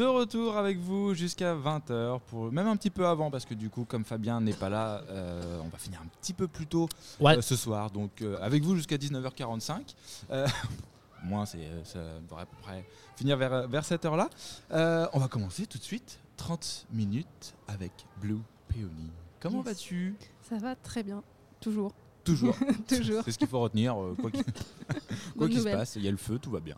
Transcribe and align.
de 0.00 0.06
retour 0.06 0.56
avec 0.56 0.78
vous 0.78 1.14
jusqu'à 1.14 1.54
20h, 1.54 2.20
pour, 2.28 2.50
même 2.52 2.66
un 2.66 2.76
petit 2.76 2.90
peu 2.90 3.06
avant, 3.06 3.30
parce 3.30 3.44
que 3.44 3.54
du 3.54 3.68
coup, 3.70 3.84
comme 3.84 4.04
Fabien 4.04 4.40
n'est 4.40 4.52
pas 4.54 4.68
là, 4.68 5.02
euh, 5.10 5.60
on 5.62 5.68
va 5.68 5.78
finir 5.78 6.00
un 6.02 6.06
petit 6.20 6.32
peu 6.32 6.48
plus 6.48 6.66
tôt 6.66 6.88
Ouais. 7.20 7.36
euh, 7.36 7.42
ce 7.42 7.56
soir. 7.56 7.90
Donc, 7.90 8.22
euh, 8.22 8.38
avec 8.40 8.62
vous 8.62 8.76
jusqu'à 8.76 8.96
19h45. 8.96 9.94
Euh, 10.30 10.46
moins, 11.24 11.44
c'est, 11.44 11.68
ça 11.84 11.98
devrait 12.22 12.42
à 12.42 12.46
peu 12.46 12.56
près 12.62 12.84
finir 13.16 13.36
vers, 13.36 13.68
vers 13.68 13.84
cette 13.84 14.04
heure-là. 14.04 14.30
Euh, 14.72 15.06
on 15.12 15.18
va 15.18 15.28
commencer 15.28 15.66
tout 15.66 15.78
de 15.78 15.82
suite, 15.84 16.18
30 16.38 16.86
minutes 16.92 17.54
avec 17.68 17.92
Blue 18.20 18.40
Peony. 18.68 19.10
Comment 19.40 19.58
Yes. 19.58 19.66
vas-tu? 19.66 20.14
Ça 20.48 20.56
va 20.58 20.76
très 20.76 21.02
bien, 21.02 21.22
toujours. 21.60 21.92
Toujours. 22.24 22.54
Toujours. 22.88 23.22
C'est 23.24 23.32
ce 23.32 23.38
qu'il 23.38 23.48
faut 23.48 23.60
retenir, 23.60 23.98
euh, 24.00 24.14
quoi 24.20 24.30
qu'il 24.30 24.44
quoi 25.38 25.48
qu'il 25.48 25.58
se 25.58 25.64
passe. 25.64 25.96
Il 25.96 26.02
y 26.04 26.08
a 26.08 26.10
le 26.10 26.18
feu, 26.18 26.38
tout 26.38 26.50
va 26.50 26.60
bien. 26.60 26.76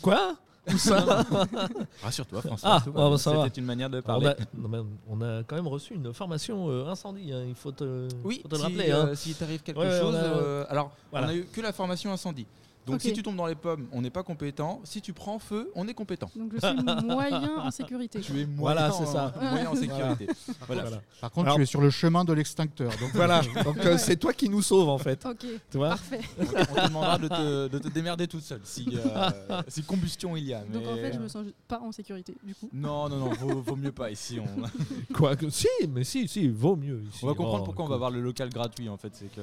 Quoi? 0.00 0.36
Où 0.72 0.78
ça 0.78 1.24
Rassure-toi, 2.02 2.40
François. 2.42 2.80
Ah, 2.86 2.90
bah. 2.90 3.16
C'était 3.18 3.60
une 3.60 3.66
manière 3.66 3.90
de 3.90 4.00
parler. 4.00 4.28
on, 4.28 4.30
a, 4.30 4.62
non, 4.62 4.68
mais 4.68 4.78
on 5.08 5.20
a 5.22 5.42
quand 5.44 5.56
même 5.56 5.68
reçu 5.68 5.94
une 5.94 6.12
formation 6.14 6.68
euh, 6.70 6.86
incendie, 6.88 7.32
hein, 7.32 7.44
il 7.46 7.54
faut 7.54 7.72
te, 7.72 8.08
Oui, 8.24 8.40
faut 8.42 8.48
te 8.48 8.54
le 8.54 8.58
si, 8.60 8.62
rappeler. 8.64 8.90
euh, 8.90 9.06
hein. 9.12 9.14
s'il 9.14 9.34
t'arrive 9.34 9.62
quelque 9.62 9.78
Ouais, 9.78 10.00
chose. 10.00 10.14
on 10.14 10.18
a- 10.18 10.22
euh, 10.22 10.64
alors, 10.68 10.90
Voilà. 11.10 11.26
on 11.26 11.30
a 11.30 11.34
eu 11.34 11.44
que 11.52 11.60
la 11.60 11.72
formation 11.72 12.12
incendie. 12.12 12.46
Donc, 12.86 13.00
si 13.00 13.12
tu 13.12 13.22
tombes 13.22 13.36
dans 13.36 13.46
les 13.46 13.54
pommes, 13.54 13.86
on 13.92 14.02
n'est 14.02 14.10
pas 14.10 14.22
compétent. 14.22 14.80
Si 14.84 15.00
tu 15.00 15.12
prends 15.12 15.38
feu, 15.38 15.70
on 15.74 15.88
est 15.88 15.94
compétent. 15.94 16.30
Donc 16.36 16.52
je 16.54 16.58
suis 16.66 16.76
moyen 17.06 17.58
en 17.58 17.70
sécurité. 17.70 18.20
Tu 18.20 18.32
es 18.40 18.46
moyen, 18.46 18.56
Voilà, 18.56 18.90
c'est 18.92 19.04
en- 19.04 19.12
ça. 19.12 19.34
moyen 19.40 19.70
en 19.70 19.74
sécurité. 19.74 20.26
Voilà. 20.66 20.82
Voilà. 20.82 21.00
Par 21.20 21.30
contre, 21.30 21.46
Alors- 21.46 21.56
tu 21.56 21.62
es 21.62 21.66
sur 21.66 21.80
le 21.80 21.90
chemin 21.90 22.24
de 22.24 22.32
l'extincteur. 22.32 22.90
Donc 23.00 23.10
Voilà, 23.14 23.40
donc 23.64 23.78
euh, 23.78 23.96
c'est 23.98 24.16
toi 24.16 24.32
qui 24.32 24.48
nous 24.48 24.60
sauve 24.62 24.88
en 24.88 24.98
fait. 24.98 25.24
Ok, 25.24 25.46
Tu 25.70 25.76
vois 25.78 25.90
parfait. 25.90 26.20
On, 26.38 26.42
on 26.42 26.74
te 26.74 26.86
demandera 26.88 27.18
de 27.18 27.28
te, 27.28 27.68
de 27.68 27.78
te 27.78 27.88
démerder 27.88 28.26
toute 28.28 28.42
seule 28.42 28.60
si, 28.64 28.86
euh, 28.92 29.30
si 29.68 29.82
combustion 29.82 30.36
il 30.36 30.44
y 30.44 30.52
a. 30.54 30.60
Donc 30.64 30.86
en 30.86 30.96
fait, 30.96 31.12
je 31.14 31.18
me 31.18 31.28
sens 31.28 31.46
pas 31.68 31.80
en 31.80 31.90
sécurité 31.92 32.34
du 32.42 32.54
coup. 32.54 32.68
Non, 32.72 33.08
non, 33.08 33.16
non, 33.18 33.30
vaut, 33.32 33.60
vaut 33.62 33.76
mieux 33.76 33.92
pas 33.92 34.10
ici. 34.10 34.38
On, 34.40 35.14
Quoi 35.14 35.36
que- 35.36 35.48
Si, 35.50 35.68
mais 35.88 36.04
si, 36.04 36.28
si, 36.28 36.48
vaut 36.48 36.76
mieux 36.76 37.02
ici. 37.08 37.20
on 37.22 37.28
va 37.28 37.34
comprendre 37.34 37.62
Oh, 37.62 37.64
pourquoi 37.66 37.84
on 37.84 37.88
va 37.88 37.94
avoir 37.94 38.10
le 38.10 38.20
local 38.20 38.50
gratuit 38.50 38.88
en 38.88 38.96
fait. 38.96 39.12
C'est 39.14 39.32
que 39.34 39.40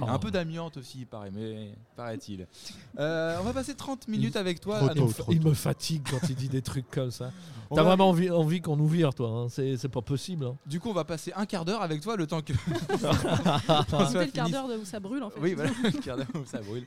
Oh. 0.00 0.04
un 0.08 0.18
peu 0.18 0.30
d'amiante 0.30 0.76
aussi, 0.78 0.98
il 1.00 1.06
paraît, 1.06 1.30
mais 1.30 1.74
paraît-il. 1.96 2.46
Euh, 2.98 3.36
on 3.40 3.44
va 3.44 3.52
passer 3.52 3.74
30 3.74 4.08
minutes 4.08 4.36
avec 4.36 4.58
toi. 4.60 4.88
Tôt, 4.88 4.94
nous- 4.94 5.12
Il 5.30 5.42
me 5.44 5.52
fatigue 5.52 6.02
quand 6.10 6.28
il 6.30 6.34
dit 6.34 6.48
des 6.48 6.62
trucs 6.62 6.90
comme 6.90 7.10
ça. 7.10 7.30
T'as 7.68 7.82
va- 7.82 7.88
vraiment 7.88 8.08
envie, 8.10 8.30
envie 8.30 8.60
qu'on 8.60 8.76
nous 8.76 8.86
vire, 8.86 9.12
toi. 9.12 9.28
hein. 9.28 9.46
C'est 9.50 9.76
c'est 9.76 9.88
pas 9.88 10.00
possible. 10.00 10.46
hein. 10.46 10.56
Du 10.66 10.78
coup, 10.80 10.88
on 10.88 10.92
va 10.94 11.04
passer 11.04 11.32
un 11.36 11.46
quart 11.46 11.64
d'heure 11.64 11.82
avec 11.82 12.00
toi 12.00 12.16
le 12.16 12.26
temps 12.26 12.40
que. 12.40 12.52
C'était 14.08 14.26
le 14.26 14.30
quart 14.32 14.48
d'heure 14.48 14.68
où 14.80 14.84
ça 14.84 15.00
brûle 15.00 15.22
en 15.22 15.30
fait. 15.30 15.40
Oui, 15.40 15.54
voilà, 15.54 15.70
le 15.84 15.90
quart 16.00 16.16
d'heure 16.16 16.26
où 16.34 16.44
ça 16.46 16.60
brûle. 16.60 16.86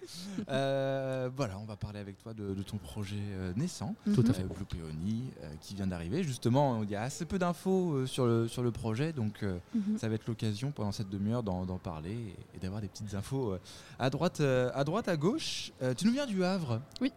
Euh, 0.50 1.30
voilà, 1.36 1.60
on 1.60 1.66
va 1.66 1.76
parler 1.76 2.00
avec 2.00 2.18
toi 2.18 2.34
de, 2.34 2.54
de 2.54 2.64
ton 2.64 2.78
projet 2.78 3.16
euh, 3.34 3.52
naissant. 3.56 3.96
Tout 4.16 4.24
à 4.28 4.30
euh, 4.32 4.44
Blue 4.56 4.66
Peony, 4.66 5.24
euh, 5.44 5.50
qui 5.62 5.76
vient 5.76 5.88
d'arriver. 5.88 6.24
Justement, 6.24 6.82
il 6.84 6.90
y 6.90 6.96
a 6.96 7.02
assez 7.04 7.26
peu 7.26 7.38
d'infos 7.40 7.94
euh, 7.94 8.06
sur, 8.06 8.26
le, 8.26 8.48
sur 8.48 8.64
le 8.64 8.72
projet, 8.72 9.14
donc 9.14 9.44
euh, 9.44 9.58
Mhm. 9.76 9.98
ça 10.00 10.08
va 10.10 10.16
être 10.16 10.28
l'occasion 10.28 10.72
pendant 10.72 10.92
cette 10.92 11.10
demi-heure 11.10 11.44
d'en 11.44 11.66
d'en 11.66 11.78
parler 11.78 12.12
et, 12.12 12.36
et 12.56 12.60
d'avoir 12.60 12.82
des 12.82 12.88
petites 12.88 13.14
infos 13.14 13.52
euh, 13.54 13.60
à, 14.00 14.10
droite, 14.10 14.40
euh, 14.42 14.72
à 14.74 14.84
droite, 14.84 15.08
à 15.10 15.18
gauche. 15.18 15.59
Euh, 15.82 15.94
tu 15.94 16.06
nous 16.06 16.12
viens 16.14 16.26
du 16.26 16.44
Havre. 16.44 16.82
Ouais, 17.02 17.12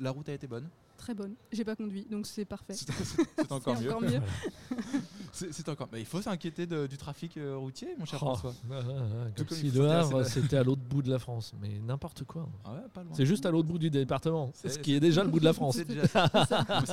La 0.00 0.10
route 0.10 0.28
a 0.28 0.32
été 0.32 0.46
bonne. 0.46 0.68
très 0.96 1.14
bonne. 1.14 1.34
J'ai 1.52 1.64
pas 1.64 1.76
conduit, 1.76 2.06
donc 2.10 2.26
c'est 2.26 2.44
parfait. 2.46 2.72
C'est 2.74 3.52
encore 3.52 3.78
mieux. 3.80 3.90
encore 3.94 4.02
mieux. 4.02 4.20
C'est 5.32 5.68
encore. 5.68 5.88
Mais 5.92 6.00
il 6.00 6.06
faut 6.06 6.22
s'inquiéter 6.22 6.66
du 6.66 6.96
trafic 6.96 7.36
euh, 7.36 7.56
routier, 7.58 7.88
mon 7.98 8.06
cher 8.06 8.18
Oh, 8.22 8.26
François. 8.34 8.54
ah, 8.72 8.74
ah, 8.80 8.90
ah, 9.36 9.42
comme 9.44 9.58
si 9.58 9.70
le 9.70 9.86
Havre 9.90 10.24
c'est 10.24 10.40
c'était 10.40 10.56
à 10.56 10.62
l'autre 10.64 10.80
bout 10.88 11.02
de 11.02 11.10
la 11.10 11.18
France, 11.18 11.52
mais 11.60 11.78
n'importe 11.86 12.24
quoi. 12.24 12.48
Ah 12.64 12.72
ouais. 12.72 13.02
C'est 13.12 13.26
juste 13.26 13.44
à 13.44 13.50
l'autre 13.50 13.68
bout 13.68 13.78
du 13.78 13.90
département, 13.90 14.50
C'est- 14.54 14.70
ce 14.70 14.78
qui 14.78 14.94
est 14.94 15.00
déjà 15.00 15.22
le 15.22 15.28
bout 15.28 15.38
de 15.38 15.44
la 15.44 15.52
France. 15.52 15.76
C'est 15.76 15.84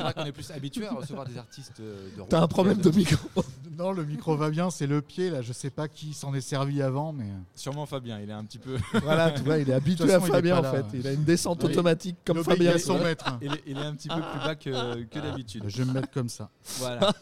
vrai 0.01 0.13
qu'on 0.13 0.25
est 0.25 0.33
plus 0.33 0.51
habitué 0.51 0.85
à 0.87 0.93
recevoir 0.93 1.25
des 1.25 1.37
artistes 1.37 1.79
euh, 1.79 2.09
de 2.17 2.23
T'as 2.27 2.41
un 2.41 2.47
problème 2.49 2.79
de 2.79 2.89
micro. 2.91 3.29
Non, 3.77 3.91
le 3.91 4.03
micro 4.05 4.35
va 4.35 4.49
bien, 4.49 4.69
c'est 4.69 4.87
le 4.87 5.01
pied 5.01 5.29
là. 5.29 5.41
Je 5.41 5.53
sais 5.53 5.69
pas 5.69 5.87
qui 5.87 6.13
s'en 6.13 6.33
est 6.33 6.41
servi 6.41 6.81
avant, 6.81 7.13
mais 7.13 7.25
Sûrement 7.55 7.85
Fabien, 7.85 8.19
il 8.19 8.29
est 8.29 8.33
un 8.33 8.43
petit 8.45 8.59
peu. 8.59 8.77
voilà, 9.01 9.31
tu 9.31 9.41
vois, 9.43 9.57
il 9.59 9.69
est 9.69 9.73
habitué 9.73 10.11
à 10.13 10.19
Fabien 10.19 10.57
en 10.57 10.61
là. 10.61 10.71
fait. 10.71 10.85
Il 10.97 11.07
a 11.07 11.11
une 11.13 11.23
descente 11.23 11.63
Oui. 11.63 11.71
automatique 11.71 12.17
comme 12.25 12.43
Fabien. 12.43 12.71
à 12.73 12.79
son 12.79 12.99
maître. 12.99 13.37
Il 13.41 13.53
est, 13.53 13.63
il 13.67 13.77
est 13.77 13.81
un 13.85 13.93
petit 13.95 14.07
peu 14.09 14.15
plus 14.21 14.39
bas 14.39 14.55
que, 14.55 15.03
que 15.03 15.19
d'habitude. 15.19 15.63
Je 15.67 15.77
vais 15.77 15.85
me 15.85 15.93
mettre 15.93 16.11
comme 16.11 16.29
ça. 16.29 16.49
Voilà. 16.79 17.13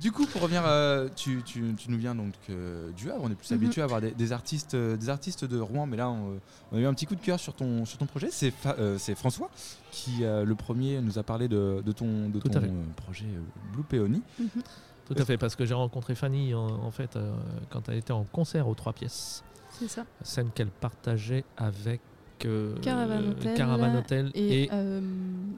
Du 0.00 0.12
coup, 0.12 0.24
pour 0.24 0.40
revenir, 0.42 0.62
euh, 0.64 1.08
tu, 1.14 1.42
tu- 1.44 1.74
tu 1.76 1.90
nous 1.90 1.98
viens 1.98 2.14
donc 2.14 2.32
euh, 2.48 2.90
du 2.92 3.10
Havre. 3.10 3.22
On 3.24 3.30
est 3.30 3.34
plus 3.34 3.50
Mhm. 3.50 3.56
habitué 3.58 3.80
à 3.82 3.84
avoir 3.84 4.00
des, 4.00 4.12
des 4.12 4.32
artistes, 4.32 4.74
euh, 4.74 4.96
des 4.96 5.08
artistes 5.10 5.44
de 5.44 5.58
Rouen, 5.58 5.84
mais 5.86 5.96
là, 5.98 6.08
on, 6.08 6.38
on 6.72 6.76
a 6.76 6.80
eu 6.80 6.86
un 6.86 6.94
petit 6.94 7.04
coup 7.06 7.16
de 7.16 7.20
cœur 7.20 7.38
sur 7.40 7.52
ton, 7.54 7.84
sur 7.84 7.98
ton 7.98 8.06
projet. 8.06 8.28
C'est 8.30 8.54
euh, 8.78 8.96
François 9.16 9.50
qui, 9.90 10.22
euh, 10.24 10.44
le 10.44 10.54
premier, 10.54 11.00
nous 11.02 11.18
a 11.18 11.22
parlé 11.22 11.48
de, 11.48 11.82
de 11.84 11.92
ton, 11.92 12.30
de 12.30 12.38
ton 12.38 12.50
euh, 12.62 12.68
projet 12.96 13.26
euh, 13.26 13.40
Blue 13.74 13.82
Peony. 13.82 14.22
Mhm. 14.38 14.48
Tout 15.14 15.20
à 15.22 15.24
fait, 15.24 15.36
parce 15.38 15.56
que 15.56 15.64
j'ai 15.66 15.74
rencontré 15.74 16.14
Fanny 16.14 16.54
en, 16.54 16.66
en 16.66 16.90
fait 16.90 17.16
euh, 17.16 17.32
quand 17.70 17.88
elle 17.88 17.96
était 17.98 18.12
en 18.12 18.24
concert 18.24 18.68
aux 18.68 18.74
trois 18.74 18.92
pièces, 18.92 19.42
C'est 19.78 19.88
ça. 19.88 20.04
scène 20.22 20.50
qu'elle 20.54 20.68
partageait 20.70 21.44
avec 21.56 22.00
euh, 22.44 22.76
Caravan 22.80 23.28
Hotel 23.30 23.54
Caravan 23.54 23.94
Hotel 23.96 24.30
et, 24.34 24.64
Et, 24.64 24.70
euh, 24.72 25.00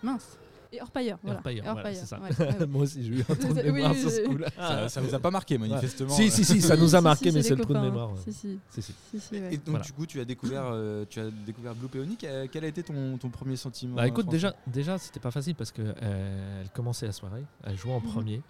mince. 0.02 0.38
Et 0.74 0.80
Orpailleur. 0.80 1.18
Voilà. 1.22 1.36
Orpailleur, 1.40 1.64
voilà, 1.74 1.94
c'est 1.94 2.06
ça. 2.06 2.18
ouais, 2.18 2.30
ouais, 2.46 2.58
ouais. 2.60 2.66
Moi 2.70 2.82
aussi, 2.84 3.04
j'ai 3.04 3.10
eu 3.10 3.20
un 3.28 3.34
trou 3.34 3.52
de 3.52 3.60
mémoire 3.60 3.92
oui, 3.92 4.00
sur 4.00 4.10
ce 4.10 4.20
oui. 4.22 4.26
coup-là. 4.28 4.48
Ça, 4.56 4.88
ça 4.88 5.00
vous 5.02 5.14
a 5.14 5.18
pas 5.18 5.30
marqué, 5.30 5.58
manifestement. 5.58 6.08
Si, 6.08 6.30
si, 6.30 6.46
si, 6.46 6.62
ça 6.62 6.76
nous 6.78 6.94
a 6.94 7.00
marqué, 7.02 7.28
si, 7.30 7.36
mais 7.36 7.42
c'est 7.42 7.54
le 7.56 7.60
trou 7.62 7.74
de 7.74 7.78
mémoire. 7.78 8.12
Si, 8.24 8.32
si. 8.32 8.58
Si, 8.70 8.80
si. 8.80 8.94
si, 9.10 9.20
si, 9.20 9.34
ouais. 9.34 9.48
Et 9.52 9.56
donc, 9.58 9.66
Voilà. 9.66 9.84
du 9.84 9.92
coup, 9.92 10.06
tu 10.06 10.18
as 10.18 10.24
découvert, 10.24 10.64
euh, 10.72 11.04
tu 11.10 11.20
as 11.20 11.30
découvert 11.44 11.74
Blue 11.74 11.88
Peony. 11.88 12.16
Quel 12.16 12.64
a 12.64 12.66
été 12.68 12.82
ton, 12.82 13.18
ton 13.18 13.28
premier 13.28 13.56
sentiment 13.56 13.96
Bah 13.96 14.08
écoute, 14.08 14.30
déjà, 14.30 14.54
déjà 14.66 14.96
c'était 14.96 15.20
pas 15.20 15.30
facile 15.30 15.54
parce 15.56 15.72
que 15.72 15.82
euh, 15.82 16.62
elle 16.62 16.70
commençait 16.70 17.04
la 17.04 17.12
soirée, 17.12 17.44
elle 17.64 17.76
jouait 17.76 17.92
en 17.92 18.00
Mhm. 18.00 18.10
premier. 18.10 18.42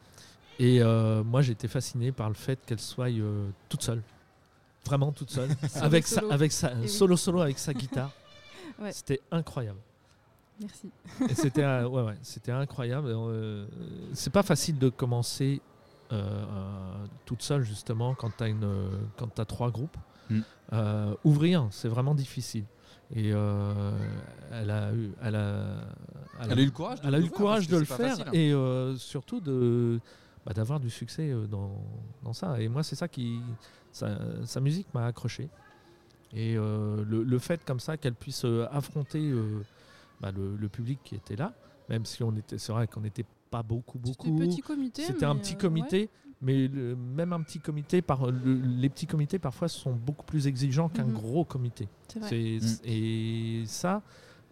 Et 0.58 0.82
euh, 0.82 1.22
moi, 1.24 1.42
j'étais 1.42 1.68
fasciné 1.68 2.12
par 2.12 2.28
le 2.28 2.34
fait 2.34 2.58
qu'elle 2.66 2.80
soit 2.80 3.10
euh, 3.10 3.48
toute 3.68 3.82
seule. 3.82 4.02
Vraiment 4.84 5.12
toute 5.12 5.30
seule. 5.30 5.50
avec, 5.80 6.06
sa, 6.06 6.20
solo. 6.20 6.32
avec 6.32 6.52
sa, 6.52 6.74
oui. 6.74 6.88
solo 6.88 7.16
solo 7.16 7.40
avec 7.40 7.58
sa 7.58 7.74
guitare. 7.74 8.10
Ouais. 8.80 8.90
C'était 8.90 9.20
incroyable. 9.30 9.78
Merci. 10.58 10.90
C'était 11.34 11.62
euh, 11.62 11.86
ouais, 11.86 12.02
ouais, 12.02 12.18
c'était 12.22 12.52
incroyable. 12.52 13.08
Euh, 13.10 13.66
c'est 14.14 14.32
pas 14.32 14.42
facile 14.42 14.78
de 14.78 14.88
commencer 14.88 15.60
euh, 16.10 16.16
euh, 16.16 17.06
toute 17.26 17.42
seule 17.42 17.62
justement 17.64 18.14
quand 18.14 18.34
tu 18.36 18.42
as 18.42 18.48
une 18.48 18.66
quand 19.18 19.28
t'as 19.28 19.44
trois 19.44 19.70
groupes. 19.70 19.96
Mm. 20.30 20.40
Euh, 20.72 21.14
ouvrir, 21.24 21.68
c'est 21.70 21.88
vraiment 21.88 22.14
difficile. 22.14 22.64
Et 23.14 23.30
euh, 23.34 23.92
elle 24.50 24.70
a 24.70 24.92
eu 24.92 25.12
elle 25.22 25.36
a, 25.36 25.64
Elle 26.42 26.52
a 26.52 26.62
eu 26.62 26.64
le 26.64 26.70
courage 26.70 27.00
de 27.00 27.06
elle 27.06 27.14
a 27.14 27.18
eu 27.18 27.22
le 27.22 27.28
courage 27.28 27.68
de 27.68 27.76
le 27.76 27.84
faire 27.84 27.96
facile, 27.98 28.24
hein. 28.26 28.32
et 28.32 28.52
euh, 28.52 28.96
surtout 28.96 29.40
de 29.40 30.00
bah, 30.46 30.52
d'avoir 30.54 30.80
du 30.80 30.90
succès 30.90 31.30
euh, 31.30 31.46
dans, 31.46 31.72
dans 32.22 32.32
ça. 32.32 32.60
Et 32.60 32.68
moi, 32.68 32.82
c'est 32.82 32.96
ça 32.96 33.08
qui 33.08 33.40
sa, 33.92 34.18
sa 34.46 34.60
musique 34.60 34.92
m'a 34.94 35.06
accroché. 35.06 35.48
Et 36.34 36.56
euh, 36.56 37.04
le, 37.04 37.22
le 37.24 37.38
fait 37.38 37.64
comme 37.64 37.80
ça 37.80 37.96
qu'elle 37.96 38.14
puisse 38.14 38.44
euh, 38.44 38.66
affronter 38.70 39.20
euh, 39.30 39.62
bah, 40.20 40.30
le, 40.32 40.56
le 40.56 40.68
public 40.68 40.98
qui 41.04 41.14
était 41.14 41.36
là, 41.36 41.52
même 41.88 42.04
si 42.06 42.22
on 42.22 42.34
était, 42.36 42.58
c'est 42.58 42.72
vrai 42.72 42.86
qu'on 42.86 43.00
n'était 43.02 43.26
pas 43.50 43.62
beaucoup, 43.62 43.98
C'était 44.04 44.30
beaucoup. 44.30 44.38
petit 44.38 44.62
comité. 44.62 45.02
C'était 45.02 45.26
un 45.26 45.34
mais, 45.34 45.40
petit 45.40 45.54
euh, 45.54 45.58
comité, 45.58 46.10
mais 46.40 46.68
le- 46.68 46.96
même 46.96 47.34
un 47.34 47.42
petit 47.42 47.60
comité, 47.60 48.00
par, 48.00 48.30
le- 48.30 48.54
les 48.54 48.88
petits 48.88 49.06
comités 49.06 49.38
parfois 49.38 49.68
sont 49.68 49.92
beaucoup 49.92 50.24
plus 50.24 50.46
exigeants 50.46 50.88
qu'un 50.88 51.04
Mhm. 51.04 51.12
gros 51.12 51.44
comité. 51.44 51.84
ouais, 51.84 51.88
c'est 52.10 52.18
vrai. 52.20 52.58
C'est- 52.60 52.82
Mm. 52.82 52.88
Et 52.90 53.62
ça, 53.66 54.02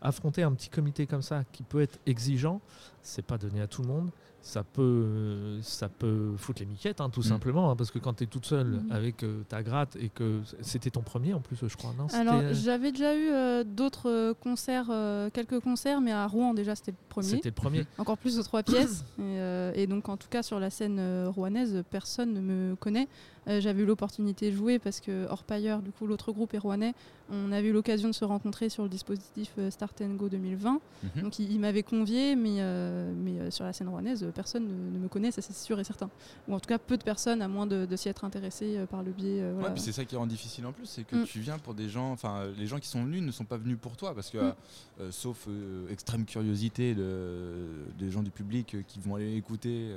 affronter 0.03 0.43
un 0.43 0.53
petit 0.53 0.69
comité 0.69 1.07
comme 1.07 1.23
ça 1.23 1.45
qui 1.51 1.63
peut 1.63 1.81
être 1.81 1.99
exigeant, 2.05 2.61
c'est 3.01 3.25
pas 3.25 3.39
donné 3.39 3.63
à 3.63 3.67
tout 3.67 3.81
le 3.81 3.89
monde. 3.89 4.11
Ça 4.43 4.65
peut, 4.65 5.59
ça 5.63 5.89
peut 5.89 6.33
foutre 6.37 6.61
les 6.61 6.67
miquettes, 6.67 7.01
hein, 7.01 7.11
tout 7.11 7.21
Mm. 7.21 7.25
simplement, 7.25 7.71
hein, 7.71 7.77
parce 7.77 7.91
que 7.91 7.99
quand 7.99 8.15
tu 8.15 8.25
es 8.25 8.27
toute 8.27 8.47
seule 8.47 8.67
Mhm. 8.69 8.93
avec 8.93 9.23
euh, 9.23 9.43
ta 9.49 9.63
gratte 9.63 9.97
et 9.97 10.09
que 10.09 10.41
c'était 10.63 10.91
ton 10.91 11.03
premier 11.03 11.35
en 11.35 11.41
plus, 11.41 11.57
je 11.67 11.77
crois. 11.77 11.93
Non? 11.99 12.07
Alors, 12.15 12.41
C'était- 12.41 12.55
j'avais 12.55 12.91
déjà 12.93 13.15
eu 13.15 13.29
euh, 13.31 13.65
d'autres 13.65 14.09
euh, 14.09 14.35
concerts, 14.35 14.87
euh, 14.91 15.29
quelques 15.31 15.61
concerts, 15.61 16.01
mais 16.01 16.13
à 16.13 16.27
Rouen 16.27 16.55
déjà 16.55 16.75
c'était 16.75 16.93
le 16.93 16.97
premier. 17.09 17.29
C'était 17.29 17.51
le 17.51 17.55
premier. 17.55 17.85
Encore 17.99 18.17
plus 18.19 18.39
aux 18.39 18.43
trois 18.43 18.63
pièces. 18.63 19.05
et, 19.19 19.23
euh, 19.23 19.73
et 19.75 19.87
donc, 19.87 20.09
en 20.09 20.17
tout 20.17 20.29
cas, 20.29 20.43
sur 20.43 20.59
la 20.59 20.71
scène 20.71 20.97
euh, 20.99 21.29
rouennaise, 21.29 21.83
personne 21.91 22.33
ne 22.33 22.41
me 22.41 22.77
connaît. 22.77 23.09
Euh, 23.49 23.59
J'avais 23.61 23.83
eu 23.83 23.87
l'opportunité 23.87 24.51
de 24.51 24.57
jouer 24.57 24.79
parce 24.79 25.01
que 25.01 25.27
Orpailleur, 25.29 25.81
du 25.81 25.91
coup, 25.93 26.07
l'autre 26.07 26.31
groupe 26.33 26.53
est 26.55 26.59
rouennais. 26.59 26.95
On 27.33 27.53
avait 27.53 27.69
eu 27.69 27.73
l'occasion 27.73 28.09
de 28.09 28.15
se 28.15 28.25
rencontrer 28.25 28.69
sur 28.69 28.83
le 28.83 28.89
dispositif 28.91 29.53
euh, 29.59 29.71
Start 29.71 30.01
and 30.03 30.15
Go 30.15 30.29
2020. 30.29 30.81
Mhm. 31.17 31.23
Donc, 31.23 31.39
il, 31.39 31.51
il 31.53 31.59
m'avait 31.59 31.83
convié, 31.83 32.37
mais, 32.37 32.57
euh, 32.59 33.13
mais 33.17 33.39
euh, 33.39 33.51
sur 33.51 33.65
la 33.65 33.73
scène 33.73 33.89
rouennaise, 33.89 34.23
euh, 34.25 34.30
personne 34.31 34.67
ne, 34.67 34.91
ne 34.99 35.03
me 35.03 35.09
connaît, 35.09 35.31
ça 35.31 35.43
c'est 35.43 35.53
sûr 35.57 35.79
et 35.81 35.85
certain. 35.85 36.11
Ou 36.49 36.55
en 36.55 36.61
tout 36.61 36.69
cas, 36.69 36.79
peu 36.79 36.97
de 36.97 37.03
personnes, 37.03 37.43
à 37.43 37.49
moins 37.49 37.67
de, 37.67 37.87
de 37.87 37.97
s'y 37.97 38.09
être 38.09 38.25
intéressées 38.25 38.77
euh, 38.79 38.87
par 38.87 39.03
le 39.03 39.13
biais. 39.13 39.41
euh, 39.41 39.49
Ouais, 39.53 39.59
voilà. 39.61 39.75
puis 39.75 39.83
c'est 39.83 39.93
ça 39.93 40.05
qui 40.05 40.17
rend 40.17 40.27
difficile 40.27 40.67
en 40.67 40.73
plus, 40.73 40.87
c'est 40.87 41.05
que 41.05 41.17
Mm. 41.17 41.25
tu 41.25 41.41
viens 41.41 41.59
pour 41.59 41.75
des 41.75 41.89
gens, 41.89 42.11
enfin 42.13 42.45
les 42.59 42.67
gens 42.67 42.79
qui 42.79 42.89
sont 42.89 43.05
venus 43.05 43.23
ne 43.23 43.31
sont 43.33 43.45
pas 43.45 43.57
venus 43.57 43.79
pour 43.81 43.97
toi, 43.97 44.15
parce 44.15 44.31
que 44.31 44.39
Mm. 44.39 44.55
euh, 45.01 45.11
sauf 45.13 45.47
euh, 45.49 45.89
extrême 45.91 46.25
curiosité 46.25 46.95
de, 46.95 47.55
des 47.99 48.11
gens 48.11 48.23
du 48.23 48.31
public 48.31 48.77
qui 48.87 49.01
vont 49.01 49.15
aller 49.17 49.35
écouter, 49.37 49.91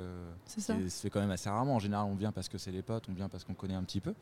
C'est 0.46 0.60
ce 0.60 0.66
ça. 0.66 0.74
se 0.74 1.00
fait 1.00 1.10
quand 1.10 1.20
même 1.20 1.30
assez 1.30 1.48
rarement. 1.48 1.74
En 1.76 1.78
général, 1.78 2.06
on 2.10 2.14
vient 2.14 2.32
parce 2.32 2.48
que 2.48 2.58
c'est 2.58 2.70
les 2.72 2.82
potes, 2.82 3.04
on 3.08 3.12
vient 3.14 3.28
parce 3.28 3.44
qu'on 3.44 3.54
connaît 3.54 3.74
un 3.74 3.82
petit 3.84 4.00
peu. 4.00 4.14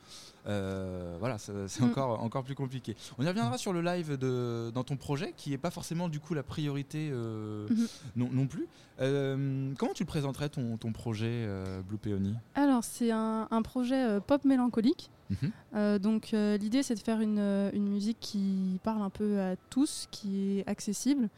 Voilà, 0.44 1.38
c'est 1.38 1.81
Mm. 1.81 1.85
encore, 1.85 2.23
encore 2.23 2.44
plus 2.44 2.55
compliqué. 2.55 2.97
On 3.19 3.25
y 3.25 3.29
reviendra 3.29 3.59
sur 3.59 3.73
le 3.73 3.81
live 3.82 4.17
de, 4.19 4.70
dans 4.75 4.85
ton 4.85 4.97
projet, 4.97 5.32
qui 5.37 5.50
n'est 5.50 5.59
pas 5.59 5.70
forcément 5.70 6.09
du 6.09 6.20
coup 6.20 6.35
la 6.35 6.43
priorité 6.43 7.11
Mhm. 7.12 7.87
non, 8.17 8.29
non 8.32 8.47
plus. 8.47 8.67
Comment 8.99 9.93
tu 9.94 10.01
tu 10.02 10.06
présenterais 10.06 10.49
ton, 10.49 10.76
ton 10.78 10.90
projet 10.93 11.28
euh, 11.31 11.81
Blue 11.82 11.96
Peony? 11.96 12.34
Alors, 12.56 12.82
c'est 12.82 13.12
un, 13.12 13.46
un 13.49 13.62
projet 13.62 14.04
euh, 14.04 14.19
pop 14.19 14.44
mélancolique. 14.44 15.10
Mhm. 15.31 15.50
Euh, 15.76 15.99
donc, 16.00 16.32
l'idée, 16.32 16.82
c'est 16.82 16.96
de 16.96 17.00
faire 17.00 17.20
une, 17.20 17.38
une 17.72 17.88
musique 17.88 18.16
qui 18.20 18.81
parle 18.82 19.02
un 19.02 19.10
peu 19.10 19.40
à 19.40 19.54
tous, 19.70 20.08
qui 20.10 20.58
est 20.58 20.69
accessible 20.69 21.28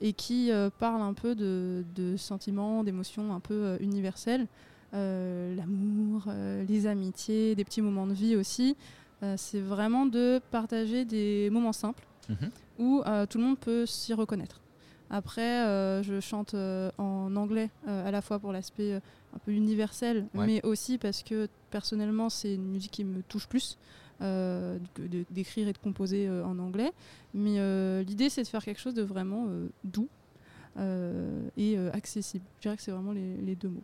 et 0.00 0.14
qui 0.14 0.50
parle 0.78 1.02
un 1.02 1.12
peu 1.12 1.34
de, 1.34 1.84
de 1.94 2.16
sentiments, 2.16 2.82
d'émotions 2.82 3.34
un 3.34 3.40
peu 3.40 3.76
universelles. 3.80 4.46
L'amour, 4.92 6.24
les 6.66 6.86
amitiés, 6.86 7.54
des 7.54 7.64
petits 7.64 7.82
moments 7.82 8.06
de 8.06 8.14
vie 8.14 8.36
aussi. 8.36 8.74
C'est 9.36 9.60
vraiment 9.60 10.06
de 10.06 10.40
partager 10.50 11.04
des 11.04 11.50
moments 11.50 11.74
simples 11.74 12.06
Mhm. 12.28 12.50
où 12.78 13.02
tout 13.28 13.38
le 13.38 13.44
monde 13.44 13.58
peut 13.58 13.84
s'y 13.86 14.14
reconnaître. 14.14 14.60
Après, 15.10 15.64
euh, 15.64 16.02
je 16.02 16.20
chante 16.20 16.54
euh, 16.54 16.90
en 16.98 17.34
anglais 17.36 17.70
euh, 17.86 18.06
à 18.06 18.10
la 18.10 18.22
fois 18.22 18.38
pour 18.38 18.52
l'aspect 18.52 18.94
un 18.94 19.38
peu 19.44 19.52
universel, 19.52 20.26
Ouais. 20.34 20.46
mais 20.46 20.64
aussi 20.66 20.98
parce 20.98 21.22
que 21.22 21.48
personnellement, 21.70 22.28
c'est 22.28 22.54
une 22.54 22.66
musique 22.68 22.90
qui 22.92 23.04
me 23.04 23.22
touche 23.22 23.46
plus 23.46 23.78
euh, 24.22 24.78
d'écrire 25.30 25.68
et 25.68 25.72
de 25.72 25.78
composer 25.78 26.26
euh, 26.26 26.44
en 26.44 26.58
anglais. 26.58 26.90
Mais 27.34 27.56
euh, 27.58 28.02
l'idée, 28.02 28.30
c'est 28.30 28.42
de 28.42 28.48
faire 28.48 28.64
quelque 28.64 28.80
chose 28.80 28.94
de 28.94 29.02
vraiment 29.02 29.46
doux 29.84 30.08
et 31.56 31.78
accessible. 31.92 32.44
Je 32.58 32.62
dirais 32.62 32.76
que 32.76 32.82
c'est 32.82 32.90
vraiment 32.90 33.12
les, 33.12 33.36
les 33.38 33.54
deux 33.54 33.68
mots. 33.68 33.82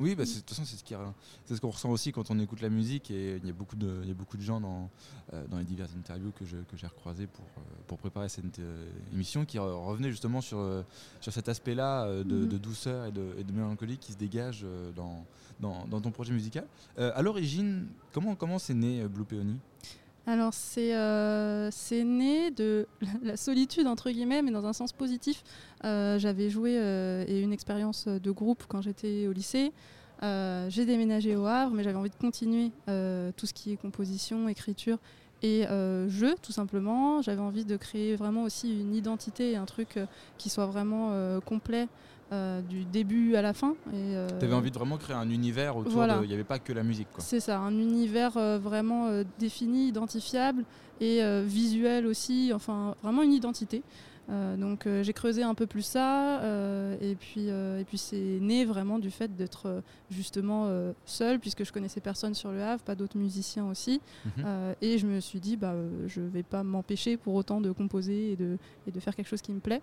Oui, 0.00 0.14
bah, 0.14 0.24
de 0.24 0.30
toute 0.30 0.48
façon, 0.48 0.64
c'est 0.64 1.54
ce 1.54 1.60
qu'on 1.60 1.68
ressent 1.70 1.90
aussi 1.90 2.10
quand 2.10 2.30
on 2.30 2.38
écoute 2.38 2.62
la 2.62 2.70
musique. 2.70 3.10
Et 3.10 3.36
il 3.36 3.46
y 3.46 3.50
a 3.50 3.52
beaucoup 3.52 3.76
de, 3.76 4.00
il 4.02 4.08
y 4.08 4.10
a 4.10 4.14
beaucoup 4.14 4.38
de 4.38 4.42
gens 4.42 4.58
dans, 4.58 4.88
euh, 5.34 5.46
dans 5.48 5.58
les 5.58 5.64
diverses 5.64 5.92
interviews 5.96 6.32
que, 6.32 6.44
j'ai 6.46 6.86
recroisées 6.86 7.26
pour, 7.26 7.44
euh, 7.58 7.60
pour 7.86 7.98
préparer 7.98 8.30
cette 8.30 8.58
euh, 8.60 8.90
émission 9.12 9.44
qui 9.44 9.58
re- 9.58 9.84
revenaient 9.86 10.10
justement 10.10 10.40
sur, 10.40 10.84
sur 11.20 11.32
cet 11.32 11.48
aspect-là 11.50 12.06
de, 12.24 12.34
Mhm. 12.40 12.48
de 12.48 12.58
douceur 12.58 13.06
et 13.06 13.12
de, 13.12 13.34
et 13.38 13.44
de 13.44 13.52
mélancolie 13.52 13.98
qui 13.98 14.12
se 14.12 14.16
dégage 14.18 14.64
dans, 14.96 15.24
dans, 15.60 15.86
dans 15.86 16.00
ton 16.00 16.10
projet 16.10 16.32
musical. 16.32 16.66
À 16.96 17.20
l'origine, 17.20 17.86
comment 18.12 18.34
comment 18.34 18.58
c'est 18.58 18.74
né 18.74 19.06
Blue 19.06 19.24
Peony? 19.26 19.56
Alors 20.26 20.52
c'est 20.52 20.94
euh, 20.94 21.70
c'est 21.70 22.04
né 22.04 22.50
de 22.50 22.86
la 23.22 23.36
solitude 23.36 23.86
entre 23.86 24.10
guillemets, 24.10 24.42
mais 24.42 24.50
dans 24.50 24.66
un 24.66 24.72
sens 24.72 24.92
positif. 24.92 25.42
Euh, 25.84 26.18
J'avais 26.18 26.50
joué 26.50 26.76
euh, 26.78 27.24
une 27.26 27.52
expérience 27.52 28.06
de 28.06 28.30
groupe 28.30 28.64
quand 28.68 28.82
j'étais 28.82 29.26
au 29.26 29.32
lycée. 29.32 29.72
Euh, 30.22 30.68
J'ai 30.68 30.84
déménagé 30.84 31.36
au 31.36 31.46
Havre, 31.46 31.74
mais 31.74 31.82
j'avais 31.82 31.96
envie 31.96 32.10
de 32.10 32.16
continuer 32.16 32.70
tout 33.36 33.46
ce 33.46 33.54
qui 33.54 33.72
est 33.72 33.76
composition, 33.76 34.48
écriture 34.48 34.98
et 35.42 35.64
jeu, 36.08 36.34
tout 36.42 36.52
simplement. 36.52 37.22
J'avais 37.22 37.40
envie 37.40 37.64
de 37.64 37.76
créer 37.78 38.14
vraiment 38.16 38.42
aussi 38.42 38.80
une 38.80 38.94
identité, 38.94 39.56
un 39.56 39.64
truc 39.64 39.98
qui 40.36 40.50
soit 40.50 40.66
vraiment 40.66 41.40
complet 41.40 41.88
euh, 42.32 42.60
du 42.62 42.84
début 42.84 43.34
à 43.34 43.42
la 43.42 43.52
fin. 43.52 43.74
Et, 43.92 44.14
euh, 44.14 44.28
Tu 44.38 44.44
avais 44.44 44.54
envie 44.54 44.70
de 44.70 44.78
vraiment 44.78 44.98
créer 44.98 45.16
un 45.16 45.28
univers 45.30 45.76
autour 45.76 45.92
voilà. 45.92 46.18
de. 46.18 46.24
Il 46.24 46.28
n'y 46.28 46.34
avait 46.34 46.44
pas 46.44 46.60
que 46.60 46.72
la 46.72 46.84
musique. 46.84 47.08
C'est 47.18 47.40
ça, 47.40 47.58
un 47.58 47.72
univers 47.72 48.36
euh, 48.36 48.58
vraiment 48.58 49.08
défini, 49.38 49.88
identifiable 49.88 50.64
et 51.00 51.22
visuel 51.44 52.06
aussi, 52.06 52.52
enfin 52.54 52.94
vraiment 53.02 53.22
une 53.22 53.32
identité. 53.32 53.82
Euh, 54.30 54.56
donc 54.56 54.86
euh, 54.86 55.02
j'ai 55.02 55.12
creusé 55.12 55.42
un 55.42 55.54
peu 55.54 55.66
plus 55.66 55.82
ça 55.82 56.40
euh, 56.40 56.96
et 57.00 57.16
puis, 57.16 57.48
et 57.48 57.84
puis 57.84 57.98
c'est 57.98 58.38
né 58.40 58.64
vraiment 58.64 58.98
du 58.98 59.10
fait 59.10 59.34
d'être 59.34 59.82
justement 60.10 60.70
seule 61.04 61.38
puisque 61.38 61.64
je 61.64 61.72
connaissais 61.72 62.00
personne 62.00 62.34
sur 62.34 62.52
le 62.52 62.62
Havre, 62.62 62.82
pas 62.82 62.94
d'autres 62.94 63.18
musiciens 63.18 63.66
aussi. 63.66 64.00
Mhm. 64.24 64.74
Et 64.80 64.98
je 64.98 65.06
me 65.06 65.20
suis 65.20 65.40
dit, 65.40 65.56
bah, 65.56 65.74
je 66.06 66.20
vais 66.20 66.42
pas 66.42 66.62
m'empêcher 66.62 67.16
pour 67.16 67.34
autant 67.34 67.60
de 67.60 67.72
composer 67.72 68.32
et 68.32 68.36
de, 68.36 68.58
et 68.86 68.90
de 68.90 69.00
faire 69.00 69.14
quelque 69.14 69.28
chose 69.28 69.42
qui 69.42 69.52
me 69.52 69.60
plaît. 69.60 69.82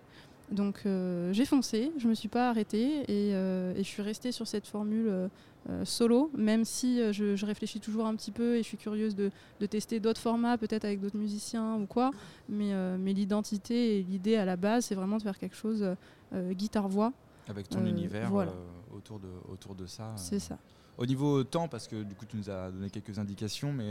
Donc 0.50 0.82
euh, 0.86 1.32
j'ai 1.32 1.44
foncé, 1.44 1.92
je 1.98 2.08
me 2.08 2.14
suis 2.14 2.28
pas 2.28 2.48
arrêtée 2.48 3.02
et, 3.02 3.34
euh, 3.34 3.74
et 3.74 3.78
je 3.78 3.88
suis 3.88 4.02
restée 4.02 4.32
sur 4.32 4.46
cette 4.46 4.66
formule 4.66 5.28
euh, 5.68 5.84
solo, 5.84 6.30
même 6.36 6.64
si 6.64 7.00
euh, 7.00 7.12
je, 7.12 7.36
je 7.36 7.44
réfléchis 7.46 7.80
toujours 7.80 8.06
un 8.06 8.14
petit 8.14 8.30
peu 8.30 8.56
et 8.56 8.58
je 8.58 8.68
suis 8.68 8.78
curieuse 8.78 9.14
de, 9.14 9.30
de 9.60 9.66
tester 9.66 10.00
d'autres 10.00 10.20
formats, 10.20 10.56
peut-être 10.56 10.84
avec 10.84 11.00
d'autres 11.00 11.18
musiciens 11.18 11.74
ou 11.76 11.86
quoi. 11.86 12.10
Mais, 12.48 12.72
euh, 12.72 12.96
mais 12.98 13.12
l'identité 13.12 13.98
et 13.98 14.02
l'idée 14.02 14.36
à 14.36 14.44
la 14.44 14.56
base, 14.56 14.86
c'est 14.86 14.94
vraiment 14.94 15.18
de 15.18 15.22
faire 15.22 15.38
quelque 15.38 15.56
chose 15.56 15.86
guitare-voix. 16.32 17.12
Avec 17.48 17.68
ton 17.68 17.84
univers 17.86 18.30
voilà. 18.30 18.52
autour, 18.94 19.18
de, 19.18 19.28
autour 19.50 19.74
de 19.74 19.86
ça. 19.86 20.12
C'est 20.16 20.38
ça. 20.38 20.58
Au 20.98 21.06
niveau 21.06 21.44
temps, 21.44 21.68
parce 21.68 21.86
que 21.88 22.02
du 22.02 22.14
coup 22.14 22.26
tu 22.26 22.36
nous 22.36 22.50
as 22.50 22.70
donné 22.70 22.90
quelques 22.90 23.18
indications, 23.18 23.72
mais 23.72 23.90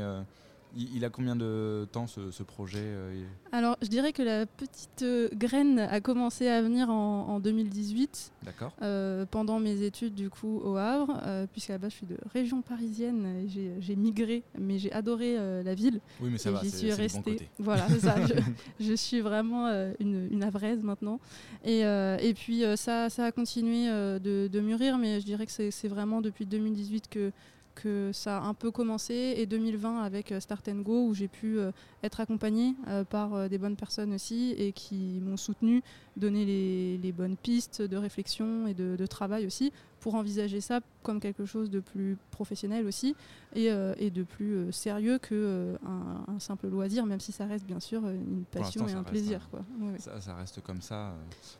il, 0.76 1.04
a 1.06 1.10
combien 1.10 1.36
de 1.36 1.88
temps 1.92 2.08
ce, 2.08 2.30
ce 2.32 2.44
projet 2.44 2.82
euh, 2.84 3.24
Alors 3.52 3.78
je 3.82 3.88
dirais 3.88 4.14
que 4.14 4.22
la 4.22 4.46
petite 4.46 5.02
euh, 5.02 5.30
graine 5.34 5.80
a 5.80 6.02
commencé 6.02 6.48
à 6.48 6.62
venir 6.62 6.90
en, 6.90 7.28
en 7.30 7.40
2018. 7.40 8.32
D'accord 8.44 8.74
Euh, 8.82 9.26
pendant 9.30 9.60
mes 9.60 9.82
études 9.84 10.14
du 10.14 10.30
coup 10.30 10.60
au 10.64 10.76
Havre, 10.78 11.20
euh, 11.26 11.48
puisqu'à 11.52 11.74
la 11.74 11.80
base 11.80 11.92
je 11.92 11.98
suis 11.98 12.06
de 12.06 12.18
région 12.34 12.62
parisienne, 12.62 13.48
j'ai- 13.48 13.96
migré, 13.96 14.44
mais 14.60 14.78
j'ai 14.78 14.92
adoré 14.92 15.36
la 15.64 15.74
ville. 15.74 16.00
Oui, 16.22 16.30
mais 16.32 16.38
ça 16.38 16.52
va, 16.52 16.62
j'y 16.62 16.70
suis 16.70 16.90
bon 16.90 16.96
restée. 16.96 17.22
côté. 17.34 17.50
Voilà, 17.58 17.88
c'est 17.90 18.00
ça. 18.00 18.16
je, 18.26 18.34
je 18.86 18.94
suis 18.94 19.22
vraiment 19.22 19.68
une, 20.00 20.28
une 20.32 20.44
Havraise 20.44 20.84
maintenant. 20.84 21.20
Et, 21.66 21.80
et 21.82 22.34
puis 22.36 22.64
ça, 22.76 23.10
ça 23.10 23.26
a 23.26 23.32
continué 23.32 23.88
de, 23.88 24.48
de 24.48 24.60
mûrir, 24.60 24.98
mais 24.98 25.20
je 25.20 25.26
dirais 25.26 25.46
que 25.46 25.52
c'est 25.52 25.72
c'est 25.72 25.88
vraiment 25.88 26.22
depuis 26.22 26.46
2018 26.46 27.08
que 27.10 27.32
que 27.78 28.12
ça 28.12 28.40
a 28.40 28.42
un 28.42 28.54
peu 28.54 28.72
commencé 28.72 29.36
et 29.38 29.46
2020 29.46 30.02
avec 30.02 30.32
euh, 30.32 30.40
Start 30.40 30.68
and 30.68 30.82
Go 30.82 31.08
où 31.08 31.14
j'ai 31.14 31.28
pu 31.28 31.60
euh, 31.60 31.72
être 32.04 32.20
accompagnée 32.20 32.76
euh, 32.88 33.04
par 33.04 33.50
des 33.50 33.58
bonnes 33.58 33.76
personnes 33.76 34.14
aussi 34.14 34.56
et 34.58 34.72
qui 34.72 35.20
m'ont 35.22 35.38
soutenue, 35.38 35.84
donné 36.16 36.46
les, 36.46 37.12
bonnes 37.12 37.38
pistes 37.38 37.82
de 37.82 37.98
réflexion 37.98 38.68
et 38.68 38.74
de 38.74 39.06
travail 39.06 39.46
aussi 39.46 39.72
pour 40.00 40.16
envisager 40.16 40.62
ça 40.62 40.80
comme 41.08 41.22
quelque 41.22 41.46
chose 41.46 41.70
de 41.70 41.80
plus 41.80 42.18
professionnel 42.32 42.86
aussi 42.86 43.16
et, 43.56 43.72
euh, 43.72 43.94
et 43.98 44.12
de 44.12 44.24
plus 44.24 44.56
euh, 44.58 44.72
sérieux 44.74 45.20
que 45.20 45.34
euh, 45.34 45.78
un, 45.88 46.34
un 46.36 46.40
simple 46.40 46.68
loisir, 46.68 47.06
même 47.06 47.22
si 47.22 47.32
ça 47.32 47.46
reste 47.46 47.66
bien 47.66 47.80
sûr 47.80 48.06
une 48.10 48.44
passion 48.52 48.86
et 48.90 48.92
un 48.92 49.04
plaisir. 49.04 49.42
un- 49.46 49.50
Quoi. 49.50 49.66
Ouais. 49.80 49.98
Ça, 50.00 50.20
ça 50.20 50.36
reste 50.36 50.62
comme 50.62 50.82
ça. 50.82 51.14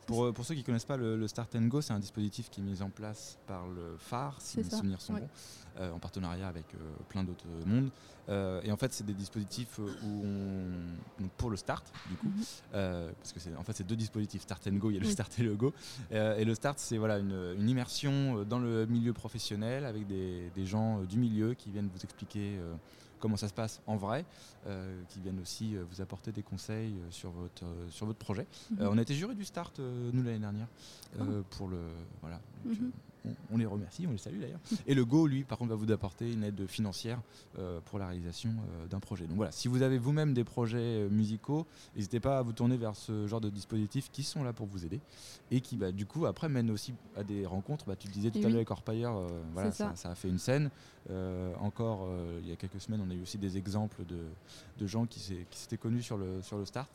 Pour, 0.06 0.34
pour 0.34 0.44
ceux 0.44 0.52
qui 0.54 0.60
ne 0.60 0.66
connaissent 0.66 0.84
pas 0.84 0.98
le, 0.98 1.16
le 1.16 1.26
Start 1.28 1.54
and 1.56 1.62
Go, 1.68 1.80
c'est 1.80 1.94
un 1.94 1.98
dispositif 1.98 2.50
qui 2.50 2.60
est 2.60 2.64
mis 2.64 2.82
en 2.82 2.90
place 2.90 3.38
par 3.46 3.66
le 3.68 3.96
phare, 3.98 4.36
si 4.38 4.58
mes 4.58 4.64
ça, 4.64 4.76
souvenirs 4.76 5.00
sont 5.00 5.14
ouais. 5.14 5.20
bons, 5.78 5.94
en 5.94 5.98
partenariat 5.98 6.48
avec 6.48 6.66
plein 7.08 7.24
d'autres 7.24 7.46
mondes. 7.64 7.90
Et 8.62 8.70
en 8.70 8.76
fait, 8.76 8.92
c'est 8.92 9.06
des 9.06 9.14
dispositifs 9.14 9.78
où 9.78 10.22
on, 10.22 11.22
donc 11.22 11.30
pour 11.38 11.48
le 11.48 11.56
Start, 11.56 11.90
du 12.10 12.16
coup, 12.16 12.26
Mhm. 12.26 12.42
euh, 12.74 13.10
parce 13.18 13.32
que 13.32 13.40
c'est 13.40 13.56
en 13.56 13.62
fait 13.62 13.72
c'est 13.72 13.86
deux 13.86 13.96
dispositifs, 13.96 14.42
Start 14.42 14.66
and 14.66 14.74
Go, 14.76 14.90
il 14.90 14.94
y 14.94 14.96
a 14.98 15.00
le 15.00 15.06
Oui. 15.06 15.12
Start 15.12 15.32
et 15.38 15.42
le 15.44 15.54
Go. 15.56 15.72
Et 16.10 16.44
le 16.44 16.54
Start, 16.54 16.78
c'est 16.78 16.98
voilà 16.98 17.18
une, 17.18 17.54
une 17.58 17.68
immersion 17.70 18.44
dans 18.44 18.58
le 18.58 18.84
milieu 18.86 19.14
professionnel 19.14 19.37
avec 19.84 20.06
des, 20.06 20.50
des 20.54 20.66
gens 20.66 21.00
euh, 21.00 21.04
du 21.06 21.18
milieu 21.18 21.54
qui 21.54 21.70
viennent 21.70 21.88
vous 21.92 22.02
expliquer 22.04 22.56
euh, 22.58 22.74
comment 23.20 23.36
ça 23.36 23.48
se 23.48 23.54
passe 23.54 23.80
en 23.86 23.96
vrai, 23.96 24.24
euh, 24.66 25.00
qui 25.08 25.20
viennent 25.20 25.40
aussi 25.40 25.76
euh, 25.76 25.84
vous 25.90 26.00
apporter 26.00 26.30
des 26.32 26.42
conseils 26.42 26.94
euh, 26.94 27.10
sur 27.10 27.30
votre 27.30 27.64
sur 27.90 28.06
votre 28.06 28.18
projet. 28.18 28.46
Mhm. 28.70 28.88
On 28.92 28.98
a 28.98 29.02
été 29.02 29.14
juré 29.14 29.34
du 29.34 29.44
Start 29.44 29.78
nous 29.78 30.22
l'année 30.22 30.38
dernière 30.38 30.68
Ah. 31.18 31.24
pour 31.50 31.68
le 31.68 31.78
voilà. 32.20 32.40
Donc, 32.64 32.78
Mhm. 32.80 32.90
On, 33.50 33.56
les 33.56 33.66
remercie, 33.66 34.06
on 34.06 34.12
les 34.12 34.18
salue 34.18 34.40
d'ailleurs. 34.40 34.60
Et 34.86 34.94
le 34.94 35.04
Go, 35.04 35.26
lui, 35.26 35.44
par 35.44 35.58
contre, 35.58 35.70
va 35.70 35.76
vous 35.76 35.90
apporter 35.90 36.32
une 36.32 36.44
aide 36.44 36.66
financière 36.66 37.20
euh, 37.58 37.80
pour 37.84 37.98
la 37.98 38.06
réalisation 38.06 38.50
euh, 38.50 38.86
d'un 38.86 39.00
projet. 39.00 39.26
Donc 39.26 39.36
voilà, 39.36 39.52
si 39.52 39.68
vous 39.68 39.82
avez 39.82 39.98
vous-même 39.98 40.34
des 40.34 40.44
projets 40.44 40.78
euh, 40.78 41.08
musicaux, 41.08 41.66
n'hésitez 41.96 42.20
pas 42.20 42.38
à 42.38 42.42
vous 42.42 42.52
tourner 42.52 42.76
vers 42.76 42.96
ce 42.96 43.26
genre 43.26 43.40
de 43.40 43.50
dispositifs 43.50 44.10
qui 44.10 44.22
sont 44.22 44.42
là 44.42 44.52
pour 44.52 44.66
vous 44.66 44.84
aider 44.84 45.00
et 45.50 45.60
qui, 45.60 45.76
bah, 45.76 45.92
du 45.92 46.06
coup, 46.06 46.26
après 46.26 46.48
mènent 46.48 46.70
aussi 46.70 46.94
à 47.16 47.24
des 47.24 47.46
rencontres. 47.46 47.84
Bah, 47.86 47.96
tu 47.96 48.08
le 48.08 48.12
disais 48.12 48.30
tout 48.30 48.38
à 48.38 48.42
l'heure 48.42 48.50
oui. 48.50 48.56
avec 48.56 48.70
Orpailleur, 48.70 49.16
euh, 49.16 49.28
voilà, 49.52 49.72
ça. 49.72 49.90
ça. 49.90 49.96
ça 49.96 50.10
a 50.10 50.14
fait 50.14 50.28
une 50.28 50.38
scène. 50.38 50.70
Encore, 51.60 52.06
il 52.42 52.48
y 52.50 52.52
a 52.52 52.56
quelques 52.56 52.82
semaines, 52.82 53.00
on 53.00 53.10
a 53.10 53.14
eu 53.14 53.22
aussi 53.22 53.38
des 53.38 53.56
exemples 53.56 54.04
de, 54.04 54.18
de 54.78 54.86
gens 54.86 55.06
qui 55.06 55.20
s'étaient 55.20 55.78
connus 55.78 56.02
sur 56.02 56.18
le, 56.18 56.42
sur 56.42 56.58
le 56.58 56.66
start. 56.66 56.90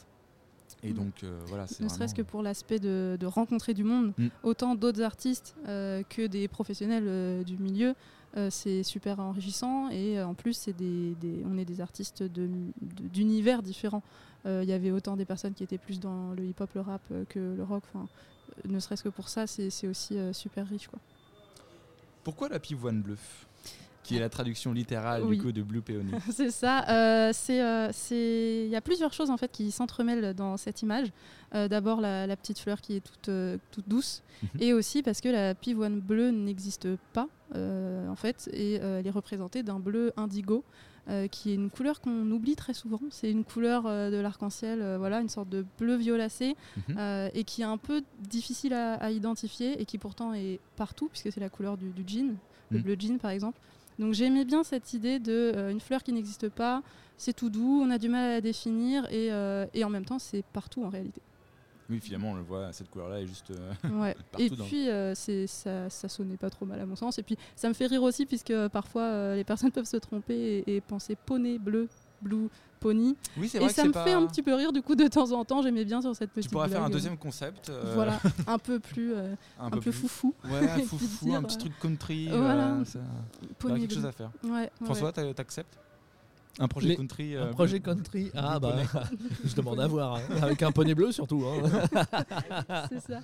Et 0.83 0.89
Mhm. 0.89 0.93
donc, 0.95 1.23
euh, 1.23 1.39
voilà, 1.47 1.63
Ne 1.79 1.87
serait-ce 1.87 2.13
que 2.13 2.21
vraiment- 2.21 2.29
pour 2.31 2.43
l'aspect 2.43 2.79
de, 2.79 3.17
de 3.19 3.25
rencontrer 3.25 3.73
du 3.73 3.83
monde, 3.83 4.13
Mm. 4.17 4.27
autant 4.43 4.75
d'autres 4.75 5.01
artistes 5.01 5.55
euh, 5.67 6.03
que 6.09 6.27
des 6.27 6.47
professionnels 6.47 7.05
euh, 7.07 7.43
du 7.43 7.57
milieu, 7.57 7.95
euh, 8.35 8.49
c'est 8.49 8.83
super 8.83 9.19
enrichissant 9.19 9.89
et 9.89 10.19
euh, 10.19 10.27
en 10.27 10.33
plus 10.33 10.53
c'est 10.53 10.73
des, 10.73 11.15
des- 11.21 11.43
on 11.45 11.57
est 11.57 11.65
des 11.65 11.79
artistes 11.81 12.21
de- 12.23 12.47
de- 12.47 13.07
d'univers 13.07 13.61
différents. 13.63 14.03
Euh, 14.45 14.59
Il 14.63 14.69
y 14.69 14.73
avait 14.73 14.91
autant 14.91 15.15
des 15.15 15.23
personnes 15.25 15.53
qui 15.53 15.63
étaient 15.63 15.77
plus 15.77 15.99
dans 16.01 16.33
le 16.33 16.43
hip-hop, 16.45 16.69
le 16.75 16.81
rap 16.81 17.01
euh, 17.11 17.23
que 17.29 17.39
le 17.55 17.63
rock. 17.63 17.83
Enfin, 17.93 18.07
euh, 18.65 18.69
ne 18.69 18.79
serait-ce 18.79 19.03
que 19.03 19.09
pour 19.09 19.29
ça, 19.29 19.47
c'est 19.47 19.87
aussi 19.87 20.17
euh, 20.17 20.33
super 20.33 20.67
riche. 20.67 20.87
Quoi. 20.87 20.99
Pourquoi 22.25 22.49
la 22.49 22.59
pivoine 22.59 23.01
bleue? 23.01 23.17
Qui 24.03 24.17
est 24.17 24.19
la 24.19 24.29
traduction 24.29 24.74
littérale 24.74 25.24
Oui. 25.24 25.38
du 25.38 25.43
coup 25.43 25.51
de 25.51 25.62
Blue 25.63 25.81
Peony. 25.81 26.12
c'est 26.31 26.51
ça. 26.51 26.86
euh, 26.89 27.31
c'est, 27.33 27.62
euh, 27.62 27.89
c'est- 27.91 28.63
il 28.65 28.69
y 28.72 28.75
a 28.75 28.81
plusieurs 28.81 29.13
choses 29.13 29.29
en 29.29 29.38
fait 29.38 29.51
qui 29.51 29.72
s'entremêlent 29.72 30.33
dans 30.33 30.57
cette 30.57 30.81
image. 30.81 31.07
Euh, 31.55 31.67
D'abord 31.67 32.01
la, 32.01 32.27
la 32.27 32.36
petite 32.36 32.60
fleur 32.60 32.81
qui 32.81 32.95
est 32.95 33.01
toute, 33.01 33.29
toute 33.72 33.88
douce, 33.88 34.24
Mhm. 34.41 34.50
et 34.62 34.74
aussi 34.74 35.03
parce 35.03 35.22
que 35.22 35.29
la 35.29 35.55
pivoine 35.55 36.00
bleue 36.01 36.31
n'existe 36.31 36.88
pas 37.13 37.27
en 37.55 38.15
fait, 38.15 38.50
et 38.51 38.74
elle 38.75 39.05
est 39.05 39.12
représentée 39.12 39.62
d'un 39.63 39.79
bleu 39.79 40.12
indigo. 40.17 40.63
qui 41.31 41.51
est 41.51 41.55
une 41.55 41.69
couleur 41.69 42.00
qu'on 42.00 42.31
oublie 42.31 42.55
très 42.55 42.74
souvent. 42.74 43.01
C'est 43.10 43.29
une 43.29 43.43
couleur 43.43 43.83
de 43.83 44.15
l'arc-en-ciel, 44.17 44.95
voilà, 44.98 45.19
une 45.19 45.27
sorte 45.27 45.50
de 45.50 45.65
bleu 45.77 45.95
violacé, 45.98 46.55
Mhm. 46.88 47.29
et 47.33 47.43
qui 47.43 47.62
est 47.62 47.65
un 47.65 47.77
peu 47.77 48.01
difficile 48.29 48.74
à, 48.74 48.93
à 48.95 49.12
identifier, 49.12 49.81
et 49.81 49.86
qui 49.86 49.98
pourtant 49.98 50.33
est 50.33 50.62
partout, 50.77 51.10
puisque 51.10 51.29
c'est 51.33 51.41
la 51.41 51.50
couleur 51.50 51.75
du, 51.77 51.89
du 51.89 52.03
jean, 52.07 52.36
le 52.72 52.77
Mhm. 52.77 52.83
bleu 52.83 52.95
jean 52.98 53.17
par 53.19 53.31
exemple. 53.31 53.60
Donc 54.00 54.13
j'aimais 54.13 54.45
bien 54.45 54.63
cette 54.63 54.93
idée 54.93 55.19
de 55.19 55.51
euh, 55.55 55.71
une 55.71 55.79
fleur 55.79 56.03
qui 56.03 56.13
n'existe 56.13 56.50
pas, 56.50 56.81
c'est 57.17 57.33
tout 57.33 57.50
doux, 57.50 57.81
on 57.85 57.89
a 57.91 57.97
du 57.97 58.09
mal 58.09 58.23
à 58.25 58.33
la 58.33 58.41
définir, 58.41 59.05
et, 59.12 59.31
euh, 59.31 59.65
et 59.73 59.83
en 59.83 59.89
même 59.89 60.05
temps 60.05 60.19
c'est 60.19 60.43
partout 60.53 60.83
en 60.83 60.89
réalité. 60.89 61.21
Oui, 61.89 62.00
finalement, 62.00 62.31
on 62.31 62.35
le 62.35 62.41
voit, 62.41 62.71
cette 62.71 62.89
couleur-là 62.89 63.19
est 63.21 63.27
juste. 63.27 63.51
euh, 63.51 63.73
Ouais. 64.00 64.15
Partout 64.31 64.45
et 64.45 64.50
dans- 64.50 64.63
puis 64.65 64.88
ça, 65.45 65.89
ça 65.89 66.07
sonnait 66.07 66.38
pas 66.38 66.50
trop 66.50 66.65
mal 66.65 66.79
à 66.79 66.85
mon 66.85 66.95
sens. 66.95 67.19
Et 67.19 67.23
puis 67.23 67.38
ça 67.57 67.67
me 67.67 67.73
fait 67.73 67.88
rire 67.88 68.01
aussi 68.03 68.25
puisque 68.25 68.53
parfois 68.69 69.35
les 69.35 69.43
personnes 69.43 69.71
peuvent 69.73 69.85
se 69.85 69.97
tromper 69.97 70.63
et, 70.65 70.75
et 70.77 70.81
penser 70.81 71.15
poney 71.17 71.59
bleu, 71.59 71.89
blue, 72.21 72.47
pony. 72.83 73.15
Oui, 73.37 73.49
c'est 73.49 73.63
Et 73.63 73.69
ça 73.69 73.85
me 73.85 73.91
pas. 73.91 74.03
fait 74.03 74.11
un 74.13 74.25
petit 74.27 74.43
peu 74.43 74.53
rire 74.53 74.71
du 74.73 74.81
coup 74.81 74.95
de 74.95 75.07
temps 75.07 75.31
en 75.31 75.43
temps. 75.45 75.61
J'aimais 75.61 75.85
bien 75.85 76.01
sur 76.01 76.15
cette 76.15 76.31
petite. 76.31 76.49
Tu 76.49 76.53
pourras 76.53 76.67
faire 76.67 76.83
un 76.83 76.89
deuxième 76.89 77.17
concept. 77.17 77.69
euh, 77.69 77.93
Voilà, 77.95 78.19
un 78.47 78.59
peu 78.59 78.79
plus, 78.79 79.13
euh, 79.13 79.33
un, 79.59 79.65
un, 79.67 79.69
peu 79.69 79.75
peu, 79.77 79.81
plus- 79.91 79.93
foufou. 79.93 80.33
Ouais, 80.45 80.67
puis 80.75 80.83
foufou, 80.83 81.25
dire, 81.25 81.35
un 81.39 81.43
petit 81.43 81.55
euh, 81.57 81.59
truc 81.61 81.79
country. 81.79 82.27
voilà. 82.29 82.67
euh, 82.73 82.85
ça- 82.85 82.99
il 83.41 83.45
y 83.47 83.49
aura 83.49 83.55
Poney 83.59 83.79
quelque 83.81 83.93
chose 83.95 84.05
à 84.05 84.11
faire. 84.11 84.29
Ouais, 84.43 84.69
François, 84.83 85.11
t'a- 85.11 85.33
t'acceptes 85.33 85.77
Un 86.59 86.67
projet 86.67 86.89
Les- 86.89 86.95
country. 86.97 87.35
Un 87.35 87.47
projet 87.47 87.79
country 87.79 88.29
Ah 88.35 88.59
bah, 88.59 88.75
je 89.43 89.55
demande 89.55 89.79
à 89.79 89.87
voir. 89.87 90.15
hein. 90.17 90.21
Avec 90.41 90.61
un 90.61 90.71
poney 90.71 90.93
bleu 90.93 91.11
surtout. 91.11 91.43
hein. 91.45 92.87
c'est 92.89 92.99
ça. 93.13 93.19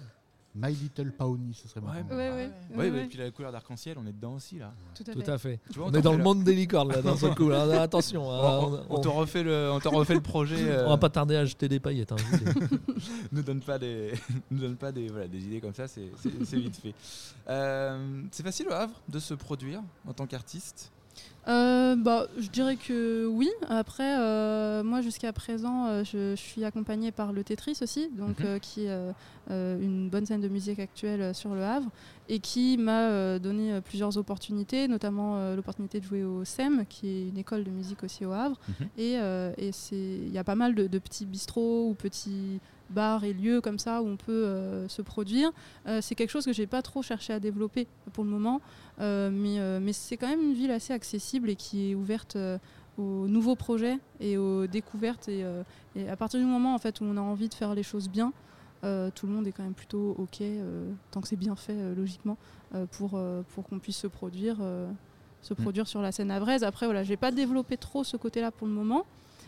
My 0.56 0.74
Little 0.74 1.12
Pony, 1.12 1.54
ce 1.54 1.68
serait 1.68 1.80
marrant. 1.80 1.94
Ouais, 1.96 2.04
ouais, 2.10 2.30
ouais, 2.32 2.50
ouais, 2.76 2.90
ouais. 2.92 3.04
et 3.04 3.08
puis 3.08 3.18
la 3.20 3.30
couleur 3.32 3.52
d'arc-en-ciel, 3.52 3.98
on 4.00 4.06
est 4.08 4.12
dedans 4.12 4.34
aussi 4.34 4.58
là. 4.58 4.74
Tout 4.96 5.04
à 5.08 5.14
Tout 5.14 5.20
fait. 5.22 5.30
à 5.30 5.38
fait. 5.38 5.60
Tu 5.72 5.78
vois, 5.78 5.88
On 5.90 5.94
est 5.94 6.02
dans 6.02 6.12
le 6.14 6.24
monde 6.24 6.44
des 6.44 6.56
licornes 6.56 6.92
là, 6.92 7.02
d'un 7.04 7.16
seul 7.16 7.36
coup. 7.36 7.50
là. 7.50 7.62
Attention, 7.84 8.28
On, 8.28 8.32
hein, 8.32 8.60
on- 8.90 8.94
on- 8.96 8.98
on 8.98 9.02
te 9.02 9.08
refait 9.08 9.44
le, 9.44 9.70
on 9.72 9.80
te 9.80 9.88
refait 9.88 10.16
le 10.16 10.22
projet. 10.22 10.58
euh, 10.70 10.86
on 10.88 10.90
va 10.90 10.98
pas 10.98 11.10
tarder 11.10 11.36
à 11.36 11.46
jeter 11.46 11.70
des 11.70 11.80
paillettes. 11.80 12.12
hein, 12.12 12.16
nous 13.32 13.44
donne 13.44 13.62
pas 13.62 13.78
des, 13.78 14.14
nous 14.52 14.60
donne 14.60 14.76
pas 14.76 14.92
des, 14.92 15.08
voilà, 15.08 15.28
des 15.28 15.40
idées 15.46 15.62
comme 15.62 15.74
ça, 15.74 15.88
c'est 15.88 16.10
c'est- 16.22 16.44
c'est 16.46 16.58
vite 16.58 16.78
fait. 16.78 16.94
Euh, 17.48 18.22
c'est 18.32 18.44
facile 18.44 18.68
au 18.70 18.74
Havre 18.74 19.00
de 19.08 19.20
se 19.20 19.34
produire 19.36 19.82
en 20.08 20.14
tant 20.14 20.26
qu'artiste? 20.28 20.92
Euh, 21.48 21.96
bah, 21.96 22.28
je 22.38 22.50
dirais 22.50 22.76
que 22.76 23.26
oui. 23.28 23.50
Après, 23.70 24.18
euh, 24.20 24.84
moi 24.84 25.02
jusqu'à 25.02 25.34
présent, 25.34 25.88
euh, 25.88 26.04
je, 26.04 26.36
je 26.36 26.42
suis 26.42 26.64
accompagnée 26.64 27.12
par 27.12 27.34
le 27.34 27.44
Tetris 27.44 27.78
aussi, 27.82 28.10
donc 28.10 28.40
Mhm. 28.40 28.60
qui 28.60 28.86
est 28.86 29.14
une 29.50 30.10
bonne 30.10 30.26
scène 30.28 30.42
de 30.42 30.48
musique 30.48 30.78
actuelle 30.80 31.34
sur 31.34 31.56
le 31.56 31.64
Havre 31.64 31.90
et 32.28 32.40
qui 32.40 32.78
m'a 32.78 33.40
donné 33.40 33.82
plusieurs 33.82 34.16
opportunités, 34.18 34.88
notamment 34.88 35.56
l'opportunité 35.56 36.00
de 36.00 36.06
jouer 36.06 36.24
au 36.24 36.44
SEM, 36.46 36.86
qui 36.88 37.08
est 37.08 37.28
une 37.30 37.38
école 37.38 37.64
de 37.64 37.72
musique 37.72 38.04
aussi 38.04 38.26
au 38.26 38.32
Havre. 38.32 38.60
Mhm. 38.68 38.88
Et, 38.98 39.14
il 39.92 40.32
y 40.32 40.38
a 40.38 40.44
pas 40.44 40.56
mal 40.56 40.76
de, 40.76 40.86
de 40.86 41.00
petits 41.00 41.26
bistrots 41.26 41.90
ou 41.90 41.94
petits 41.96 42.60
bars 42.90 43.24
et 43.24 43.34
lieux 43.34 43.62
comme 43.62 43.80
ça 43.80 44.02
où 44.02 44.08
on 44.08 44.18
peut 44.18 44.32
euh, 44.32 44.88
se 44.88 45.02
produire. 45.02 45.52
Euh, 45.88 46.00
c'est 46.02 46.16
quelque 46.16 46.30
chose 46.30 46.46
que 46.46 46.54
j'ai 46.54 46.68
pas 46.68 46.82
trop 46.82 47.02
cherché 47.02 47.34
à 47.34 47.40
développer 47.40 47.88
pour 48.14 48.24
le 48.24 48.30
moment, 48.30 48.62
euh, 49.00 49.30
mais, 49.32 49.60
mais 49.80 49.94
c'est 49.94 50.18
quand 50.18 50.28
même 50.28 50.42
une 50.42 50.54
ville 50.54 50.72
assez 50.72 50.94
accessible 50.94 51.50
et 51.50 51.56
qui 51.56 51.92
est 51.92 51.96
ouverte 51.96 52.38
aux 52.98 53.28
nouveaux 53.28 53.56
projets 53.56 53.98
et 54.20 54.38
aux 54.38 54.68
découvertes. 54.68 55.30
Et, 55.30 55.46
et 55.96 56.10
à 56.10 56.16
partir 56.16 56.40
du 56.40 56.46
moment 56.46 56.74
en 56.76 56.80
fait 56.80 57.02
où 57.02 57.06
on 57.06 57.18
a 57.18 57.22
envie 57.22 57.50
de 57.50 57.54
faire 57.54 57.74
les 57.74 57.84
choses 57.84 58.10
bien, 58.10 58.34
tout 58.82 59.28
le 59.28 59.34
monde 59.34 59.48
est 59.48 59.52
quand 59.52 59.64
même 59.64 59.74
plutôt 59.74 60.16
ok 60.18 60.42
tant 61.12 61.22
que 61.22 61.28
c'est 61.28 61.36
bien 61.36 61.56
fait 61.56 61.96
logiquement 61.96 62.38
pour, 62.92 63.20
pour 63.54 63.68
qu'on 63.68 63.80
puisse 63.80 63.98
se 63.98 64.08
produire. 64.08 64.58
se 65.42 65.54
produire 65.54 65.88
sur 65.88 66.02
la 66.02 66.12
scène 66.12 66.32
avraise. 66.32 66.64
Après, 66.64 66.86
voilà, 66.86 67.04
j'ai 67.04 67.18
pas 67.18 67.32
développé 67.32 67.78
trop 67.78 68.04
ce 68.04 68.18
côté-là 68.18 68.52
pour 68.52 68.68
le 68.68 68.74
moment, 68.74 69.06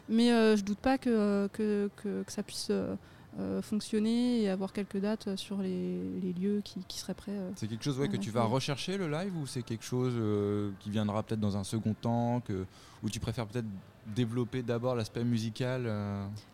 mais 0.09 0.31
euh, 0.31 0.55
je 0.55 0.63
doute 0.63 0.79
pas 0.79 0.97
que, 0.97 1.47
que, 1.53 1.89
que, 1.95 2.23
que 2.23 2.31
ça 2.31 2.43
puisse 2.43 2.67
euh, 2.69 2.95
euh, 3.39 3.61
fonctionner 3.61 4.41
et 4.41 4.49
avoir 4.49 4.73
quelques 4.73 4.97
dates 4.97 5.37
sur 5.37 5.61
les, 5.61 5.97
les 6.21 6.33
lieux 6.33 6.61
qui, 6.65 6.83
qui 6.85 6.97
seraient 6.97 7.13
prêts. 7.13 7.31
euh. 7.31 7.51
C'est 7.55 7.67
quelque 7.67 7.83
chose 7.83 7.97
ouais, 7.97 8.09
que 8.09 8.17
tu 8.17 8.29
vas 8.29 8.43
rechercher 8.43 8.97
le 8.97 9.09
live 9.09 9.37
ou 9.37 9.47
c'est 9.47 9.63
quelque 9.63 9.85
chose 9.85 10.13
euh, 10.17 10.71
qui 10.79 10.89
viendra 10.89 11.23
peut-être 11.23 11.39
dans 11.39 11.55
un 11.55 11.63
second 11.63 11.93
temps, 11.93 12.41
que, 12.41 12.65
où 13.03 13.09
tu 13.09 13.21
préfères 13.21 13.47
peut-être 13.47 13.67
développer 14.15 14.63
d'abord 14.63 14.95
l'aspect 14.95 15.23
musical 15.23 15.89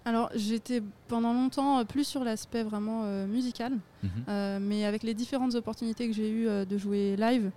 Alors, 0.05 0.29
j'étais 0.35 0.83
pendant 1.07 1.33
longtemps 1.33 1.83
plus 1.85 2.03
sur 2.03 2.23
l'aspect 2.23 2.61
vraiment 2.61 3.25
musical, 3.25 3.71
mhm. 4.03 4.59
mais 4.59 4.83
avec 4.85 5.01
les 5.01 5.13
différentes 5.13 5.55
opportunités 5.55 6.07
que 6.07 6.13
j'ai 6.13 6.29
eues 6.29 6.65
de 6.65 6.77
jouer 6.77 7.15
live, 7.15 7.49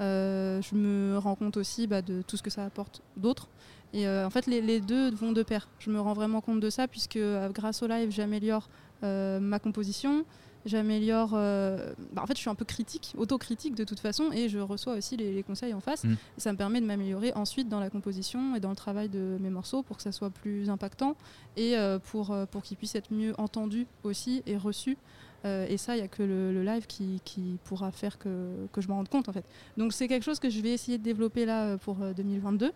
je 0.00 0.74
me 0.74 1.16
rends 1.18 1.36
compte 1.36 1.56
aussi 1.56 1.86
bah, 1.86 2.02
de 2.02 2.22
tout 2.22 2.36
ce 2.36 2.42
que 2.42 2.50
ça 2.50 2.64
apporte 2.64 3.02
d'autres. 3.16 3.48
Et 3.96 4.06
euh, 4.06 4.26
en 4.26 4.30
fait, 4.30 4.46
les, 4.46 4.60
les 4.60 4.80
deux 4.80 5.10
vont 5.10 5.32
de 5.32 5.42
pair. 5.42 5.68
Je 5.78 5.90
me 5.90 5.98
rends 5.98 6.12
vraiment 6.12 6.42
compte 6.42 6.60
de 6.60 6.68
ça, 6.70 6.86
puisque 6.86 7.16
euh, 7.16 7.48
grâce 7.48 7.82
au 7.82 7.86
live, 7.86 8.10
j'améliore 8.10 8.68
euh, 9.02 9.40
ma 9.40 9.58
composition, 9.58 10.24
j'améliore. 10.66 11.30
euh, 11.34 11.94
bah, 12.12 12.20
en 12.22 12.26
fait, 12.26 12.34
je 12.34 12.40
suis 12.40 12.50
un 12.50 12.54
peu 12.54 12.66
critique, 12.66 13.14
autocritique 13.16 13.74
de 13.74 13.84
toute 13.84 14.00
façon, 14.00 14.30
et 14.32 14.50
je 14.50 14.58
reçois 14.58 14.94
aussi 14.98 15.16
les, 15.16 15.32
les 15.32 15.42
conseils 15.42 15.72
en 15.72 15.80
face. 15.80 16.04
Mm. 16.04 16.12
Et 16.12 16.40
ça 16.40 16.52
me 16.52 16.58
permet 16.58 16.82
de 16.82 16.86
m'améliorer 16.86 17.32
ensuite 17.34 17.70
dans 17.70 17.80
la 17.80 17.88
composition 17.88 18.54
et 18.54 18.60
dans 18.60 18.70
le 18.70 18.76
travail 18.76 19.08
de 19.08 19.38
mes 19.40 19.50
morceaux 19.50 19.82
pour 19.82 19.96
que 19.96 20.02
ça 20.02 20.12
soit 20.12 20.30
plus 20.30 20.68
impactant 20.68 21.16
et 21.56 21.78
euh, 21.78 21.98
pour, 21.98 22.36
pour 22.50 22.62
qu'ils 22.62 22.76
puissent 22.76 22.96
être 22.96 23.12
mieux 23.12 23.32
entendus 23.38 23.86
aussi 24.04 24.42
et 24.46 24.58
reçus. 24.58 24.98
Euh, 25.46 25.66
et 25.68 25.76
ça, 25.76 25.94
il 25.94 26.00
n'y 26.00 26.04
a 26.04 26.08
que 26.08 26.22
le, 26.22 26.52
le 26.52 26.62
live 26.64 26.86
qui, 26.86 27.20
qui 27.24 27.58
pourra 27.64 27.92
faire 27.92 28.18
que, 28.18 28.50
que 28.72 28.80
je 28.80 28.88
m'en 28.88 28.96
rende 28.96 29.08
compte 29.08 29.28
en 29.28 29.32
fait. 29.32 29.44
Donc 29.76 29.92
c'est 29.92 30.08
quelque 30.08 30.24
chose 30.24 30.40
que 30.40 30.50
je 30.50 30.60
vais 30.60 30.70
essayer 30.70 30.98
de 30.98 31.02
développer 31.02 31.46
là 31.46 31.76
pour 31.78 32.02
euh, 32.02 32.12
2022. 32.14 32.72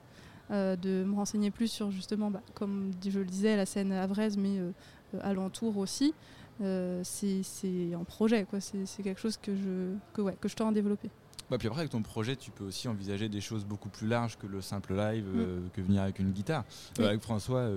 Euh, 0.51 0.77
de 0.77 1.05
me 1.05 1.15
renseigner 1.15 1.51
plus 1.51 1.69
sur 1.69 1.91
justement, 1.91 2.31
bah, 2.31 2.43
comme 2.55 2.91
je 3.07 3.19
le 3.19 3.25
disais, 3.25 3.57
la 3.57 3.67
scène 3.67 3.93
avraise, 3.93 4.37
mais 4.37 4.59
euh, 4.59 4.71
euh, 5.15 5.21
alentour 5.23 5.77
aussi. 5.79 6.15
Euh, 6.61 7.01
c'est 7.05 7.95
un 7.95 8.05
projet, 8.05 8.45
quoi. 8.45 8.61
C'est 8.61 9.03
quelque 9.03 9.21
chose 9.21 9.37
que 9.37 9.55
je, 9.55 9.95
que, 10.13 10.21
ouais, 10.23 10.37
que 10.41 10.49
je 10.49 10.57
tends 10.57 10.69
à 10.69 10.73
développer. 10.73 11.09
Bah, 11.51 11.59
puis 11.59 11.67
après, 11.67 11.81
avec 11.81 11.91
ton 11.91 12.03
projet, 12.03 12.37
tu 12.37 12.53
peux 12.53 12.63
aussi 12.65 12.87
envisager 12.87 13.29
des 13.29 13.41
choses 13.41 13.65
beaucoup 13.65 13.89
plus 13.89 14.07
larges 14.07 14.37
que 14.39 14.47
le 14.47 14.61
simple 14.61 14.95
live, 14.95 15.25
Mm. 15.25 15.39
euh, 15.41 15.59
que 15.73 15.81
venir 15.81 16.03
avec 16.03 16.19
une 16.21 16.31
guitare. 16.31 16.65
Euh, 17.01 17.09
avec 17.09 17.23
François, 17.23 17.69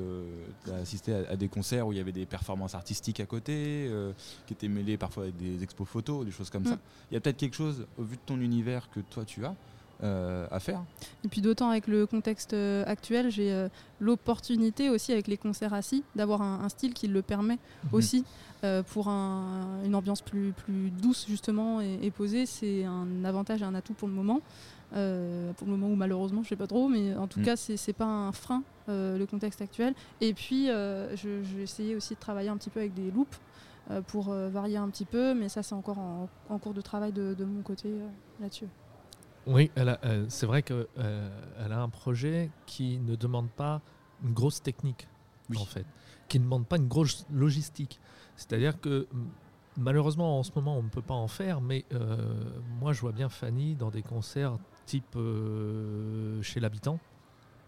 tu 0.65 0.72
as 0.72 0.75
assisté 0.75 1.13
à, 1.13 1.32
à 1.32 1.36
des 1.36 1.48
concerts 1.48 1.88
où 1.88 1.92
il 1.94 1.98
y 1.98 2.01
avait 2.01 2.12
des 2.12 2.25
performances 2.27 2.75
artistiques 2.75 3.20
à 3.20 3.25
côté, 3.25 3.88
euh, 3.89 4.12
qui 4.46 4.53
étaient 4.53 4.68
mêlées 4.68 4.98
parfois 4.98 5.24
avec 5.24 5.38
des 5.38 5.63
expos 5.63 5.88
photos, 5.88 6.24
des 6.25 6.32
choses 6.32 6.51
comme 6.51 6.65
ça. 6.65 6.75
Mm. 6.75 6.80
Il 7.10 7.13
y 7.15 7.18
a 7.18 7.22
peut-être 7.22 7.38
quelque 7.38 7.56
chose, 7.56 7.88
au 7.98 8.03
vu 8.03 8.15
de 8.18 8.22
ton 8.25 8.39
univers 8.42 8.92
que 8.92 9.00
toi 9.00 9.25
tu 9.25 9.44
as, 9.46 9.56
euh, 10.03 10.45
à 10.51 10.60
faire. 10.60 10.83
Et 11.24 11.27
puis 11.29 11.41
d'autant 11.41 11.69
avec 11.69 11.88
le 11.88 12.05
contexte 12.05 12.53
euh, 12.53 12.83
actuel, 12.86 13.31
j'ai 13.31 13.51
euh, 13.51 13.69
l'opportunité 14.00 14.89
aussi 14.89 15.12
avec 15.13 15.27
les 15.27 15.38
concerts 15.38 15.74
assis 15.74 16.03
d'avoir 16.15 16.41
un, 16.41 16.60
un 16.63 16.69
style 16.69 16.93
qui 16.93 17.07
le 17.07 17.22
permet 17.22 17.57
aussi 17.91 18.24
euh, 18.63 18.83
pour 18.83 19.07
un- 19.07 19.81
une 19.86 19.95
ambiance 19.95 20.22
plus, 20.22 20.51
plus 20.51 20.89
douce 20.91 21.25
justement 21.27 21.81
et, 21.81 22.00
et 22.01 22.12
posée. 22.12 22.45
C'est 22.45 22.83
un 22.86 23.24
avantage 23.25 23.62
et 23.62 23.65
un 23.65 23.75
atout 23.75 23.93
pour 23.93 24.07
le 24.07 24.13
moment. 24.13 24.41
Pour 24.91 25.00
le 25.67 25.72
moment 25.75 25.88
ou 25.88 25.95
malheureusement, 25.95 26.43
je 26.43 26.50
sais 26.50 26.55
pas 26.55 26.67
trop, 26.67 26.88
mais 26.88 27.15
en 27.15 27.25
tout 27.27 27.39
Mm. 27.39 27.43
cas, 27.43 27.55
c'est 27.55 27.93
pas 27.93 28.05
un 28.05 28.31
frein 28.31 28.62
le 28.88 29.25
contexte 29.25 29.60
actuel. 29.62 29.95
Et 30.22 30.36
puis, 30.36 30.67
je, 30.67 31.15
je 31.43 31.55
vais 31.57 31.63
essayer 31.63 31.95
aussi 31.95 32.13
de 32.13 32.19
travailler 32.19 32.50
un 32.50 32.57
petit 32.57 32.69
peu 32.69 32.79
avec 32.81 32.93
des 32.93 33.10
loops 33.10 33.39
euh, 33.89 34.01
pour 34.01 34.25
varier 34.25 34.77
un 34.77 34.88
petit 34.89 35.05
peu, 35.05 35.33
mais 35.33 35.50
ça, 35.50 35.63
c'est 35.63 35.74
encore 35.74 35.98
en, 35.98 36.29
en 36.50 36.57
cours 36.60 36.75
de 36.75 36.81
travail 36.81 37.12
de, 37.12 37.33
de 37.33 37.43
mon 37.43 37.63
côté 37.63 37.89
là-dessus. 38.39 38.67
Oui, 39.46 39.72
euh, 39.78 40.26
c'est 40.30 40.46
vrai 40.46 40.64
qu'elle 40.64 40.88
a 40.98 41.82
un 41.82 41.90
projet 41.90 42.50
qui 42.66 43.00
ne 43.00 43.16
demande 43.16 43.50
pas 43.52 43.82
une 44.24 44.34
grosse 44.34 44.62
technique, 44.62 45.08
Oui. 45.50 45.58
en 45.60 45.66
fait, 45.66 45.86
qui 46.30 46.40
ne 46.40 46.46
demande 46.46 46.66
pas 46.68 46.78
une 46.78 46.88
grosse 46.88 47.26
logistique. 47.30 48.00
C'est-à-dire 48.38 48.80
que 48.80 49.08
malheureusement, 49.78 50.40
en 50.40 50.44
ce 50.44 50.52
moment, 50.56 50.78
on 50.78 50.84
ne 50.84 50.90
peut 50.90 51.02
pas 51.02 51.14
en 51.14 51.28
faire, 51.28 51.60
mais 51.62 51.86
euh, 51.94 52.18
moi, 52.80 52.94
je 52.94 53.02
vois 53.02 53.12
bien 53.12 53.28
Fanny 53.30 53.76
dans 53.76 53.90
des 53.90 54.02
concerts 54.04 54.58
type 54.86 55.16
euh, 55.16 56.42
chez 56.42 56.60
l'habitant, 56.60 57.00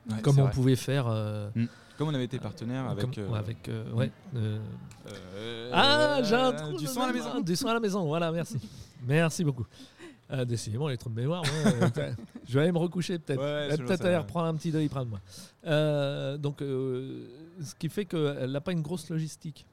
Ouais, 0.09 0.21
comme 0.21 0.37
on 0.39 0.43
vrai. 0.43 0.51
pouvait 0.51 0.75
faire 0.75 1.07
euh, 1.07 1.49
Comme 1.97 2.09
on 2.09 2.13
avait 2.13 2.25
été 2.25 2.37
partenaire 2.37 2.87
avec. 2.87 3.15
comme- 3.15 3.23
euh, 3.33 3.33
avec, 3.33 3.67
euh, 3.69 3.91
ouais, 3.93 4.11
euh, 4.35 4.59
euh, 5.07 5.71
ah, 5.73 6.21
j'ai 6.23 6.35
un 6.35 6.51
euh, 6.53 6.57
trou 6.57 6.77
Du 6.77 6.85
son 6.85 7.01
à 7.01 7.07
la 7.07 7.13
maison. 7.13 7.39
Du 7.41 7.55
son 7.55 7.67
à 7.67 7.73
la 7.73 7.79
maison, 7.79 8.05
voilà, 8.05 8.31
merci. 8.31 8.57
merci 9.01 9.43
beaucoup. 9.43 9.65
Euh, 10.31 10.43
décidément, 10.43 10.87
les 10.87 10.97
trous 10.97 11.09
de 11.09 11.15
mémoire, 11.15 11.43
moi, 11.43 11.89
je 12.47 12.53
vais 12.53 12.61
aller 12.61 12.71
me 12.71 12.79
recoucher 12.79 13.19
peut-être. 13.19 13.39
Ouais, 13.39 13.77
Peut-être 13.77 14.05
aller 14.05 14.17
reprendre 14.17 14.47
un 14.47 14.55
petit 14.55 14.71
doliprane, 14.71 15.07
moi. 15.07 15.19
Euh, 15.65 16.37
donc, 16.37 16.61
euh, 16.61 17.27
ce 17.61 17.75
qui 17.75 17.89
fait 17.89 18.05
qu'elle 18.05 18.51
n'a 18.51 18.61
pas 18.61 18.71
une 18.71 18.81
grosse 18.81 19.09
logistique. 19.09 19.67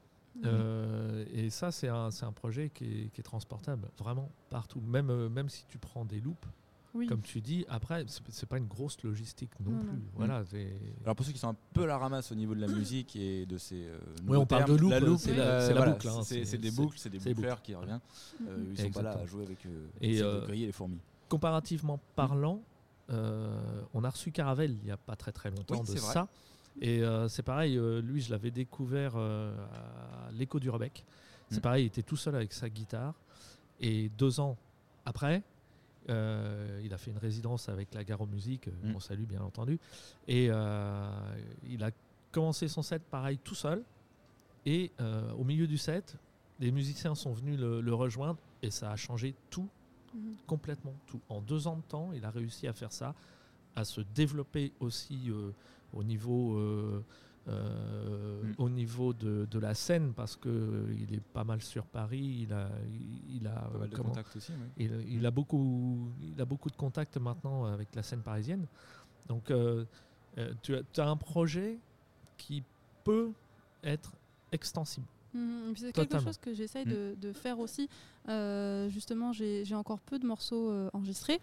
Euh, 0.44 1.24
et 1.32 1.50
ça, 1.50 1.70
c'est 1.70 1.88
un, 1.88 2.10
c'est 2.10 2.24
un 2.24 2.32
projet 2.32 2.70
qui 2.70 2.84
est, 2.84 3.08
qui 3.12 3.20
est 3.20 3.24
transportable 3.24 3.88
vraiment 3.98 4.30
partout. 4.50 4.80
Même, 4.80 5.28
même 5.28 5.48
si 5.48 5.64
tu 5.66 5.78
prends 5.78 6.04
des 6.04 6.20
loupes, 6.20 6.46
Oui. 6.94 7.06
comme 7.06 7.22
tu 7.22 7.40
dis, 7.40 7.64
après, 7.70 8.04
c'est 8.28 8.46
pas 8.48 8.58
une 8.58 8.66
grosse 8.66 9.02
logistique 9.02 9.50
non, 9.60 9.70
Non, 9.72 9.78
plus. 9.80 9.88
non. 9.88 10.02
Voilà, 10.14 10.42
Alors 11.04 11.16
pour 11.16 11.24
ceux 11.24 11.32
qui 11.32 11.38
sont 11.38 11.48
un 11.48 11.56
peu 11.72 11.86
la 11.86 11.96
ramasse 11.96 12.30
au 12.32 12.34
niveau 12.34 12.54
de 12.54 12.60
la 12.60 12.66
musique 12.66 13.16
et 13.16 13.46
de 13.46 13.56
ces 13.56 13.86
euh, 13.86 13.98
nouveaux 14.24 14.40
on 14.40 14.46
parle 14.46 14.66
de 14.66 14.74
loop, 14.74 14.90
la 14.90 15.00
loupe, 15.00 15.18
c'est 15.18 15.34
la- 15.34 15.42
euh, 15.44 15.60
c'est 15.66 15.72
la 15.72 15.76
voilà, 15.80 15.92
boucle, 15.92 16.08
hein, 16.08 16.22
c'est 16.22 16.58
des 16.58 16.70
boucles, 16.70 16.98
c'est 16.98 17.08
des 17.08 17.18
boucleurs 17.18 17.62
qui 17.62 17.74
reviennent. 17.74 18.00
Euh, 18.46 18.64
ils 18.70 18.78
sont 18.78 18.90
pas 18.90 19.02
là 19.02 19.12
à 19.18 19.24
jouer 19.26 19.44
avec 19.44 19.64
euh, 19.64 19.86
Et, 20.02 20.20
euh, 20.20 20.40
de 20.42 20.46
griller 20.46 20.66
les 20.66 20.72
fourmis. 20.72 20.98
comparativement 21.30 21.98
parlant, 22.14 22.60
euh, 23.10 23.82
on 23.94 24.04
a 24.04 24.10
reçu 24.10 24.30
Caravelle 24.30 24.72
il 24.72 24.84
n'y 24.84 24.90
a 24.90 24.96
pas 24.98 25.16
très 25.16 25.32
très 25.32 25.50
longtemps 25.50 25.80
Oui, 25.80 25.94
de 25.94 25.98
vrai. 25.98 26.12
ça. 26.12 26.28
Et 26.80 27.02
euh, 27.02 27.26
c'est 27.28 27.42
pareil, 27.42 27.76
euh, 27.78 28.00
lui, 28.02 28.20
je 28.20 28.30
l'avais 28.30 28.50
découvert 28.50 29.12
euh, 29.16 29.54
à 30.28 30.30
l'écho 30.32 30.58
du 30.60 30.68
Rebec. 30.70 31.04
C'est 31.50 31.58
Mm. 31.58 31.60
pareil, 31.62 31.84
il 31.84 31.86
était 31.86 32.02
tout 32.02 32.16
seul 32.16 32.34
avec 32.34 32.52
sa 32.52 32.68
guitare. 32.70 33.14
Et 33.80 34.10
deux 34.16 34.40
ans 34.40 34.56
après, 35.04 35.42
euh, 36.08 36.80
il 36.84 36.92
a 36.92 36.98
fait 36.98 37.10
une 37.10 37.18
résidence 37.18 37.68
avec 37.68 37.94
la 37.94 38.04
Gare 38.04 38.20
aux 38.20 38.26
Musiques, 38.26 38.68
euh, 38.68 38.72
Mm. 38.82 38.92
qu'on 38.92 39.00
salue 39.00 39.24
bien 39.24 39.42
entendu. 39.42 39.78
Et 40.28 40.48
euh, 40.50 41.08
il 41.68 41.82
a 41.84 41.90
commencé 42.30 42.68
son 42.68 42.82
set 42.82 43.02
pareil 43.04 43.38
tout 43.38 43.54
seul. 43.54 43.82
Et 44.66 44.92
euh, 45.00 45.32
au 45.32 45.44
milieu 45.44 45.66
du 45.66 45.76
set, 45.78 46.16
les 46.60 46.70
musiciens 46.70 47.14
sont 47.14 47.32
venus 47.32 47.58
le, 47.58 47.80
le 47.80 47.94
rejoindre 47.94 48.38
et 48.62 48.70
ça 48.70 48.90
a 48.92 48.96
changé 48.96 49.34
tout, 49.50 49.68
Mhm. 50.14 50.36
complètement 50.46 50.94
tout. 51.06 51.20
En 51.30 51.40
deux 51.40 51.66
ans 51.66 51.76
de 51.76 51.82
temps, 51.82 52.12
il 52.12 52.24
a 52.26 52.30
réussi 52.30 52.66
à 52.68 52.72
faire 52.74 52.92
ça, 52.92 53.14
à 53.74 53.84
se 53.84 54.02
développer 54.14 54.72
aussi 54.78 55.30
euh, 55.30 55.50
au 55.94 56.04
niveau, 56.04 56.58
euh, 57.48 58.42
Mm. 58.42 58.54
au 58.58 58.68
niveau 58.70 59.12
de, 59.12 59.46
de 59.50 59.58
la 59.58 59.74
scène 59.74 60.12
parce 60.14 60.36
que 60.36 60.86
il 60.98 61.14
est 61.14 61.20
pas 61.20 61.44
mal 61.44 61.60
sur 61.62 61.84
Paris. 61.84 62.40
Il 62.48 62.52
a, 62.52 62.68
il, 62.90 63.36
il 63.38 63.46
a 63.46 63.50
Pas 63.72 63.78
mal 63.78 63.88
de 63.90 63.96
comment- 63.96 64.08
contacts 64.10 64.36
aussi. 64.36 64.52
ouais. 64.52 64.58
il, 64.78 65.04
il 65.08 65.26
a 65.26 65.30
beaucoup, 65.30 66.08
il 66.22 66.40
a 66.40 66.44
beaucoup 66.44 66.70
de 66.70 66.76
contacts 66.76 67.16
maintenant 67.16 67.64
avec 67.66 67.94
la 67.94 68.02
scène 68.02 68.20
parisienne. 68.22 68.66
Donc, 69.28 69.50
euh, 69.50 69.84
euh, 70.38 70.52
tu 70.62 70.74
as, 71.00 71.08
un 71.08 71.16
projet 71.16 71.78
qui 72.36 72.62
peut 73.04 73.30
être 73.82 74.12
extensible. 74.52 75.06
Et 75.34 75.38
puis 75.72 75.80
C'est 75.82 75.92
quelque 75.92 76.18
chose 76.20 76.38
que 76.38 76.52
j'essaye 76.54 76.84
Mm. 76.86 76.90
de, 76.90 77.14
de 77.20 77.32
faire 77.32 77.58
aussi. 77.58 77.88
Euh, 78.28 78.88
justement, 78.90 79.32
j'ai 79.32 79.74
encore 79.74 79.98
peu 80.00 80.18
de 80.18 80.26
morceaux 80.26 80.70
euh, 80.70 80.90
enregistrés. 80.92 81.40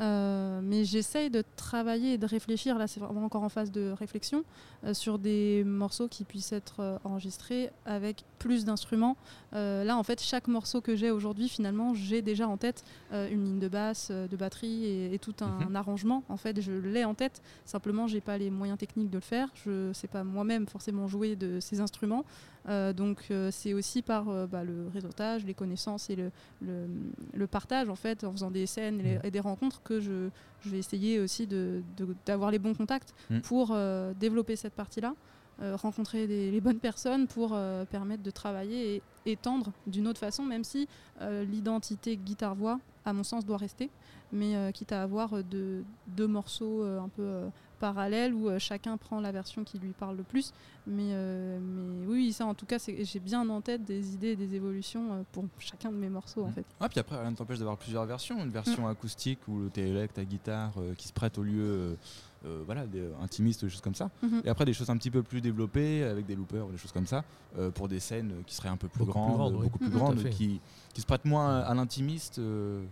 Euh, 0.00 0.60
mais 0.62 0.84
j'essaye 0.84 1.30
de 1.30 1.42
travailler 1.56 2.14
et 2.14 2.18
de 2.18 2.26
réfléchir, 2.26 2.78
là 2.78 2.86
c'est 2.86 3.00
vraiment 3.00 3.24
encore 3.24 3.42
en 3.42 3.48
phase 3.48 3.70
de 3.72 3.90
réflexion, 3.98 4.44
euh, 4.84 4.94
sur 4.94 5.18
des 5.18 5.64
morceaux 5.64 6.08
qui 6.08 6.24
puissent 6.24 6.52
être 6.52 6.80
euh, 6.80 6.98
enregistrés 7.04 7.70
avec 7.84 8.24
plus 8.38 8.64
d'instruments. 8.64 9.16
Euh, 9.54 9.84
là 9.84 9.96
en 9.96 10.02
fait 10.02 10.20
chaque 10.22 10.46
morceau 10.48 10.80
que 10.80 10.94
j'ai 10.96 11.10
aujourd'hui 11.10 11.48
finalement 11.48 11.94
j'ai 11.94 12.22
déjà 12.22 12.46
en 12.48 12.56
tête 12.56 12.84
euh, 13.12 13.28
une 13.30 13.44
ligne 13.44 13.58
de 13.58 13.68
basse, 13.68 14.08
euh, 14.10 14.28
de 14.28 14.36
batterie 14.36 14.84
et, 14.84 15.14
et 15.14 15.18
tout 15.18 15.34
un, 15.40 15.66
Mhm. 15.66 15.76
arrangement. 15.76 16.22
En 16.28 16.36
fait 16.36 16.60
je 16.60 16.72
l'ai 16.72 17.04
en 17.04 17.14
tête, 17.14 17.42
simplement 17.64 18.06
j'ai 18.06 18.20
pas 18.20 18.38
les 18.38 18.50
moyens 18.50 18.78
techniques 18.78 19.10
de 19.10 19.16
le 19.16 19.20
faire. 19.22 19.48
Je 19.64 19.92
sais 19.92 20.08
pas 20.08 20.24
moi-même 20.24 20.66
forcément 20.66 21.08
jouer 21.08 21.36
de 21.36 21.58
ces 21.60 21.80
instruments. 21.80 22.24
Euh, 22.68 22.92
donc 22.92 23.28
c'est 23.50 23.72
aussi 23.72 24.02
par 24.02 24.24
bah, 24.48 24.62
le 24.64 24.88
réseautage, 24.92 25.44
les 25.44 25.54
connaissances 25.54 26.10
et 26.10 26.16
le, 26.16 26.30
le, 26.60 26.86
le 27.34 27.46
partage 27.46 27.88
en 27.88 27.94
fait 27.96 28.24
en 28.24 28.32
faisant 28.32 28.50
des 28.50 28.66
scènes 28.66 29.00
et, 29.00 29.14
Mhm. 29.16 29.20
et 29.24 29.30
des 29.30 29.40
rencontres 29.40 29.82
que 29.82 30.00
je, 30.00 30.28
je 30.60 30.68
vais 30.70 30.78
essayer 30.78 31.18
aussi 31.20 31.46
de- 31.46 31.82
de- 31.96 32.14
d'avoir 32.26 32.50
les 32.50 32.58
bons 32.58 32.74
contacts 32.74 33.14
Mhm. 33.30 33.40
pour 33.42 33.76
développer 34.20 34.56
cette 34.56 34.74
partie-là, 34.74 35.14
rencontrer 35.60 36.26
des- 36.26 36.50
les 36.50 36.60
bonnes 36.60 36.78
personnes 36.80 37.26
pour 37.26 37.50
euh, 37.52 37.84
permettre 37.84 38.22
de 38.22 38.30
travailler 38.30 38.96
et 38.96 39.02
étendre 39.32 39.72
d'une 39.86 40.06
autre 40.08 40.20
façon, 40.20 40.44
même 40.44 40.64
si 40.64 40.88
euh, 41.20 41.44
l'identité 41.44 42.16
guitare-voix, 42.16 42.78
à 43.04 43.12
mon 43.12 43.24
sens, 43.24 43.44
doit 43.44 43.56
rester, 43.56 43.90
mais 44.32 44.54
euh, 44.56 44.70
quitte 44.70 44.92
à 44.92 45.02
avoir 45.02 45.34
euh, 45.34 45.42
deux, 45.42 46.26
morceaux 46.26 46.82
euh, 46.82 47.00
un 47.00 47.08
peu 47.08 47.22
euh, 47.22 47.48
parallèles 47.80 48.34
où 48.34 48.48
euh, 48.48 48.58
chacun 48.58 48.96
prend 48.96 49.20
la 49.20 49.32
version 49.32 49.64
qui 49.64 49.78
lui 49.78 49.92
parle 49.92 50.16
le 50.16 50.22
plus. 50.24 50.52
Mais, 50.86 51.10
euh, 51.12 51.58
mais 51.60 52.06
oui, 52.06 52.32
ça 52.32 52.44
en 52.46 52.54
tout 52.54 52.66
cas, 52.66 52.76
j'ai 52.78 53.20
bien 53.20 53.48
en 53.48 53.60
tête 53.60 53.84
des 53.84 54.14
idées 54.14 54.30
et 54.32 54.36
des 54.36 54.54
évolutions 54.54 55.12
euh, 55.12 55.22
pour 55.32 55.44
chacun 55.58 55.90
de 55.90 55.96
mes 55.96 56.08
morceaux 56.08 56.44
en 56.44 56.50
fait. 56.50 56.64
Ah, 56.80 56.88
puis 56.88 56.98
après, 57.00 57.18
rien 57.20 57.30
ne 57.30 57.36
t'empêche 57.36 57.58
d'avoir 57.58 57.76
plusieurs 57.78 58.04
versions. 58.06 58.42
Une 58.42 58.50
version 58.50 58.86
acoustique 58.88 59.40
où 59.48 59.68
tu 59.72 59.80
es 59.80 59.96
avec 59.96 60.12
ta 60.14 60.24
guitare 60.24 60.72
euh, 60.78 60.94
qui 60.94 61.08
se 61.08 61.12
prête 61.12 61.38
au 61.38 61.42
lieu 61.42 61.96
euh, 62.44 62.48
euh, 62.48 62.62
voilà, 62.64 62.86
des, 62.86 63.08
intimistes, 63.22 63.64
des 63.64 63.70
choses 63.70 63.80
comme 63.80 63.94
ça. 63.94 64.10
Mhm. 64.22 64.42
Et 64.44 64.48
après, 64.48 64.64
des 64.64 64.72
choses 64.72 64.90
un 64.90 64.96
petit 64.96 65.10
peu 65.10 65.22
plus 65.22 65.40
développées 65.40 66.02
avec 66.04 66.26
des 66.26 66.34
loopers 66.34 66.66
ou 66.66 66.70
des 66.70 66.78
choses 66.78 66.92
comme 66.92 67.06
ça 67.06 67.24
euh, 67.58 67.70
pour 67.70 67.88
des 67.88 68.00
scènes 68.00 68.32
qui 68.46 68.54
seraient 68.54 68.68
un 68.68 68.76
peu 68.76 68.88
plus 68.88 69.04
Beaucoup 69.04 69.12
plus 69.12 69.34
grandes, 69.34 69.54
oui. 69.54 69.62
beaucoup 69.62 69.78
plus 69.78 69.90
grandes, 69.90 70.28
qui, 70.30 70.60
qui 70.94 71.00
se 71.00 71.06
prêtent 71.06 71.24
moins 71.24 71.60
à 71.60 71.74
l'intimiste, 71.74 72.38
euh, 72.38 72.84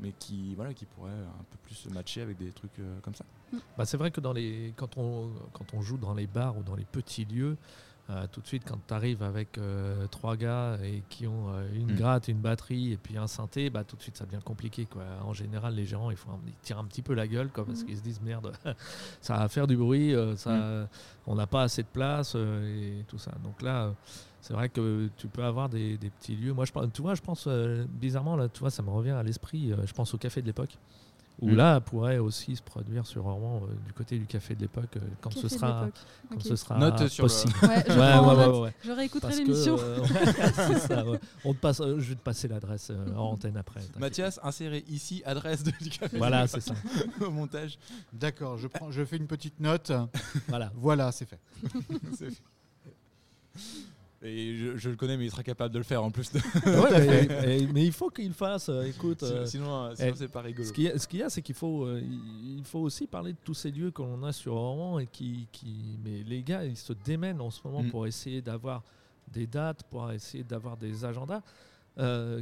mais 0.00 0.12
qui, 0.18 0.54
voilà, 0.54 0.74
qui 0.74 0.84
pourraient 0.86 1.10
un 1.10 1.44
peu 1.50 1.56
plus 1.62 1.74
se 1.74 1.88
matcher 1.90 2.22
avec 2.22 2.38
des 2.38 2.50
trucs 2.50 2.78
euh, 2.80 2.98
comme 3.02 3.14
ça. 3.14 3.24
Bah, 3.78 3.84
c'est 3.84 3.96
vrai 3.96 4.10
que 4.10 4.20
dans 4.20 4.32
les, 4.32 4.72
quand, 4.76 4.96
on, 4.96 5.30
quand 5.52 5.74
on 5.74 5.80
joue 5.80 5.96
dans 5.96 6.14
les 6.14 6.26
bars 6.26 6.56
ou 6.58 6.62
dans 6.62 6.74
les 6.74 6.84
petits 6.84 7.24
lieux, 7.24 7.56
euh, 8.10 8.26
tout 8.30 8.42
de 8.42 8.46
suite, 8.46 8.64
quand 8.68 8.78
tu 8.86 8.92
arrives 8.92 9.22
avec 9.22 9.56
euh, 9.56 10.06
trois 10.08 10.36
gars 10.36 10.76
et 10.82 11.02
qui 11.08 11.26
ont 11.26 11.48
euh, 11.48 11.66
une 11.74 11.92
Mm. 11.92 11.96
gratte, 11.96 12.28
une 12.28 12.40
batterie 12.40 12.92
et 12.92 12.96
puis 12.98 13.16
un 13.16 13.26
synthé, 13.26 13.70
bah, 13.70 13.82
tout 13.82 13.96
de 13.96 14.02
suite 14.02 14.16
ça 14.18 14.26
devient 14.26 14.42
compliqué. 14.44 14.84
Quoi. 14.84 15.04
En 15.24 15.32
général, 15.32 15.74
les 15.74 15.86
gérants 15.86 16.10
ils, 16.10 16.16
font 16.16 16.38
ils 16.46 16.52
tirent 16.62 16.78
un 16.78 16.84
petit 16.84 17.00
peu 17.00 17.14
la 17.14 17.26
gueule 17.26 17.48
quoi, 17.48 17.64
parce 17.64 17.82
Mm. 17.82 17.86
qu'ils 17.86 17.96
se 17.96 18.02
disent 18.02 18.20
merde, 18.20 18.52
ça 19.22 19.38
va 19.38 19.48
faire 19.48 19.66
du 19.66 19.76
bruit, 19.78 20.14
euh, 20.14 20.36
ça, 20.36 20.52
Mm. 20.54 20.88
on 21.28 21.34
n'a 21.34 21.46
pas 21.46 21.62
assez 21.62 21.82
de 21.82 21.88
place 21.88 22.34
euh, 22.36 22.98
et 23.00 23.04
tout 23.04 23.18
ça. 23.18 23.32
Donc 23.42 23.62
là, 23.62 23.94
c'est 24.42 24.52
vrai 24.52 24.68
que 24.68 25.08
tu 25.16 25.26
peux 25.28 25.42
avoir 25.44 25.70
des, 25.70 25.96
des 25.96 26.10
petits 26.10 26.36
lieux. 26.36 26.52
Moi, 26.52 26.66
je, 26.66 26.72
pense- 26.72 26.92
tu 26.92 27.00
vois, 27.00 27.14
je 27.14 27.22
pense 27.22 27.46
euh, 27.46 27.86
bizarrement, 27.88 28.36
là, 28.36 28.50
tu 28.50 28.60
vois, 28.60 28.70
ça 28.70 28.82
me 28.82 28.90
revient 28.90 29.12
à 29.12 29.22
l'esprit, 29.22 29.72
euh, 29.72 29.86
je 29.86 29.92
pense 29.94 30.12
au 30.12 30.18
café 30.18 30.42
de 30.42 30.46
l'époque. 30.46 30.76
Où 31.40 31.48
Mm. 31.50 31.56
là 31.56 31.80
pourrait 31.80 32.18
aussi 32.18 32.54
se 32.54 32.62
produire 32.62 33.04
sur 33.06 33.24
Rouen 33.24 33.62
euh, 33.64 33.74
du 33.86 33.92
côté 33.92 34.18
du 34.18 34.24
café 34.26 34.54
de 34.54 34.60
l'époque 34.60 34.96
euh, 34.96 35.00
quand 35.20 35.30
Café 35.30 35.48
ce 35.48 35.48
sera 35.56 35.88
quand 36.30 36.36
Ok. 36.36 36.42
ce 36.42 36.54
sera 36.54 36.78
Note 36.78 37.08
sur 37.08 37.24
le- 37.24 37.28
possible. 37.28 37.52
Ouais, 37.62 37.84
je 37.88 37.98
Ouais, 37.98 38.12
en 38.12 38.36
ouais, 38.52 38.58
ouais. 38.60 38.74
Je 38.84 38.92
réécouterai 38.92 39.36
l'émission. 39.38 39.76
euh. 39.80 39.98
On 41.44 41.52
te 41.52 41.58
passe, 41.58 41.80
euh, 41.80 41.96
je 41.98 42.10
vais 42.10 42.14
te 42.14 42.22
passer 42.22 42.46
l'adresse 42.46 42.88
euh, 42.90 43.14
en 43.16 43.32
antenne 43.32 43.56
après. 43.56 43.80
Mathias, 43.98 44.38
insérez 44.44 44.84
ici 44.88 45.22
adresse 45.26 45.64
de, 45.64 45.72
du 45.80 45.90
café 45.90 46.16
Voilà, 46.18 46.46
c'est 46.46 46.60
ça. 46.60 46.74
au 47.20 47.30
montage. 47.30 47.78
D'accord, 48.12 48.56
je, 48.56 48.68
prends, 48.68 48.92
je 48.92 49.04
fais 49.04 49.16
une 49.16 49.26
petite 49.26 49.58
note. 49.58 49.90
Voilà. 50.48 50.70
Voilà, 50.76 51.10
c'est 51.10 51.26
fait. 51.26 51.40
C'est 52.16 52.30
fait. 52.30 52.42
Et 54.26 54.56
je, 54.56 54.76
je 54.78 54.88
le 54.90 54.96
connais, 54.96 55.16
mais 55.18 55.26
il 55.26 55.30
sera 55.30 55.42
capable 55.42 55.72
de 55.74 55.78
le 55.78 55.84
faire 55.84 56.02
en 56.02 56.10
plus. 56.10 56.32
de- 56.32 56.38
Ouais, 56.80 57.68
mais, 57.72 57.84
il 57.84 57.92
faut 57.92 58.08
qu'il 58.08 58.32
fasse. 58.32 58.70
euh, 58.70 58.84
écoute, 58.84 59.22
euh, 59.22 59.44
sinon, 59.44 59.84
euh, 59.84 59.94
sinon 59.94 60.12
eh, 60.14 60.16
c'est 60.16 60.28
pas 60.28 60.40
rigolo. 60.40 60.66
ce 60.66 60.72
qu'il 60.72 60.84
y 60.84 60.88
a, 61.22 61.26
y 61.26 61.30
c'est 61.30 61.42
qu'il 61.42 61.54
faut, 61.54 61.84
euh, 61.84 62.00
il 62.02 62.64
faut 62.64 62.78
aussi 62.80 63.06
parler 63.06 63.32
de 63.34 63.38
tous 63.44 63.52
ces 63.54 63.70
lieux 63.70 63.90
que 63.90 64.00
l'on 64.02 64.22
a 64.22 64.32
sur 64.32 64.54
Rouen 64.54 64.98
et 64.98 65.06
qui, 65.06 65.46
qui, 65.52 65.98
mais 66.02 66.22
les 66.26 66.42
gars, 66.42 66.64
ils 66.64 66.76
se 66.76 66.94
démènent 67.04 67.40
en 67.42 67.50
ce 67.50 67.60
moment 67.64 67.82
Mm. 67.82 67.90
pour 67.90 68.06
essayer 68.06 68.40
d'avoir 68.40 68.82
des 69.30 69.46
dates, 69.46 69.82
pour 69.90 70.10
essayer 70.10 70.42
d'avoir 70.44 70.76
des 70.78 71.04
agendas 71.04 71.42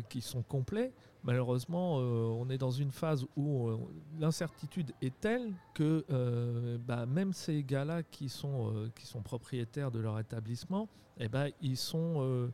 qui 0.08 0.20
sont 0.22 0.42
complets. 0.42 0.92
Malheureusement, 1.24 1.98
euh, 2.00 2.26
on 2.36 2.50
est 2.50 2.58
dans 2.58 2.70
une 2.70 2.90
phase 2.90 3.24
où 3.36 3.68
euh, 3.68 3.78
l'incertitude 4.18 4.92
est 5.00 5.18
telle 5.20 5.52
que 5.72 6.04
euh, 6.10 6.78
bah, 6.86 7.06
même 7.06 7.32
ces 7.32 7.62
gars-là 7.62 8.02
qui 8.02 8.28
sont 8.28 8.72
qui 8.96 9.06
sont 9.06 9.22
propriétaires 9.22 9.90
de 9.90 10.00
leur 10.00 10.18
établissement, 10.18 10.88
eh 11.18 11.28
ben 11.28 11.50
ils 11.60 11.76
sont 11.76 12.50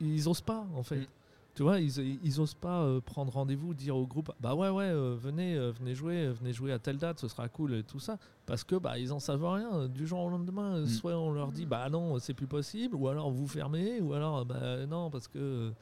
ils 0.00 0.28
osent 0.28 0.40
pas 0.40 0.66
en 0.74 0.82
fait. 0.82 1.00
Mm. 1.00 1.06
Tu 1.54 1.62
vois, 1.62 1.80
ils, 1.80 2.18
ils 2.24 2.40
osent 2.40 2.54
pas 2.54 2.82
euh, 2.82 3.00
prendre 3.02 3.30
rendez-vous, 3.30 3.74
dire 3.74 3.94
au 3.94 4.06
groupe 4.06 4.32
bah 4.40 4.54
ouais 4.54 4.70
ouais 4.70 4.86
euh, 4.86 5.14
venez 5.20 5.54
euh, 5.54 5.70
venez 5.70 5.94
jouer 5.94 6.28
venez 6.28 6.52
jouer 6.54 6.72
à 6.72 6.78
telle 6.78 6.96
date, 6.96 7.20
ce 7.20 7.28
sera 7.28 7.46
cool 7.48 7.74
et 7.74 7.82
tout 7.82 8.00
ça 8.00 8.18
parce 8.46 8.64
que 8.64 8.74
bah 8.74 8.98
ils 8.98 9.12
en 9.12 9.18
savent 9.18 9.44
rien 9.44 9.86
du 9.86 10.06
jour 10.06 10.20
au 10.20 10.30
lendemain. 10.30 10.80
Mm. 10.80 10.86
Soit 10.86 11.16
on 11.18 11.30
leur 11.32 11.52
dit 11.52 11.66
bah 11.66 11.90
non 11.90 12.18
c'est 12.18 12.32
plus 12.32 12.46
possible 12.46 12.96
ou 12.96 13.06
alors 13.08 13.30
vous 13.30 13.46
fermez 13.46 14.00
ou 14.00 14.14
alors 14.14 14.46
bah 14.46 14.86
non 14.86 15.10
parce 15.10 15.28
que 15.28 15.72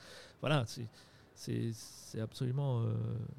voilà 0.40 0.64
c'est 0.66 0.88
c'est 1.40 1.70
c'est 1.72 2.20
absolument 2.20 2.80
euh, 2.82 2.92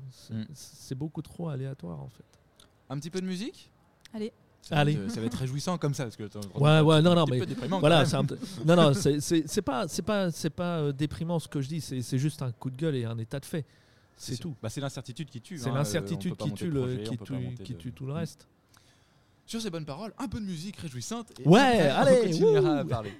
c'est 0.10 0.34
Mm. 0.34 0.46
c'est 0.54 0.96
beaucoup 0.96 1.22
trop 1.22 1.50
aléatoire 1.50 2.00
en 2.02 2.10
fait. 2.10 2.24
Un 2.90 2.98
petit 2.98 3.10
peu 3.12 3.22
de 3.22 3.26
musique? 3.28 3.72
Allez. 4.14 4.34
Ça 4.62 4.76
va 4.76 4.82
Allez. 4.82 4.94
être- 4.94 5.10
ça 5.12 5.20
va 5.22 5.26
être 5.28 5.38
réjouissant 5.38 5.78
comme 5.78 5.94
ça. 5.94 6.04
Parce 6.04 6.16
que, 6.18 6.24
Ouais, 6.56 6.82
ouais, 6.82 7.02
non, 7.02 7.16
non, 7.16 7.26
mais 7.30 7.40
peu 7.40 7.46
déprimant 7.48 7.78
quand 7.78 7.82
Voilà, 7.82 8.06
c'est 8.06 8.16
un 8.16 8.26
peu- 8.26 8.38
non, 8.66 8.76
non, 8.76 8.94
c'est- 8.94 9.62
pas, 9.64 9.88
c'est 9.88 10.02
pas, 10.04 10.30
c'est 10.32 10.50
pas 10.52 10.80
euh, 10.80 10.92
déprimant 10.92 11.40
ce 11.40 11.48
que 11.48 11.62
je 11.62 11.68
dis. 11.68 11.82
C'est 11.82 12.02
c'est 12.02 12.18
juste 12.20 12.42
un 12.42 12.52
coup 12.52 12.70
de 12.70 12.76
gueule 12.78 12.96
et 12.96 13.06
un 13.06 13.18
état 13.18 13.40
de 13.40 13.46
fait. 13.46 13.66
C'est 14.18 14.38
tout. 14.38 14.56
Bah, 14.62 14.70
c'est 14.70 14.82
l'incertitude 14.82 15.30
qui 15.30 15.42
tue. 15.42 15.58
C'est 15.58 15.70
hein, 15.70 15.74
euh, 15.74 15.78
l'incertitude 15.78 16.36
qui 16.36 16.54
tue 16.54 16.70
le, 16.70 16.80
projet, 16.82 17.04
qui 17.04 17.18
tue, 17.18 17.64
qui 17.64 17.74
de- 17.74 17.78
tue 17.80 17.92
tout 17.92 18.06
le 18.06 18.14
reste. 18.14 18.48
Sur 19.48 19.62
ces 19.62 19.70
bonnes 19.72 19.86
paroles, 19.86 20.14
un 20.20 20.28
peu 20.28 20.40
de 20.40 20.46
musique 20.46 20.78
réjouissante. 20.78 21.32
Et 21.40 21.48
Ouais, 21.48 21.60
après, 21.90 22.18
allez, 22.18 22.20
on 22.20 22.24
continuera 22.30 22.78
à 22.78 22.86
parler. 22.86 23.14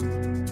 Bye. 0.00 0.49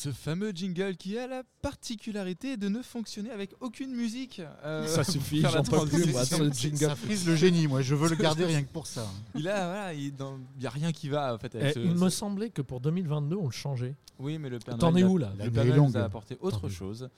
Ce 0.00 0.12
fameux 0.12 0.50
jingle 0.52 0.96
qui 0.96 1.18
a 1.18 1.26
la 1.26 1.42
particularité 1.60 2.56
de 2.56 2.68
ne 2.68 2.80
fonctionner 2.80 3.30
avec 3.30 3.50
aucune 3.60 3.94
musique. 3.94 4.40
Euh, 4.64 4.86
Ça 4.86 5.04
suffit, 5.04 5.42
j'en 5.42 5.62
peux 5.62 5.86
plus, 5.86 6.10
moi, 6.12 6.24
ce 6.24 6.50
jingle. 6.52 6.78
Ça 6.78 6.96
frise 6.96 7.26
le 7.26 7.36
génie, 7.36 7.66
moi. 7.66 7.82
Je 7.82 7.94
veux 7.94 8.08
le 8.08 8.16
garder 8.16 8.46
rien 8.46 8.62
que 8.62 8.68
pour 8.72 8.86
ça. 8.86 9.06
Il 9.34 9.46
a, 9.48 9.66
voilà, 9.66 9.92
il 9.94 10.12
n'y 10.58 10.66
a 10.66 10.70
rien 10.70 10.90
qui 10.92 11.08
va 11.10 11.34
en 11.34 11.38
fait. 11.38 11.54
Avec 11.54 11.68
Eh, 11.70 11.72
ce- 11.74 11.78
il 11.80 11.98
ce- 11.98 12.02
me 12.04 12.08
semblait 12.08 12.48
que 12.48 12.62
pour 12.62 12.80
2022, 12.80 13.36
on 13.36 13.44
le 13.46 13.50
changeait. 13.50 13.94
Oui, 14.18 14.38
mais 14.38 14.48
le 14.48 14.58
Père 14.58 14.78
T'en 14.78 14.92
Noël 14.92 15.04
es 15.04 15.06
où, 15.06 15.18
là? 15.18 15.32
Le 15.38 15.44
La 15.44 15.50
Père 15.50 15.64
Noël 15.66 15.80
nous 15.82 15.96
a 15.96 16.00
apporté 16.04 16.38
autre 16.40 16.68
chose. 16.70 17.08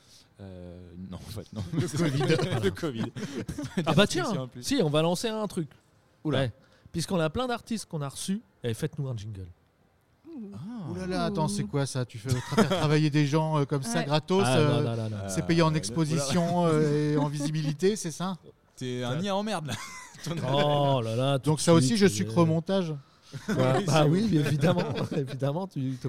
Euh, 0.41 0.93
non, 1.11 1.19
en 1.19 1.31
fait, 1.31 1.53
non. 1.53 1.63
Le 1.73 1.87
Covid. 1.99 2.63
le 2.65 2.71
Covid. 2.71 3.13
Ah 3.87 3.93
bah 3.93 4.07
tiens, 4.09 4.49
si, 4.61 4.81
on 4.83 4.89
va 4.91 5.03
lancer 5.03 5.29
un 5.29 5.47
truc. 5.47 5.69
Oula. 6.25 6.39
Ouais. 6.41 6.53
Puisqu'on 6.91 7.21
a 7.21 7.31
plein 7.31 7.47
d'artistes 7.47 7.87
qu'on 7.87 8.03
a 8.03 8.09
reçus, 8.09 8.41
eh, 8.65 8.75
faites-nous 8.75 9.07
un 9.09 9.17
jingle. 9.17 9.47
Ah. 10.55 10.72
Ouh 10.93 10.99
là 10.99 11.07
là, 11.07 11.25
attends, 11.25 11.49
c'est 11.49 11.65
quoi 11.65 11.87
ça? 11.87 12.05
Tu 12.05 12.19
fais 12.19 12.31
faire 12.31 12.69
travailler 12.69 13.11
des 13.11 13.27
gens 13.27 13.59
euh, 13.59 13.65
comme 13.65 13.83
ça 13.83 14.01
Ouais. 14.01 14.05
gratos 14.05 14.43
Ah, 14.47 14.59
euh, 14.59 14.83
non, 14.83 14.91
non, 14.91 14.97
non, 14.97 15.11
non. 15.11 15.17
C'est 15.29 15.47
payé 15.47 15.63
en 15.63 15.73
Euh, 15.73 15.77
exposition 15.77 16.67
euh, 16.67 17.15
et 17.15 17.17
en 17.17 17.29
visibilité, 17.29 17.97
c'est 17.97 18.11
ça? 18.11 18.37
T'es 18.77 19.03
un 19.03 19.17
nid 19.17 19.31
en 19.31 19.43
merde 19.43 19.67
là. 19.67 19.75
Ton- 20.25 20.37
Oh 20.55 21.01
là 21.03 21.17
là. 21.17 21.39
tout 21.39 21.51
Donc 21.51 21.59
de 21.59 21.63
ça 21.63 21.75
aussi, 21.75 21.97
je 21.97 22.07
euh, 22.07 22.09
sucre 22.09 22.39
au 22.39 22.47
montage? 22.47 22.95
Bah, 23.49 23.75
Oui, 23.79 23.85
bah 23.87 24.03
c'est 24.05 24.09
oui, 24.11 24.29
évidemment. 24.39 24.83
évidemment 25.17 25.67
tu, 25.67 25.97
tu- 26.01 26.09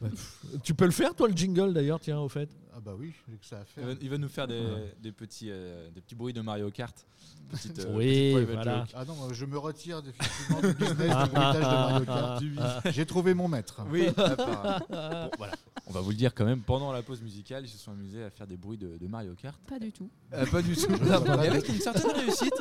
bah, 0.00 0.08
pff, 0.10 0.36
tu 0.62 0.74
peux 0.74 0.86
le 0.86 0.90
faire, 0.90 1.14
toi, 1.14 1.28
le 1.28 1.36
jingle, 1.36 1.72
d'ailleurs, 1.74 2.00
tiens, 2.00 2.18
au 2.18 2.28
fait? 2.28 2.48
Ah 2.74 2.80
bah 2.80 2.92
oui, 2.98 3.12
j'ai 3.28 3.36
que 3.36 3.44
ça 3.44 3.56
à 3.58 3.60
Il 3.60 3.66
faire. 3.66 3.86
va, 3.86 3.92
il 4.00 4.10
va 4.10 4.18
nous 4.18 4.28
faire 4.28 4.46
des, 4.46 4.58
Ouais. 4.60 4.94
des 5.02 5.12
petits, 5.12 5.48
euh, 5.50 5.90
des 5.90 6.00
petits 6.00 6.14
bruits 6.14 6.32
de 6.32 6.40
Mario 6.40 6.70
Kart. 6.70 7.04
Petite, 7.50 7.78
euh, 7.80 7.92
Oui, 7.96 8.32
voilà. 8.46 8.80
joke. 8.80 8.90
Ah 8.94 9.04
non, 9.04 9.14
je 9.32 9.44
me 9.44 9.58
retire 9.58 10.02
définitivement 10.02 10.60
du 10.62 10.72
business 10.74 10.96
du 10.96 11.30
bruitage 11.30 11.54
de 11.56 11.60
Mario 11.60 12.04
Kart. 12.06 12.42
J'ai 12.92 13.04
trouvé 13.06 13.34
mon 13.34 13.48
maître. 13.48 13.82
Oui. 13.90 14.06
Bon, 14.16 15.30
voilà. 15.38 15.54
On 15.88 15.92
va 15.92 16.00
vous 16.00 16.10
le 16.10 16.16
dire 16.16 16.32
quand 16.34 16.44
même, 16.44 16.60
pendant 16.62 16.92
la 16.92 17.02
pause 17.02 17.20
musicale, 17.20 17.64
ils 17.64 17.68
se 17.68 17.76
sont 17.76 17.90
amusés 17.90 18.22
à 18.24 18.30
faire 18.30 18.46
des 18.46 18.56
bruits 18.56 18.78
de, 18.78 18.96
de 18.98 19.06
Mario 19.06 19.34
Kart. 19.34 19.58
Pas 19.68 19.78
du 19.78 19.92
tout. 19.92 20.08
Euh, 20.32 20.46
pas 20.46 20.62
du 20.62 20.74
tout. 20.76 20.86
Mais 21.00 21.48
avec 21.48 21.68
une 21.68 21.80
certaine 21.80 22.12
réussite. 22.12 22.54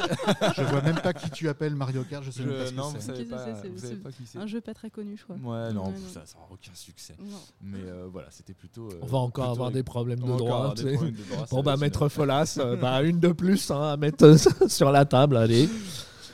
Je 0.58 0.64
vois 0.64 0.82
même 0.82 1.00
pas 1.00 1.14
qui 1.14 1.30
tu 1.30 1.48
appelles 1.48 1.76
Mario 1.76 2.04
Kart, 2.04 2.24
je 2.24 2.32
sais 2.32 2.44
même 2.44 2.58
pas 2.58 2.66
ce 2.68 2.74
non, 2.74 2.92
que 2.92 3.00
c'est. 3.00 3.16
c'est, 3.16 3.26
pas, 3.26 3.38
c'est- 3.62 3.70
vous 3.70 3.78
savez 3.78 3.94
c'est 3.96 4.04
pas 4.04 4.12
qui 4.12 4.26
c'est. 4.26 4.40
Un 4.40 4.48
jeu 4.48 4.60
pas 4.60 4.74
très 4.74 4.90
connu, 4.90 5.16
je 5.18 5.24
crois. 5.24 5.36
Ouais, 5.36 5.72
non, 5.74 5.86
Ouais, 5.88 5.92
non. 5.94 6.08
ça 6.12 6.26
ça 6.26 6.38
aura 6.40 6.48
aucun 6.52 6.74
succès. 6.74 7.16
Non. 7.20 7.38
Mais 7.62 7.80
euh, 7.80 8.08
voilà, 8.12 8.28
c'était 8.32 8.54
plutôt. 8.56 8.90
euh, 8.90 9.00
On 9.02 9.06
va 9.08 9.20
encore 9.20 9.50
avoir 9.50 9.72
des 9.72 9.84
problèmes 9.84 10.01
De 10.34 10.38
droit. 10.38 10.74
des 10.76 10.82
tu 10.84 10.90
sais. 10.90 10.94
problèmes 10.96 11.16
de 11.16 11.24
droit, 11.24 11.46
ça 11.48 11.56
Bon, 11.56 11.64
bah, 11.64 11.78
maître 11.78 12.10
Folas, 12.10 12.58
euh, 12.60 12.76
bah, 12.82 13.02
une 13.04 13.20
de 13.20 13.30
plus 13.30 13.70
hein, 13.72 13.82
à 13.94 13.98
mettre 13.98 14.36
sur 14.68 14.92
la 14.92 15.06
table, 15.06 15.38
allez. 15.38 15.70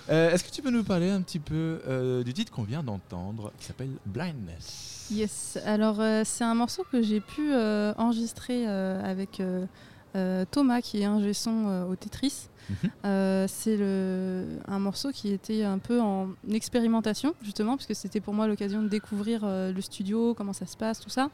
Euh, 0.09 0.31
Est-ce 0.31 0.43
que 0.43 0.51
tu 0.51 0.61
peux 0.61 0.71
nous 0.71 0.83
parler 0.83 1.09
un 1.09 1.21
petit 1.21 1.39
peu 1.39 1.79
euh, 1.87 2.23
du 2.23 2.33
titre 2.33 2.51
qu'on 2.51 2.63
vient 2.63 2.81
d'entendre, 2.83 3.51
qui 3.59 3.65
s'appelle 3.65 3.89
Blindness? 4.05 5.07
Yes, 5.11 5.57
alors 5.65 5.99
euh, 5.99 6.21
c'est 6.25 6.43
un 6.43 6.55
morceau 6.55 6.83
que 6.91 7.01
j'ai 7.01 7.19
pu 7.19 7.51
euh, 7.53 7.93
enregistrer 7.97 8.67
euh, 8.67 9.01
avec 9.03 9.41
Thomas 10.51 10.81
qui 10.81 11.01
est 11.01 11.05
un 11.05 11.21
son 11.33 11.67
euh, 11.67 11.85
au 11.85 11.95
Tetris. 11.95 12.47
Mhm. 12.69 12.75
Euh, 13.05 13.45
c'est 13.47 13.77
le- 13.77 14.59
un 14.67 14.79
morceau 14.79 15.11
qui 15.11 15.31
était 15.31 15.63
un 15.63 15.77
peu 15.77 16.01
en 16.01 16.29
expérimentation 16.51 17.33
justement 17.41 17.77
puisque 17.77 17.95
c'était 17.95 18.19
pour 18.19 18.33
moi 18.33 18.47
l'occasion 18.47 18.81
de 18.83 18.89
découvrir 18.89 19.41
euh, 19.43 19.71
le 19.71 19.79
studio, 19.81 20.33
comment 20.33 20.51
ça 20.53 20.65
se 20.65 20.75
passe, 20.75 20.99
tout 20.99 21.09
ça. 21.09 21.29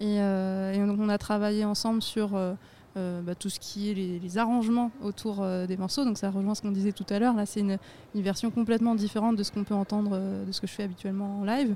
Et, 0.00 0.20
euh, 0.20 0.72
et 0.72 0.78
donc 0.86 0.98
on 1.00 1.08
a 1.08 1.18
travaillé 1.18 1.64
ensemble 1.64 2.02
sur 2.02 2.34
euh, 2.34 2.54
euh, 2.96 3.22
bah, 3.22 3.34
tout 3.34 3.48
ce 3.48 3.60
qui 3.60 3.90
est 3.90 3.94
les, 3.94 4.18
les 4.18 4.38
arrangements 4.38 4.90
autour 5.02 5.42
euh, 5.42 5.66
des 5.66 5.76
morceaux. 5.76 6.04
Donc 6.04 6.18
ça 6.18 6.30
rejoint 6.30 6.54
ce 6.54 6.62
qu'on 6.62 6.72
disait 6.72 6.92
tout 6.92 7.06
à 7.08 7.18
l'heure. 7.18 7.34
Là 7.34 7.46
c'est 7.46 7.60
une, 7.60 7.78
une 8.14 8.22
version 8.22 8.50
complètement 8.50 8.94
différente 8.94 9.36
de 9.36 9.42
ce 9.42 9.52
qu'on 9.52 9.64
peut 9.64 9.74
entendre, 9.74 10.10
euh, 10.14 10.44
de 10.44 10.52
ce 10.52 10.60
que 10.60 10.66
je 10.66 10.72
fais 10.72 10.82
habituellement 10.84 11.40
en 11.40 11.44
live. 11.44 11.74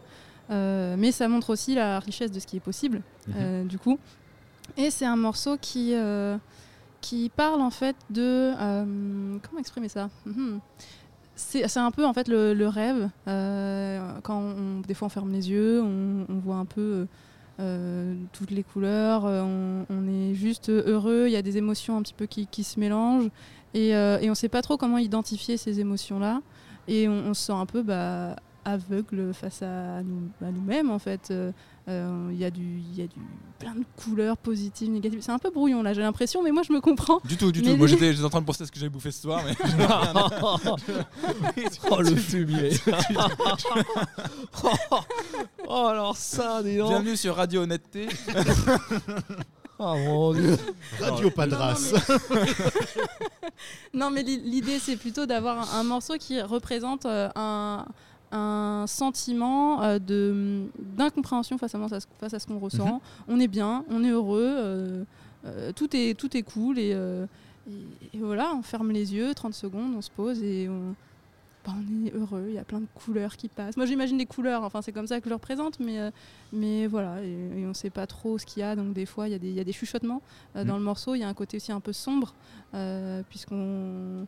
Mais 0.50 1.10
ça 1.12 1.26
montre 1.28 1.50
aussi 1.50 1.74
la 1.74 1.98
richesse 1.98 2.30
de 2.30 2.38
ce 2.40 2.46
qui 2.46 2.56
est 2.56 2.60
possible, 2.60 3.02
Mhm. 3.28 3.66
du 3.66 3.78
coup. 3.78 3.98
Et 4.76 4.90
c'est 4.90 5.04
un 5.06 5.16
morceau 5.16 5.56
qui, 5.60 5.92
qui 7.00 7.28
parle 7.34 7.60
en 7.60 7.70
fait 7.70 7.96
de... 8.10 8.52
comment 9.40 9.58
exprimer 9.60 9.88
ça? 9.88 10.08
Mhm. 10.24 10.60
C'est 11.34 11.76
un 11.76 11.90
peu 11.90 12.06
en 12.06 12.12
fait 12.12 12.28
le, 12.28 12.54
le 12.54 12.68
rêve. 12.68 13.08
quand 14.22 14.38
on, 14.40 14.80
des 14.86 14.94
fois 14.94 15.06
on 15.06 15.08
ferme 15.08 15.32
les 15.32 15.50
yeux, 15.50 15.82
on, 15.82 16.26
on 16.28 16.38
voit 16.38 16.56
un 16.56 16.64
peu 16.64 17.06
euh, 17.58 18.14
toutes 18.32 18.50
les 18.50 18.62
couleurs, 18.62 19.24
euh, 19.24 19.42
on, 19.88 20.08
est 20.08 20.34
juste 20.34 20.68
heureux, 20.68 21.24
il 21.26 21.32
y 21.32 21.36
a 21.36 21.42
des 21.42 21.56
émotions 21.56 21.96
un 21.96 22.02
petit 22.02 22.12
peu 22.12 22.26
qui, 22.26 22.64
se 22.64 22.78
mélangent 22.78 23.30
et, 23.72 23.96
euh, 23.96 24.18
on 24.22 24.28
ne 24.28 24.34
sait 24.34 24.50
pas 24.50 24.60
trop 24.60 24.76
comment 24.76 24.98
identifier 24.98 25.56
ces 25.56 25.80
émotions-là. 25.80 26.42
Et 26.88 27.08
on, 27.08 27.34
se 27.34 27.46
sent 27.46 27.52
un 27.52 27.66
peu 27.66 27.82
bah, 27.82 28.36
aveugle 28.64 29.32
face 29.32 29.62
à 29.62 30.02
nous-mêmes 30.02 30.90
en 30.90 30.98
fait. 30.98 31.32
Euh, 31.88 32.28
euh, 32.28 32.32
Il 32.32 32.38
y 32.38 32.44
a 32.44 32.50
du, 32.50 32.80
il 32.80 32.98
y 32.98 33.02
a 33.02 33.06
du 33.06 33.20
plein 33.60 33.74
de 33.74 33.84
couleurs 33.96 34.36
positives, 34.36 34.90
négatives. 34.90 35.20
C'est 35.22 35.30
un 35.32 35.38
peu 35.38 35.50
brouillon 35.50 35.82
là, 35.82 35.92
j'ai 35.94 36.02
l'impression, 36.02 36.42
mais 36.42 36.50
moi 36.50 36.62
je 36.66 36.72
me 36.72 36.80
comprends. 36.80 37.20
Du 37.24 37.36
tout, 37.36 37.52
du 37.52 37.62
Mais 37.62 37.70
tout. 37.70 37.76
Moi 37.76 37.86
les- 37.86 37.92
j'étais 37.92 38.12
j'étais 38.12 38.24
en 38.24 38.30
train 38.30 38.40
de 38.40 38.46
penser 38.46 38.66
ce 38.66 38.72
que 38.72 38.78
j'avais 38.78 38.90
bouffé 38.90 39.10
ce 39.12 39.22
soir, 39.22 39.40
mais. 39.44 39.54
oh, 41.90 42.00
le 42.02 42.16
fumier. 42.16 42.70
oh, 45.68 45.86
alors 45.86 46.16
ça, 46.16 46.62
dis 46.62 46.76
donc. 46.76 46.88
Bienvenue 46.88 47.16
sur 47.16 47.36
Radio 47.36 47.62
Honnêteté. 47.62 48.08
Oh 49.78 49.94
mon 49.96 50.32
dieu. 50.32 50.56
Radio 51.00 51.30
Padras. 51.30 51.92
Non, 53.92 54.10
mais 54.10 54.22
l'i- 54.22 54.40
l'idée, 54.42 54.78
c'est 54.78 54.96
plutôt 54.96 55.26
d'avoir 55.26 55.74
un, 55.74 55.80
un 55.80 55.84
morceau 55.84 56.14
qui 56.18 56.40
représente 56.40 57.06
euh, 57.06 57.28
un, 57.36 57.84
un 58.32 58.84
sentiment 58.88 59.82
euh, 59.82 59.98
de 59.98 60.64
d'incompréhension 60.78 61.58
face 61.58 61.74
à, 61.74 61.78
face 62.18 62.34
à 62.34 62.38
ce 62.38 62.46
qu'on 62.46 62.58
ressent. 62.58 62.86
Mhm. 62.86 63.00
On 63.28 63.40
est 63.40 63.48
bien, 63.48 63.84
on 63.90 64.02
est 64.04 64.10
heureux, 64.10 64.42
euh, 64.56 65.04
euh, 65.46 65.72
tout, 65.72 65.94
est, 65.96 66.18
tout 66.18 66.36
est 66.36 66.42
cool. 66.42 66.78
Et, 66.78 66.90
et- 66.90 68.16
et 68.16 68.18
voilà, 68.18 68.52
on 68.54 68.62
ferme 68.62 68.90
les 68.92 69.12
yeux, 69.14 69.34
30 69.34 69.52
secondes, 69.54 69.92
on 69.96 70.00
se 70.02 70.10
pose 70.10 70.40
et 70.42 70.68
on, 70.68 70.94
bah, 71.66 71.72
on 71.76 72.06
est 72.06 72.14
heureux. 72.14 72.44
Il 72.48 72.54
y 72.54 72.58
a 72.58 72.64
plein 72.64 72.80
de 72.80 72.86
couleurs 72.94 73.36
qui 73.36 73.48
passent. 73.48 73.76
Moi, 73.76 73.86
j'imagine 73.86 74.18
les 74.18 74.26
couleurs, 74.26 74.62
enfin, 74.62 74.82
c'est 74.82 74.92
comme 74.92 75.08
ça 75.08 75.18
que 75.18 75.24
je 75.24 75.30
le 75.30 75.34
représente, 75.34 75.80
mais, 75.80 75.98
mais 76.52 76.86
voilà, 76.86 77.20
et, 77.24 77.28
et 77.60 77.64
on 77.64 77.70
ne 77.70 77.72
sait 77.74 77.90
pas 77.90 78.06
trop 78.06 78.38
ce 78.38 78.46
qu'il 78.46 78.60
y 78.60 78.62
a. 78.62 78.76
Donc, 78.76 78.92
des 78.92 79.04
fois, 79.06 79.26
il 79.28 79.32
y, 79.32 79.34
a 79.34 79.38
des- 79.38 79.48
il 79.48 79.54
y 79.54 79.60
a 79.60 79.64
des 79.64 79.72
chuchotements 79.72 80.22
euh, 80.54 80.62
dans 80.64 80.74
Mhm. 80.74 80.78
le 80.78 80.84
morceau. 80.84 81.14
Il 81.16 81.20
y 81.20 81.24
a 81.24 81.28
un 81.28 81.34
côté 81.34 81.56
aussi 81.56 81.72
un 81.72 81.80
peu 81.80 81.92
sombre, 81.92 82.34
puisqu'on 83.28 84.26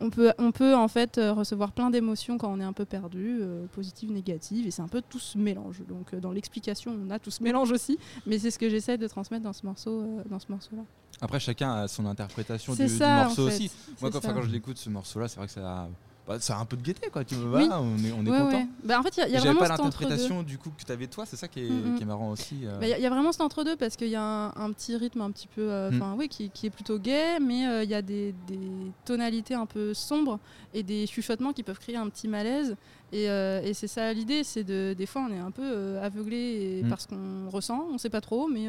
on 0.00 0.10
peut, 0.10 0.32
on 0.38 0.52
peut 0.52 0.74
en 0.74 0.88
fait 0.88 1.18
euh, 1.18 1.32
recevoir 1.32 1.72
plein 1.72 1.90
d'émotions 1.90 2.38
quand 2.38 2.52
on 2.52 2.60
est 2.60 2.64
un 2.64 2.72
peu 2.72 2.84
perdu, 2.84 3.38
euh, 3.40 3.66
positives, 3.72 4.10
négatives, 4.10 4.66
et 4.66 4.70
c'est 4.70 4.82
un 4.82 4.88
peu 4.88 5.02
tout 5.02 5.18
ce 5.18 5.38
mélange. 5.38 5.82
Donc 5.88 6.12
euh, 6.12 6.20
dans 6.20 6.32
l'explication, 6.32 6.96
on 7.06 7.10
a 7.10 7.18
tout 7.18 7.30
ce 7.30 7.42
mélange 7.42 7.70
aussi, 7.70 7.98
mais 8.26 8.38
c'est 8.38 8.50
ce 8.50 8.58
que 8.58 8.68
j'essaie 8.68 8.98
de 8.98 9.06
transmettre 9.06 9.44
dans 9.44 9.52
ce 9.52 9.64
morceau, 9.64 10.00
euh, 10.00 10.22
dans 10.28 10.38
ce 10.38 10.46
morceau-là. 10.50 10.82
Après, 11.20 11.38
chacun 11.38 11.72
a 11.72 11.88
son 11.88 12.06
interprétation 12.06 12.74
du, 12.74 12.82
morceau 12.82 13.02
en 13.04 13.28
fait. 13.28 13.42
aussi. 13.42 13.70
Moi, 14.00 14.10
quand, 14.10 14.20
quand 14.20 14.42
je 14.42 14.50
l'écoute, 14.50 14.78
ce 14.78 14.90
morceau-là, 14.90 15.28
c'est 15.28 15.36
vrai 15.36 15.46
que 15.46 15.52
ça 15.52 15.84
a, 15.84 15.88
bah, 16.26 16.40
ça 16.40 16.56
a 16.56 16.60
un 16.60 16.64
peu 16.64 16.76
de 16.76 16.82
gaieté, 16.82 17.10
quoi. 17.10 17.24
Tu 17.24 17.34
vois, 17.34 17.58
Oui. 17.60 17.68
on 17.70 17.98
est, 18.04 18.12
on 18.12 18.24
est 18.24 18.30
Ouais, 18.30 18.38
content. 18.38 18.56
ouais. 18.58 18.66
Bah, 18.82 18.98
en 18.98 19.02
fait, 19.02 19.16
il 19.16 19.20
y 19.20 19.22
a, 19.22 19.28
y 19.28 19.36
vraiment 19.36 19.60
pas 19.60 19.68
l'interprétation 19.68 20.42
du 20.42 20.56
coup 20.58 20.70
que 20.70 20.82
tu 20.84 20.90
avais 20.90 21.06
toi, 21.06 21.26
c'est 21.26 21.36
ça 21.36 21.48
qui 21.48 21.60
est, 21.66 21.68
Mm, 21.70 21.92
mm. 21.92 21.96
qui 21.96 22.02
est 22.02 22.06
marrant 22.06 22.30
aussi. 22.30 22.60
euh. 22.64 22.78
Bah, 22.78 22.86
Il 22.86 22.90
y, 22.90 22.92
a- 22.94 22.98
il 22.98 23.02
y 23.02 23.06
a 23.06 23.10
vraiment 23.10 23.30
cet 23.32 23.42
entre-deux 23.42 23.76
parce 23.76 23.96
qu'il 23.96 24.08
y 24.08 24.16
a 24.16 24.22
un, 24.22 24.48
un 24.56 24.72
petit 24.72 24.96
rythme 24.96 25.20
un 25.20 25.30
petit 25.30 25.48
peu, 25.48 25.70
euh, 25.70 25.90
Mm. 25.90 26.14
oui, 26.18 26.28
qui, 26.28 26.48
qui 26.50 26.66
est 26.66 26.70
plutôt 26.70 26.98
gai, 26.98 27.38
mais 27.40 27.66
euh, 27.68 27.84
il 27.84 27.90
y 27.90 27.94
a 27.94 28.00
des, 28.02 28.34
des 28.46 28.58
tonalités 29.04 29.54
un 29.54 29.66
peu 29.66 29.92
sombres 29.92 30.38
et 30.72 30.82
des 30.82 31.06
chuchotements 31.06 31.52
qui 31.52 31.62
peuvent 31.62 31.78
créer 31.78 31.96
un 31.96 32.08
petit 32.08 32.28
malaise. 32.28 32.76
Et, 33.12 33.24
et 33.26 33.74
c'est 33.74 33.86
ça 33.86 34.12
l'idée, 34.12 34.42
c'est 34.44 34.64
de, 34.64 34.94
des 34.98 35.06
fois 35.06 35.26
on 35.28 35.32
est 35.32 35.38
un 35.38 35.50
peu 35.52 35.98
aveuglé 35.98 36.82
Mm. 36.84 36.88
parce 36.88 37.06
qu'on 37.06 37.48
ressent, 37.50 37.86
on 37.92 37.98
sait 37.98 38.10
pas 38.10 38.20
trop, 38.20 38.48
mais 38.48 38.66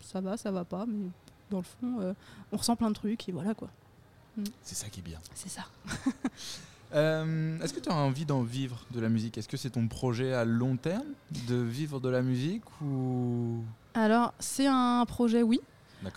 ça 0.00 0.20
va, 0.20 0.36
ça 0.36 0.50
va 0.50 0.64
pas, 0.64 0.84
mais 0.86 1.06
dans 1.50 1.58
le 1.58 1.62
fond, 1.62 2.14
on 2.52 2.56
ressent 2.56 2.74
plein 2.76 2.88
de 2.90 2.94
trucs 2.94 3.28
et 3.28 3.32
voilà 3.32 3.54
quoi. 3.54 3.68
C'est 4.62 4.74
ça 4.74 4.88
qui 4.90 5.00
est 5.00 5.02
bien. 5.02 5.18
C'est 5.34 5.48
ça. 5.48 5.62
Euh, 6.94 7.58
Est-ce 7.60 7.74
que 7.74 7.80
tu 7.80 7.88
as 7.88 7.94
envie 7.94 8.24
d'en 8.24 8.42
vivre 8.42 8.86
de 8.94 9.00
la 9.00 9.08
musique? 9.08 9.36
Est-ce 9.38 9.48
que 9.48 9.56
c'est 9.56 9.70
ton 9.70 9.88
projet 9.88 10.32
à 10.32 10.44
long 10.44 10.76
terme 10.76 11.04
de 11.48 11.56
vivre 11.56 12.00
de 12.00 12.08
la 12.08 12.22
musique 12.22 12.62
ou? 12.80 13.62
Alors 13.94 14.32
c'est 14.38 14.66
un 14.66 15.04
projet, 15.06 15.42
oui. 15.42 15.60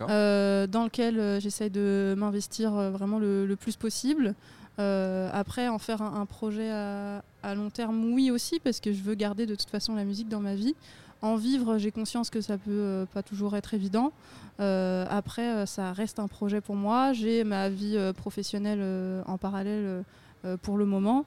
Euh, 0.01 0.67
dans 0.67 0.83
lequel 0.83 1.19
euh, 1.19 1.39
j'essaye 1.39 1.69
de 1.71 2.13
m'investir 2.17 2.75
euh, 2.75 2.91
vraiment 2.91 3.17
le, 3.17 3.47
le 3.47 3.55
plus 3.55 3.75
possible. 3.75 4.35
Euh, 4.77 5.29
après, 5.33 5.67
en 5.67 5.79
faire 5.79 6.01
un, 6.01 6.21
un 6.21 6.25
projet 6.25 6.69
à, 6.69 7.23
à 7.41 7.55
long 7.55 7.69
terme, 7.69 8.13
oui 8.13 8.29
aussi, 8.29 8.59
parce 8.59 8.79
que 8.79 8.93
je 8.93 9.01
veux 9.01 9.15
garder 9.15 9.45
de 9.45 9.55
toute 9.55 9.69
façon 9.69 9.95
la 9.95 10.03
musique 10.03 10.29
dans 10.29 10.41
ma 10.41 10.53
vie. 10.53 10.75
En 11.21 11.35
vivre, 11.37 11.77
j'ai 11.79 11.91
conscience 11.91 12.29
que 12.29 12.39
ça 12.39 12.57
peut 12.57 12.69
euh, 12.69 13.05
pas 13.07 13.23
toujours 13.23 13.55
être 13.57 13.73
évident. 13.73 14.11
Euh, 14.59 15.05
après, 15.09 15.65
ça 15.65 15.91
reste 15.91 16.19
un 16.19 16.27
projet 16.27 16.61
pour 16.61 16.75
moi. 16.75 17.13
J'ai 17.13 17.43
ma 17.43 17.69
vie 17.69 17.97
professionnelle 18.15 19.23
en 19.25 19.37
parallèle 19.37 20.03
pour 20.61 20.77
le 20.77 20.85
moment. 20.85 21.25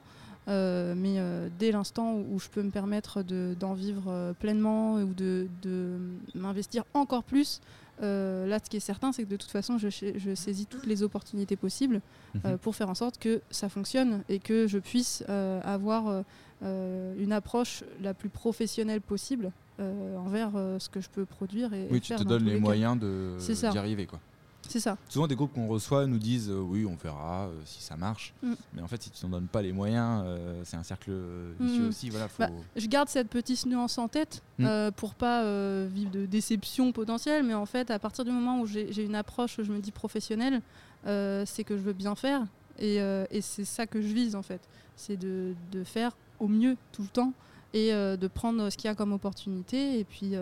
Euh, 0.49 0.93
mais 0.97 1.15
euh, 1.19 1.47
dès 1.57 1.71
l'instant 1.71 2.15
où, 2.15 2.35
où 2.35 2.39
je 2.39 2.49
peux 2.49 2.61
me 2.63 2.69
permettre 2.69 3.23
de- 3.23 3.55
d'en 3.57 3.73
vivre 3.73 4.03
euh, 4.09 4.33
pleinement 4.33 4.95
ou 4.95 5.13
de, 5.13 5.47
de 5.61 5.97
m'investir 6.35 6.83
encore 6.93 7.23
plus, 7.23 7.61
euh, 8.01 8.45
là, 8.45 8.59
ce 8.61 8.69
qui 8.69 8.75
est 8.75 8.81
certain, 8.81 9.13
c'est 9.13 9.23
que 9.23 9.29
de 9.29 9.37
toute 9.37 9.51
façon, 9.51 9.77
je, 9.77 9.87
sais- 9.87 10.15
je 10.17 10.35
saisis 10.35 10.65
toutes 10.65 10.85
les 10.85 11.01
opportunités 11.01 11.55
possibles 11.55 12.01
euh, 12.43 12.51
Mhm. 12.53 12.57
pour 12.57 12.75
faire 12.75 12.89
en 12.89 12.95
sorte 12.95 13.19
que 13.19 13.39
ça 13.51 13.69
fonctionne 13.69 14.23
et 14.27 14.39
que 14.39 14.67
je 14.67 14.79
puisse 14.79 15.23
euh, 15.29 15.61
avoir 15.63 16.07
euh, 16.09 16.21
euh, 16.63 17.13
une 17.19 17.31
approche 17.31 17.85
la 18.01 18.13
plus 18.13 18.29
professionnelle 18.29 18.99
possible 18.99 19.51
euh, 19.79 20.17
envers 20.17 20.51
euh, 20.55 20.77
ce 20.77 20.89
que 20.89 20.99
je 20.99 21.09
peux 21.09 21.25
produire 21.25 21.73
et, 21.73 21.83
et 21.83 21.87
oui, 21.89 22.01
tu 22.01 22.07
faire 22.09 22.19
te 22.19 22.23
donnes 22.25 22.43
les 22.43 22.55
cas. 22.55 22.59
moyens 22.59 22.99
d'y 22.99 23.77
arriver 23.77 24.07
quoi. 24.07 24.19
C'est 24.67 24.79
ça. 24.79 24.97
Souvent 25.09 25.27
des 25.27 25.35
groupes 25.35 25.53
qu'on 25.53 25.67
reçoit 25.67 26.07
nous 26.07 26.17
disent 26.17 26.49
euh, 26.49 26.59
oui 26.59 26.85
on 26.85 26.95
verra 26.95 27.47
euh, 27.47 27.61
si 27.65 27.81
ça 27.81 27.95
marche, 27.97 28.33
Mm. 28.41 28.53
mais 28.73 28.81
en 28.81 28.87
fait 28.87 29.01
si 29.03 29.09
tu 29.11 29.19
t'en 29.21 29.29
donnes 29.29 29.47
pas 29.47 29.61
les 29.61 29.71
moyens, 29.73 30.23
euh, 30.25 30.61
c'est 30.65 30.77
un 30.77 30.83
cercle 30.83 31.11
vicieux 31.59 31.85
Mm. 31.85 31.89
aussi. 31.89 32.09
Voilà, 32.09 32.27
faut... 32.27 32.43
Bah, 32.43 32.49
Je 32.75 32.87
garde 32.87 33.09
cette 33.09 33.29
petite 33.29 33.65
nuance 33.65 33.97
en 33.97 34.07
tête 34.07 34.41
Mm. 34.59 34.89
pour 34.95 35.15
pas 35.15 35.43
vivre 35.85 36.11
de 36.11 36.25
déception 36.25 36.91
potentielle, 36.91 37.43
mais 37.43 37.53
en 37.53 37.65
fait, 37.65 37.91
à 37.91 37.99
partir 37.99 38.23
du 38.25 38.31
moment 38.31 38.61
où 38.61 38.65
j'ai 38.65 39.03
une 39.03 39.15
approche, 39.15 39.57
je 39.61 39.71
me 39.71 39.79
dis 39.79 39.91
professionnelle, 39.91 40.61
c'est 41.05 41.63
que 41.65 41.75
je 41.77 41.81
veux 41.81 41.93
bien 41.93 42.15
faire 42.15 42.43
et, 42.79 42.95
et 42.97 43.41
c'est 43.41 43.65
ça 43.65 43.85
que 43.87 44.01
je 44.01 44.07
vise 44.13 44.35
en 44.35 44.41
fait. 44.43 44.61
C'est 44.95 45.17
de, 45.17 45.53
de 45.71 45.83
faire 45.83 46.15
au 46.39 46.47
mieux 46.47 46.77
tout 46.91 47.01
le 47.01 47.07
temps 47.09 47.33
et 47.73 47.91
de 47.91 48.27
prendre 48.27 48.69
ce 48.69 48.77
qu'il 48.77 48.87
y 48.87 48.91
a 48.91 48.95
comme 48.95 49.13
opportunité. 49.13 49.99
Et 49.99 50.03
puis, 50.03 50.33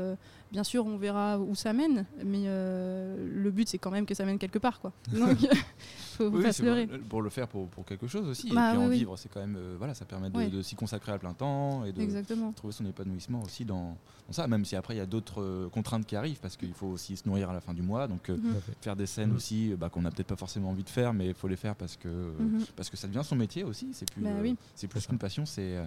bien 0.51 0.63
sûr, 0.63 0.85
on 0.85 0.97
verra 0.97 1.39
où 1.39 1.55
ça 1.55 1.73
mène, 1.73 2.05
mais 2.25 2.43
euh, 2.45 3.27
le 3.31 3.51
but, 3.51 3.67
c'est 3.69 3.77
quand 3.77 3.91
même 3.91 4.05
que 4.05 4.13
ça 4.13 4.25
mène 4.25 4.37
quelque 4.37 4.59
part. 4.59 4.79
Quoi. 4.79 4.91
Donc, 5.13 5.37
faut, 6.17 6.29
faut 6.29 6.35
Oui, 6.37 6.43
pas 6.43 6.51
c'est 6.51 6.61
se 6.61 6.63
leurrer. 6.63 6.87
pour, 6.87 7.21
le 7.21 7.29
faire 7.29 7.47
pour, 7.47 7.67
pour 7.69 7.85
quelque 7.85 8.07
chose 8.07 8.27
aussi. 8.27 8.49
Bah, 8.53 8.67
et 8.67 8.69
puis 8.71 8.77
oui, 8.79 8.85
en 8.85 8.89
oui. 8.89 8.97
vivre, 8.97 9.17
c'est 9.17 9.29
quand 9.29 9.39
même 9.39 9.55
euh, 9.57 9.75
voilà, 9.77 9.93
ça 9.93 10.05
permet 10.05 10.29
de, 10.29 10.37
Ouais. 10.37 10.49
de 10.49 10.61
s'y 10.61 10.75
consacrer 10.75 11.11
à 11.13 11.17
plein 11.17 11.33
temps 11.33 11.85
et 11.85 11.93
de 11.93 12.01
Exactement. 12.01 12.51
trouver 12.51 12.73
son 12.73 12.85
épanouissement 12.85 13.41
aussi 13.43 13.63
dans, 13.65 13.97
dans 14.27 14.33
ça. 14.33 14.47
Même 14.47 14.65
si 14.65 14.75
après 14.75 14.93
il 14.95 14.97
y 14.97 15.01
a 15.01 15.05
d'autres 15.05 15.41
euh, 15.41 15.69
contraintes 15.69 16.05
qui 16.05 16.15
arrivent 16.15 16.39
parce 16.39 16.57
qu'il 16.57 16.73
faut 16.73 16.87
aussi 16.87 17.15
se 17.17 17.27
nourrir 17.27 17.49
à 17.49 17.53
la 17.53 17.61
fin 17.61 17.73
du 17.73 17.81
mois. 17.81 18.07
Donc 18.07 18.29
euh, 18.29 18.37
Mhm. 18.37 18.55
faire 18.81 18.95
des 18.95 19.05
scènes 19.05 19.33
aussi 19.33 19.73
bah, 19.77 19.89
qu'on 19.89 20.01
n'a 20.01 20.11
peut-être 20.11 20.27
pas 20.27 20.35
forcément 20.35 20.69
envie 20.71 20.83
de 20.83 20.89
faire, 20.89 21.13
mais 21.13 21.27
il 21.27 21.33
faut 21.33 21.47
les 21.47 21.55
faire 21.55 21.75
parce 21.75 21.95
que 21.95 22.07
euh, 22.07 22.31
Mhm. 22.39 22.65
parce 22.75 22.89
que 22.89 22.97
ça 22.97 23.07
devient 23.07 23.21
son 23.23 23.35
métier 23.35 23.63
aussi. 23.63 23.89
C'est 23.93 24.09
plus 24.11 24.21
Bah 24.21 24.29
euh, 24.31 24.41
oui. 24.41 24.55
c'est 24.75 24.87
plus 24.87 25.05
qu'une 25.07 25.17
passion, 25.17 25.45
c'est 25.45 25.77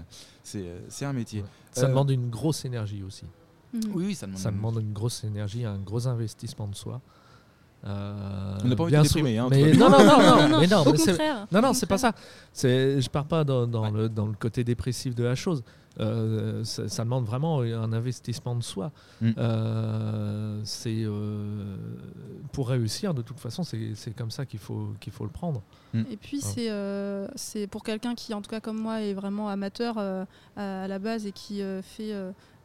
un 1.02 1.12
métier. 1.12 1.42
Ouais. 1.42 1.48
Ça 1.72 1.84
Euh, 1.86 1.88
demande 1.88 2.10
une 2.10 2.30
grosse 2.30 2.64
énergie 2.64 3.02
aussi. 3.02 3.24
Mhm. 3.74 3.80
Oui, 3.94 4.04
oui, 4.06 4.14
ça 4.14 4.26
demande. 4.26 4.40
Ça 4.40 4.50
demande 4.50 4.76
une 4.80 4.92
grosse 4.92 5.24
énergie, 5.24 5.64
un 5.64 5.78
gros 5.78 6.06
investissement 6.08 6.68
de 6.68 6.74
soi. 6.74 7.00
Euh, 7.86 8.58
On 8.64 8.68
n'a 8.68 8.76
pas 8.76 8.84
envie 8.84 8.92
de 8.92 8.96
bien 8.96 9.02
déprimer, 9.02 9.34
sûr- 9.34 9.44
hein, 9.44 9.48
mais 9.50 9.72
non, 9.74 9.90
non, 9.90 9.98
non, 9.98 10.04
non, 10.06 10.48
non, 10.48 10.60
mais 10.60 10.66
non, 10.66 10.84
mais 10.84 11.28
non, 11.52 11.60
non, 11.62 11.72
c'est 11.74 11.86
pas 11.86 11.98
ça. 11.98 12.12
C'est, 12.50 12.98
je 13.00 13.10
pars 13.10 13.26
pas 13.26 13.44
dans, 13.44 13.66
dans 13.66 13.82
Ouais. 13.82 13.90
le, 13.90 14.08
dans 14.08 14.26
le 14.26 14.32
côté 14.32 14.64
dépressif 14.64 15.14
de 15.14 15.22
la 15.22 15.34
chose. 15.34 15.62
Euh, 16.00 16.64
ça, 16.64 16.88
ça 16.88 17.04
demande 17.04 17.24
vraiment 17.26 17.60
un 17.60 17.92
investissement 17.92 18.56
de 18.56 18.62
soi. 18.62 18.90
Mm. 19.20 19.30
Euh, 19.36 20.60
c'est 20.64 21.02
euh, 21.04 21.76
pour 22.52 22.70
réussir. 22.70 23.12
De 23.12 23.20
toute 23.22 23.38
façon, 23.38 23.62
c'est, 23.64 23.92
c'est 23.94 24.16
comme 24.16 24.30
ça 24.30 24.46
qu'il 24.46 24.58
faut 24.60 24.88
qu'il 24.98 25.12
faut 25.12 25.24
le 25.24 25.30
prendre. 25.30 25.62
Et 26.10 26.16
puis 26.16 26.40
c'est 26.40 26.70
euh, 26.70 27.28
c'est 27.36 27.68
pour 27.68 27.84
quelqu'un 27.84 28.14
qui, 28.16 28.34
en 28.34 28.40
tout 28.42 28.50
cas 28.50 28.58
comme 28.60 28.78
moi, 28.78 29.02
est 29.02 29.12
vraiment 29.14 29.48
amateur 29.48 29.94
euh, 29.98 30.24
à, 30.56 30.84
à 30.84 30.88
la 30.88 30.98
base 30.98 31.26
et 31.26 31.32
qui 31.32 31.62
euh, 31.62 31.82
fait 31.82 32.12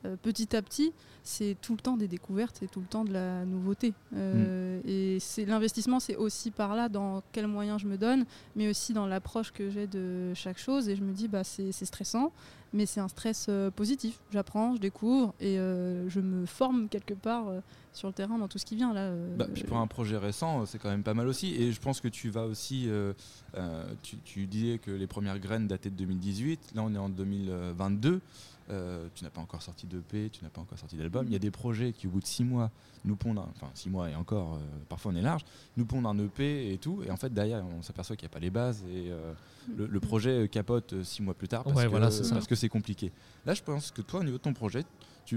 euh, 0.06 0.16
petit 0.22 0.56
à 0.56 0.62
petit, 0.62 0.94
c'est 1.24 1.58
tout 1.62 1.74
le 1.74 1.80
temps 1.80 1.98
des 1.98 2.08
découvertes, 2.08 2.58
c'est 2.60 2.72
tout 2.72 2.80
le 2.80 2.86
temps 2.86 3.04
de 3.04 3.12
la 3.12 3.44
nouveauté. 3.46 3.94
Euh, 4.16 4.80
Et 4.86 5.20
c'est 5.20 5.46
l'investissement, 5.46 6.00
c'est 6.00 6.16
aussi 6.16 6.52
par 6.52 6.76
là 6.76 6.88
dans 6.88 7.22
quels 7.34 7.48
moyens 7.48 7.82
je 7.82 7.88
me 7.88 7.98
donne, 7.98 8.26
mais 8.56 8.70
aussi 8.70 8.94
dans 8.94 9.08
l'approche 9.08 9.52
que 9.52 9.70
j'ai 9.70 9.88
de 9.88 10.34
chaque 10.34 10.58
chose. 10.58 10.88
Et 10.88 10.96
je 10.96 11.04
me 11.04 11.12
dis, 11.12 11.28
bah 11.28 11.44
c'est 11.44 11.72
stressant, 11.74 12.32
mais 12.72 12.86
c'est 12.86 13.02
un 13.02 13.10
stress 13.10 13.48
euh, 13.50 13.72
positif. 13.72 14.20
J'apprends, 14.32 14.76
je 14.76 14.80
découvre 14.80 15.34
et 15.42 15.56
je 15.58 16.20
me 16.22 16.46
forme 16.46 16.88
quelque 16.88 17.14
part 17.14 17.48
sur 17.92 18.08
le 18.08 18.14
terrain 18.14 18.38
dans 18.38 18.48
tout 18.48 18.58
ce 18.58 18.66
qui 18.66 18.78
vient 18.78 18.94
là. 18.94 19.12
Bah, 19.38 19.48
puis 19.54 19.64
pour 19.64 19.78
un 19.78 19.88
projet 19.88 20.18
récent, 20.18 20.66
c'est 20.66 20.78
quand 20.80 20.90
même 20.90 21.04
pas 21.04 21.14
mal 21.14 21.28
aussi. 21.28 21.56
Et 21.56 21.74
je 21.74 21.82
pense 21.82 22.00
que 22.00 22.08
tu 22.08 22.30
vas 22.30 22.46
aussi. 22.46 22.88
tu, 24.02 24.18
tu 24.24 24.48
disais 24.48 24.78
que 24.78 24.92
les 24.92 25.08
premières 25.08 25.40
graines 25.40 25.68
dataient 25.68 25.90
de 25.90 25.96
2018. 25.96 26.72
Là, 26.76 26.84
on 26.86 26.94
est 26.94 26.98
en 26.98 27.10
2022. 27.10 28.22
Euh, 28.72 29.08
tu 29.16 29.24
n'as 29.24 29.32
pas 29.32 29.42
encore 29.42 29.64
sorti 29.64 29.88
d'EP, 29.88 30.30
tu 30.30 30.44
n'as 30.44 30.50
pas 30.52 30.62
encore 30.62 30.78
sorti 30.78 30.96
d'album. 30.96 31.26
Il 31.26 31.34
y 31.34 31.36
a 31.36 31.40
des 31.40 31.50
projets 31.50 31.92
qui, 31.92 32.06
au 32.06 32.12
bout 32.12 32.20
de 32.20 32.26
six 32.28 32.44
mois, 32.44 32.70
nous 33.04 33.16
pondent. 33.16 33.40
Enfin, 33.40 33.68
six 33.74 33.90
mois 33.90 34.10
et 34.12 34.16
encore, 34.16 34.56
euh, 34.56 34.60
parfois 34.88 35.12
on 35.12 35.16
est 35.16 35.22
large, 35.24 35.44
nous 35.76 35.86
pondent 35.86 36.06
un 36.06 36.18
EP 36.20 36.72
et 36.72 36.78
tout. 36.78 37.02
Et 37.04 37.10
en 37.10 37.18
fait, 37.18 37.34
derrière, 37.34 37.64
on 37.66 37.82
s'aperçoit 37.82 38.16
qu'il 38.16 38.28
n'y 38.28 38.32
a 38.32 38.34
pas 38.34 38.40
les 38.40 38.52
bases. 38.52 38.84
Et 38.94 39.10
euh, 39.12 39.34
le, 39.76 39.88
le 39.88 40.00
projet 40.00 40.48
capote 40.50 41.02
six 41.04 41.22
mois 41.24 41.34
plus 41.34 41.48
tard 41.48 41.64
parce 41.64 41.76
Ouais, 41.76 41.86
que 41.86 41.90
voilà, 41.90 42.12
c'est 42.12 42.24
ça. 42.24 42.36
parce 42.36 42.46
que 42.48 42.54
c'est 42.56 42.70
compliqué. 42.70 43.12
Là, 43.46 43.54
je 43.56 43.64
pense 43.64 43.90
que 43.92 44.02
toi, 44.04 44.20
au 44.20 44.24
niveau 44.24 44.38
de 44.38 44.44
ton 44.44 44.54
projet, 44.54 44.86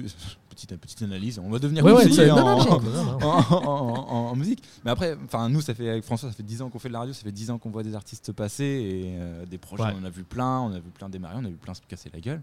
tu, 0.01 0.07
petite, 0.49 0.77
petite 0.77 1.03
analyse, 1.03 1.39
on 1.39 1.51
va 1.51 1.59
devenir 1.59 1.85
Ouais, 1.85 1.93
en- 1.93 2.37
non, 2.37 2.65
non, 2.65 2.81
non, 2.81 3.05
non. 3.05 3.27
en, 3.27 3.39
en- 3.53 4.09
en- 4.11 4.31
en 4.31 4.37
musique. 4.37 4.63
Mais 4.85 4.91
après, 4.91 5.17
enfin 5.25 5.49
nous, 5.49 5.61
ça 5.61 5.75
fait 5.75 5.89
avec 5.89 6.05
François, 6.05 6.29
ça 6.31 6.35
fait 6.35 6.43
10 6.43 6.63
ans 6.63 6.71
qu'on 6.71 6.79
fait 6.79 6.89
de 6.89 6.93
la 6.95 7.01
radio, 7.01 7.13
ça 7.15 7.23
fait 7.23 7.33
10 7.33 7.51
ans 7.51 7.59
qu'on 7.59 7.71
voit 7.71 7.83
des 7.83 7.95
artistes 7.95 8.33
passer 8.33 8.65
et 8.65 9.17
euh, 9.19 9.45
des 9.47 9.59
projets, 9.59 9.85
Ouais. 9.85 9.93
on 9.97 10.03
en 10.03 10.05
a 10.05 10.11
vu 10.11 10.25
plein, 10.25 10.61
on 10.61 10.73
a 10.73 10.79
vu 10.79 10.91
plein 10.91 11.09
démarrer, 11.09 11.37
on 11.39 11.45
a 11.45 11.49
vu 11.49 11.57
plein 11.57 11.75
se 11.75 11.81
casser 11.87 12.11
la 12.13 12.21
gueule. 12.21 12.43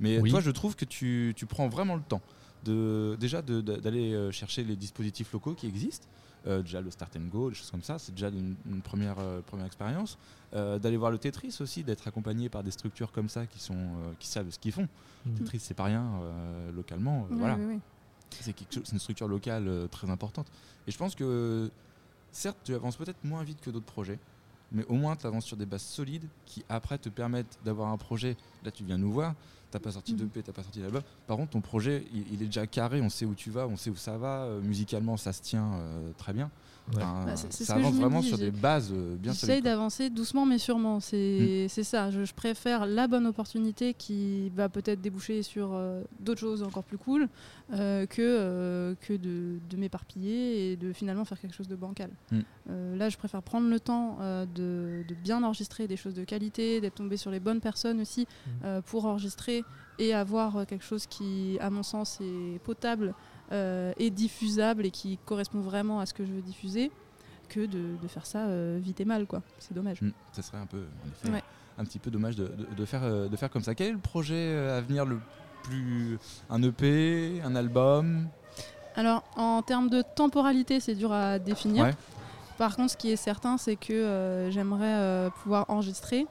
Mais 0.00 0.18
Oui. 0.18 0.30
toi, 0.30 0.40
je 0.40 0.50
trouve 0.50 0.76
que 0.76 0.84
tu, 0.84 1.32
tu 1.36 1.46
prends 1.46 1.68
vraiment 1.68 1.94
le 1.96 2.02
temps 2.02 2.20
de 2.64 3.16
déjà 3.20 3.42
de- 3.42 3.60
d'aller 3.60 4.12
euh, 4.14 4.30
chercher 4.32 4.64
les 4.64 4.76
dispositifs 4.76 5.32
locaux 5.32 5.54
qui 5.54 5.66
existent. 5.66 6.06
Euh, 6.46 6.60
déjà 6.62 6.80
le 6.82 6.90
start 6.90 7.16
and 7.16 7.28
go, 7.30 7.48
des 7.48 7.54
choses 7.54 7.70
comme 7.70 7.82
ça, 7.82 7.98
c'est 7.98 8.12
déjà 8.12 8.28
une, 8.28 8.54
une 8.70 8.82
première, 8.82 9.16
euh, 9.18 9.40
première 9.40 9.64
expérience. 9.66 10.18
Euh, 10.54 10.78
d'aller 10.78 10.98
voir 10.98 11.10
le 11.10 11.18
Tetris 11.18 11.56
aussi, 11.60 11.82
d'être 11.82 12.06
accompagné 12.06 12.48
par 12.50 12.62
des 12.62 12.70
structures 12.70 13.10
comme 13.12 13.28
ça 13.30 13.46
qui, 13.46 13.58
sont, 13.60 13.74
euh, 13.74 14.12
qui 14.18 14.28
savent 14.28 14.50
ce 14.50 14.58
qu'ils 14.58 14.72
font. 14.72 14.86
Mm. 15.24 15.34
Tetris, 15.36 15.58
c'est 15.60 15.74
pas 15.74 15.84
rien 15.84 16.04
euh, 16.22 16.70
localement. 16.72 17.26
euh, 17.30 17.34
voilà. 17.36 17.56
c'est 18.30 18.52
quelque 18.52 18.74
chose, 18.74 18.82
c'est 18.84 18.92
une 18.92 18.98
structure 18.98 19.26
locale 19.26 19.66
euh, 19.68 19.86
très 19.88 20.10
importante. 20.10 20.46
Et 20.86 20.90
je 20.90 20.98
pense 20.98 21.14
que, 21.14 21.70
certes, 22.30 22.58
tu 22.62 22.74
avances 22.74 22.96
peut-être 22.96 23.24
moins 23.24 23.42
vite 23.42 23.60
que 23.62 23.70
d'autres 23.70 23.86
projets, 23.86 24.18
mais 24.70 24.84
au 24.86 24.94
moins 24.94 25.16
tu 25.16 25.26
avances 25.26 25.46
sur 25.46 25.56
des 25.56 25.66
bases 25.66 25.82
solides 25.82 26.28
qui 26.44 26.62
après 26.68 26.98
te 26.98 27.08
permettent 27.08 27.58
d'avoir 27.64 27.88
un 27.88 27.96
projet. 27.96 28.36
Là, 28.64 28.70
tu 28.70 28.84
viens 28.84 28.98
nous 28.98 29.12
voir, 29.12 29.34
t'as 29.74 29.80
pas 29.80 29.90
sorti 29.90 30.12
Mhm. 30.12 30.18
d'EP, 30.20 30.42
t'as 30.44 30.52
pas 30.52 30.62
sorti 30.62 30.80
d'album. 30.80 31.02
Par 31.26 31.36
contre, 31.36 31.50
ton 31.50 31.60
projet, 31.60 32.04
il, 32.14 32.32
il 32.32 32.42
est 32.42 32.46
déjà 32.46 32.64
carré, 32.66 33.00
on 33.00 33.08
sait 33.08 33.24
où 33.26 33.34
tu 33.34 33.50
vas, 33.50 33.66
on 33.66 33.76
sait 33.76 33.90
où 33.90 33.96
ça 33.96 34.16
va. 34.16 34.44
euh, 34.44 34.60
musicalement, 34.60 35.16
ça 35.16 35.32
se 35.32 35.42
tient 35.42 35.72
euh, 35.74 36.12
très 36.16 36.32
bien. 36.32 36.48
Ouais. 36.92 37.02
Enfin, 37.02 37.24
Bah, 37.24 37.36
c'est- 37.36 37.50
c'est 37.50 37.64
ce 37.64 37.64
ça 37.64 37.74
que 37.74 37.80
je 37.80 37.84
avance 37.86 37.96
me 37.96 38.00
vraiment 38.02 38.20
dis, 38.20 38.28
sur 38.28 38.36
des 38.38 38.50
bases 38.50 38.92
euh, 38.92 39.16
bien 39.16 39.32
J'essaye 39.32 39.48
solides. 39.48 39.62
quoi. 39.64 39.70
d'avancer 39.72 40.10
doucement 40.10 40.44
mais 40.44 40.58
sûrement. 40.58 40.98
Mm. 40.98 41.00
C'est 41.00 41.66
c'est 41.70 41.82
ça. 41.82 42.10
Je, 42.10 42.24
je 42.24 42.34
préfère 42.34 42.84
la 42.84 43.08
bonne 43.08 43.26
opportunité 43.26 43.94
qui 43.94 44.50
va 44.50 44.68
peut-être 44.68 45.00
déboucher 45.00 45.42
sur 45.42 45.70
euh, 45.72 46.02
d'autres 46.20 46.40
choses 46.40 46.62
encore 46.62 46.84
plus 46.84 46.98
cool 46.98 47.28
euh, 47.72 48.04
que, 48.04 48.20
euh, 48.20 48.94
que 49.00 49.14
de, 49.14 49.58
de 49.70 49.76
m'éparpiller 49.78 50.72
et 50.72 50.76
de 50.76 50.92
finalement 50.92 51.24
faire 51.24 51.40
quelque 51.40 51.54
chose 51.54 51.68
de 51.68 51.76
bancal. 51.76 52.10
Mm. 52.30 52.40
Euh, 52.68 52.96
là, 52.96 53.08
je 53.08 53.16
préfère 53.16 53.42
prendre 53.42 53.68
le 53.68 53.80
temps 53.80 54.18
euh, 54.20 54.44
de, 54.44 55.04
de 55.08 55.14
bien 55.14 55.42
enregistrer 55.42 55.88
des 55.88 55.96
choses 55.96 56.14
de 56.14 56.24
qualité, 56.24 56.82
d'être 56.82 56.96
tombé 56.96 57.16
sur 57.16 57.30
les 57.30 57.40
bonnes 57.40 57.60
personnes 57.60 58.00
aussi 58.02 58.22
Mm. 58.24 58.50
euh, 58.64 58.80
pour 58.82 59.06
enregistrer 59.06 59.64
et 59.98 60.12
avoir 60.12 60.66
quelque 60.66 60.84
chose 60.84 61.06
qui, 61.06 61.56
à 61.60 61.70
mon 61.70 61.82
sens, 61.84 62.18
est 62.20 62.58
potable 62.62 63.08
euh, 63.08 63.12
et 63.52 64.10
diffusable 64.10 64.86
et 64.86 64.90
qui 64.90 65.18
correspond 65.24 65.60
vraiment 65.60 66.00
à 66.00 66.06
ce 66.06 66.14
que 66.14 66.24
je 66.24 66.32
veux 66.32 66.42
diffuser 66.42 66.90
que 67.48 67.60
de, 67.60 67.96
de 68.02 68.08
faire 68.08 68.26
ça 68.26 68.46
euh, 68.46 68.78
vite 68.82 69.00
et 69.00 69.04
mal 69.04 69.26
quoi. 69.26 69.42
C'est 69.58 69.74
dommage. 69.74 70.00
Mm, 70.02 70.10
ça 70.32 70.42
serait 70.42 70.58
un 70.58 70.66
peu, 70.66 70.78
en 71.04 71.08
effet, 71.10 71.30
Ouais. 71.32 71.42
un 71.78 71.84
petit 71.84 71.98
peu 71.98 72.10
dommage 72.10 72.36
de, 72.36 72.46
de- 72.48 72.74
de 72.74 72.84
faire, 72.84 73.02
euh, 73.04 73.28
de 73.28 73.36
faire 73.36 73.50
comme 73.50 73.62
ça. 73.62 73.74
Quel 73.74 73.88
est 73.88 73.92
le 73.92 73.98
projet 73.98 74.34
euh, 74.34 74.78
à 74.78 74.80
venir 74.80 75.04
le 75.04 75.18
plus 75.62 76.18
Un 76.50 76.62
EP, 76.62 77.40
un 77.44 77.54
album? 77.54 78.28
Alors 78.96 79.24
en 79.36 79.60
termes 79.62 79.90
de 79.90 80.02
temporalité, 80.02 80.80
c'est 80.80 80.94
dur 80.94 81.12
à 81.12 81.38
définir. 81.38 81.84
Ouais. 81.84 81.94
Par 82.58 82.76
contre, 82.76 82.92
ce 82.92 82.96
qui 82.96 83.10
est 83.10 83.16
certain, 83.16 83.58
c'est 83.58 83.76
que 83.76 83.92
euh, 83.92 84.50
j'aimerais 84.50 84.94
euh, 84.94 85.30
pouvoir 85.42 85.64
enregistrer. 85.68 86.26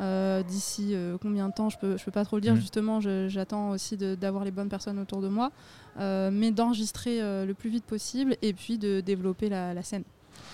Euh, 0.00 0.42
D'ici 0.42 0.90
euh, 0.94 1.16
combien 1.20 1.48
de 1.48 1.54
temps, 1.54 1.68
je 1.70 1.78
peux, 1.78 1.96
je 1.96 2.04
peux 2.04 2.10
pas 2.10 2.24
trop 2.24 2.36
le 2.36 2.42
dire. 2.42 2.54
Mhm. 2.54 2.60
Justement, 2.60 3.00
j'attends 3.28 3.70
aussi 3.70 3.96
d'avoir 3.96 4.44
les 4.44 4.50
bonnes 4.50 4.68
personnes 4.68 4.98
autour 4.98 5.20
de 5.20 5.28
moi, 5.28 5.50
Euh, 5.98 6.30
mais 6.32 6.52
d'enregistrer 6.52 7.18
le 7.44 7.52
plus 7.54 7.70
vite 7.70 7.84
possible 7.84 8.36
et 8.40 8.52
puis 8.52 8.78
de 8.78 9.00
développer 9.00 9.48
la, 9.48 9.74
la 9.74 9.82
scène. 9.82 10.04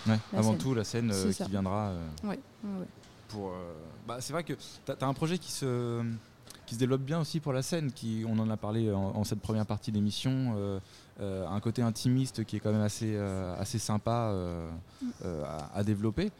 Ouais, 0.07 0.17
La 0.33 0.39
Avant 0.39 0.51
scène. 0.51 0.57
tout, 0.59 0.73
la 0.73 0.83
scène 0.83 1.11
qui 1.31 1.49
viendra. 1.51 1.93
Ouais, 2.23 2.29
ouais, 2.29 2.39
ouais. 2.79 2.85
pour. 3.29 3.51
bah, 4.07 4.17
c'est 4.21 4.33
vrai 4.33 4.43
que 4.43 4.53
tu 4.53 4.91
as, 4.91 5.05
un 5.05 5.13
projet 5.13 5.37
qui 5.37 5.51
se, 5.51 6.01
qui 6.65 6.73
se 6.75 6.79
développe 6.79 7.01
bien 7.01 7.19
aussi 7.19 7.39
pour 7.39 7.53
la 7.53 7.61
scène, 7.61 7.91
qui, 7.91 8.23
on 8.27 8.39
en 8.39 8.49
a 8.49 8.57
parlé 8.57 8.91
en, 8.91 8.99
en 9.15 9.23
cette 9.23 9.39
première 9.41 9.67
partie 9.67 9.91
d'émission, 9.91 10.55
euh, 10.57 10.79
euh, 11.21 11.47
un 11.47 11.59
côté 11.59 11.81
intimiste 11.83 12.43
qui 12.45 12.55
est 12.55 12.59
quand 12.59 12.71
même 12.71 12.81
assez, 12.81 13.13
euh, 13.15 13.55
assez 13.59 13.77
sympa 13.79 14.31
euh, 14.33 14.67
Mm. 15.01 15.05
euh, 15.25 15.43
à, 15.45 15.77
à 15.77 15.83
développer. 15.83 16.31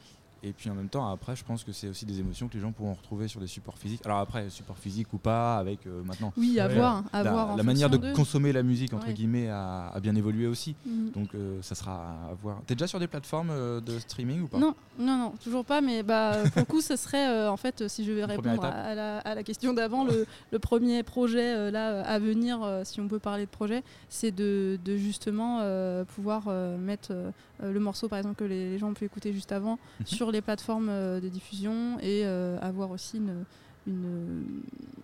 Et 0.48 0.54
puis 0.54 0.70
en 0.70 0.76
même 0.76 0.90
temps, 0.90 1.10
après, 1.12 1.36
je 1.36 1.44
pense 1.44 1.64
que 1.64 1.72
c'est 1.72 1.88
aussi 1.90 2.06
des 2.06 2.20
émotions 2.20 2.48
que 2.48 2.54
les 2.54 2.60
gens 2.60 2.72
pourront 2.72 2.94
retrouver 2.94 3.28
sur 3.28 3.40
des 3.40 3.48
supports 3.48 3.80
physiques. 3.80 4.02
Alors 4.06 4.20
après, 4.20 4.48
support 4.52 4.78
physique 4.78 5.12
ou 5.12 5.18
pas, 5.18 5.58
avec 5.58 5.88
euh, 5.88 6.04
maintenant. 6.04 6.32
Oui, 6.38 6.60
à 6.60 6.68
Ouais. 6.68 6.76
voir. 6.76 7.04
À 7.12 7.24
la, 7.24 7.32
voir 7.32 7.50
en 7.52 7.56
la 7.56 7.64
manière 7.64 7.90
de 7.90 7.98
consommer 8.14 8.52
la 8.54 8.62
musique, 8.62 8.94
entre 8.94 9.08
Ouais. 9.08 9.14
guillemets, 9.14 9.50
a, 9.50 9.88
a 9.88 10.00
bien 10.00 10.16
évolué 10.16 10.46
aussi. 10.46 10.76
Mhm. 10.86 11.10
Donc 11.16 11.34
euh, 11.34 11.60
ça 11.64 11.74
sera 11.74 12.12
à 12.30 12.34
voir. 12.40 12.62
T'es 12.68 12.76
déjà 12.76 12.86
sur 12.86 13.00
des 13.00 13.08
plateformes 13.08 13.50
euh, 13.50 13.82
de 13.82 13.98
streaming 13.98 14.44
ou 14.44 14.48
pas? 14.48 14.60
Non, 14.60 14.76
non, 15.00 15.18
non, 15.18 15.34
toujours 15.44 15.66
pas. 15.66 15.82
Mais 15.82 16.04
bah, 16.04 16.44
pour 16.54 16.60
le 16.62 16.66
coup, 16.66 16.82
ce 16.82 16.96
serait, 16.96 17.48
en 17.48 17.58
fait, 17.58 17.88
si 17.88 18.06
je 18.06 18.12
vais 18.14 18.26
répondre 18.26 18.64
à, 18.64 18.94
la, 18.94 19.18
à 19.20 19.34
la 19.34 19.42
question 19.44 19.74
d'avant, 19.74 20.04
le, 20.06 20.28
le 20.52 20.60
premier 20.60 21.02
projet 21.02 21.72
là 21.72 22.02
à 22.04 22.20
venir, 22.20 22.60
si 22.84 23.02
on 23.02 23.08
peut 23.08 23.18
parler 23.20 23.46
de 23.46 23.50
projet, 23.52 23.84
c'est 24.10 24.32
de, 24.32 24.78
de 24.86 24.96
justement 24.96 25.62
pouvoir 26.16 26.50
mettre 26.78 27.14
le 27.64 27.80
morceau, 27.80 28.08
par 28.10 28.20
exemple, 28.20 28.36
que 28.36 28.44
les, 28.44 28.70
les 28.72 28.78
gens 28.78 28.90
ont 28.90 28.94
pu 28.94 29.06
écouter 29.06 29.32
juste 29.34 29.52
avant, 29.52 29.80
Mhm. 30.00 30.06
sur 30.06 30.32
les 30.32 30.35
plateformes 30.42 30.90
euh, 30.90 31.20
de 31.20 31.30
diffusion 31.30 31.98
et 32.00 32.26
euh, 32.26 32.58
avoir 32.62 32.92
aussi 32.92 33.18
une, 33.18 33.46
une, 33.88 34.44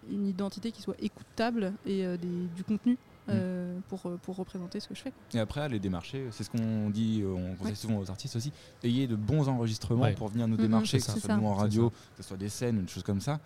une 0.09 0.27
identité 0.27 0.71
qui 0.71 0.81
soit 0.81 0.95
écoutable 0.99 1.73
et 1.85 2.05
euh, 2.05 2.17
des- 2.17 2.47
du 2.55 2.63
contenu. 2.63 2.97
euh, 3.29 3.77
pour, 3.87 4.01
pour 4.23 4.35
représenter 4.35 4.79
ce 4.81 4.87
que 4.89 4.95
je 4.95 5.01
fais. 5.03 5.13
Et 5.35 5.39
après, 5.39 5.61
aller 5.61 5.79
démarcher, 5.79 6.27
c'est 6.31 6.43
ce 6.43 6.49
qu'on 6.49 6.89
dit, 6.89 7.23
on 7.25 7.53
conseille 7.55 7.69
Ouais. 7.73 7.75
souvent 7.75 7.99
aux 7.99 8.09
artistes 8.09 8.35
aussi, 8.35 8.51
ayez 8.83 9.07
de 9.07 9.15
bons 9.15 9.47
enregistrements 9.47 10.01
Ouais. 10.01 10.15
pour 10.15 10.27
venir 10.27 10.47
nous 10.49 10.55
Mhm, 10.55 10.61
démarcher, 10.63 10.97
que 10.97 11.03
ce 11.03 11.19
soit 11.19 11.37
nous 11.37 11.45
en 11.45 11.53
radio, 11.53 11.91
que 11.91 11.95
ce 12.17 12.23
soit 12.23 12.35
des 12.35 12.49
scènes, 12.49 12.79
une 12.79 12.89
chose 12.89 13.03
comme 13.03 13.21
ça. 13.21 13.39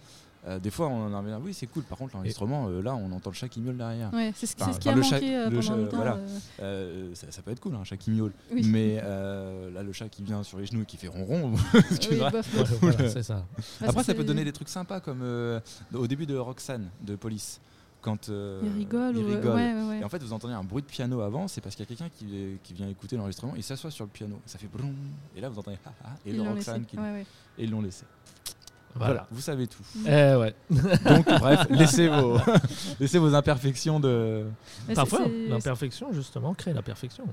Euh, 0.47 0.59
des 0.59 0.69
fois, 0.69 0.87
on 0.89 1.11
en 1.11 1.21
revient, 1.21 1.37
oui, 1.41 1.53
c'est 1.55 1.65
cool. 1.65 1.81
Par 1.83 1.97
contre, 1.97 2.13
l'enregistrement, 2.15 2.67
euh, 2.69 2.81
là, 2.81 2.93
on 2.95 3.11
entend 3.11 3.31
le 3.31 3.35
chat 3.35 3.47
qui 3.47 3.59
miaule 3.61 3.77
derrière. 3.77 4.13
Ouais, 4.13 4.31
c'est 4.35 4.45
ce, 4.45 4.53
Enfin, 4.59 4.73
ce 4.73 4.79
qui 4.79 4.89
a 4.89 4.91
enfin, 4.91 4.97
le 4.99 5.03
chat- 5.03 5.15
manqué 5.15 5.35
euh, 5.35 5.45
pendant 5.49 5.61
chat- 5.61 5.75
longtemps. 5.75 5.95
voilà. 5.97 6.15
euh, 6.17 7.09
Euh, 7.09 7.15
ça, 7.15 7.31
ça 7.31 7.41
peut 7.41 7.49
être 7.51 7.59
cool, 7.59 7.73
un 7.75 7.83
chat 7.83 7.97
qui 7.97 8.11
miaule. 8.11 8.31
oui. 8.51 8.61
Mais 8.67 8.99
euh, 9.03 9.71
là, 9.71 9.81
le 9.81 9.91
chat 9.91 10.07
qui 10.07 10.21
vient 10.21 10.43
sur 10.43 10.59
les 10.59 10.67
genoux 10.67 10.83
et 10.83 10.85
qui 10.85 10.97
fait 10.97 11.07
ronron. 11.07 11.55
Oui, 12.11 12.17
voilà, 12.19 13.09
c'est 13.09 13.23
ça. 13.23 13.43
Après, 13.81 14.03
ça 14.03 14.13
peut 14.13 14.23
donner 14.23 14.43
des 14.43 14.53
trucs 14.53 14.69
sympas, 14.69 14.99
comme 14.99 15.21
euh, 15.23 15.59
au 15.93 16.05
début 16.07 16.25
de 16.27 16.37
Roxane, 16.37 16.89
de 17.01 17.15
Police. 17.15 17.59
Quand 18.01 18.29
euh, 18.29 18.61
Il 18.63 18.71
rigole. 18.77 19.17
il 19.17 19.23
ou- 19.23 19.27
rigole. 19.27 19.55
Ouais, 19.55 19.73
ouais, 19.73 19.83
ouais. 19.89 19.99
Et 20.01 20.03
en 20.03 20.09
fait, 20.09 20.21
vous 20.21 20.31
entendez 20.31 20.53
un 20.53 20.63
bruit 20.63 20.83
de 20.83 20.87
piano 20.87 21.21
avant, 21.21 21.47
c'est 21.47 21.59
parce 21.59 21.75
qu'il 21.75 21.83
y 21.83 21.87
a 21.87 21.95
quelqu'un 21.95 22.09
qui, 22.15 22.59
qui 22.61 22.73
vient 22.75 22.87
écouter 22.87 23.17
l'enregistrement, 23.17 23.53
il 23.55 23.63
s'assoit 23.63 23.89
sur 23.89 24.05
le 24.05 24.11
piano, 24.11 24.39
ça 24.45 24.59
fait 24.59 24.67
broum, 24.71 24.93
et 25.35 25.41
là 25.41 25.49
vous 25.49 25.57
entendez 25.57 25.77
ah, 25.87 25.91
ah, 26.03 26.09
et 26.23 26.29
Ils 26.29 26.35
le 26.35 26.43
Roxane 26.43 26.81
laissé. 26.81 26.85
qui 26.87 26.97
Ouais, 26.97 27.01
ouais. 27.11 27.25
et 27.57 27.63
ils 27.63 27.71
l'ont 27.71 27.81
laissé. 27.81 28.05
Voilà. 28.95 29.13
Voilà. 29.13 29.27
vous 29.31 29.41
savez 29.41 29.67
tout. 29.67 29.83
Eh 30.05 30.35
ouais. 30.35 30.53
Donc 30.71 31.25
bref, 31.39 31.67
laissez 31.69 32.07
vos 32.07 32.37
laissez 32.99 33.17
vos 33.19 33.33
imperfections 33.35 33.99
de 33.99 34.45
Mais 34.87 34.93
Parfois, 34.93 35.21
l'imperfection, 35.49 36.13
justement, 36.13 36.53
crée 36.53 36.73
la 36.73 36.81
perfection. 36.81 37.25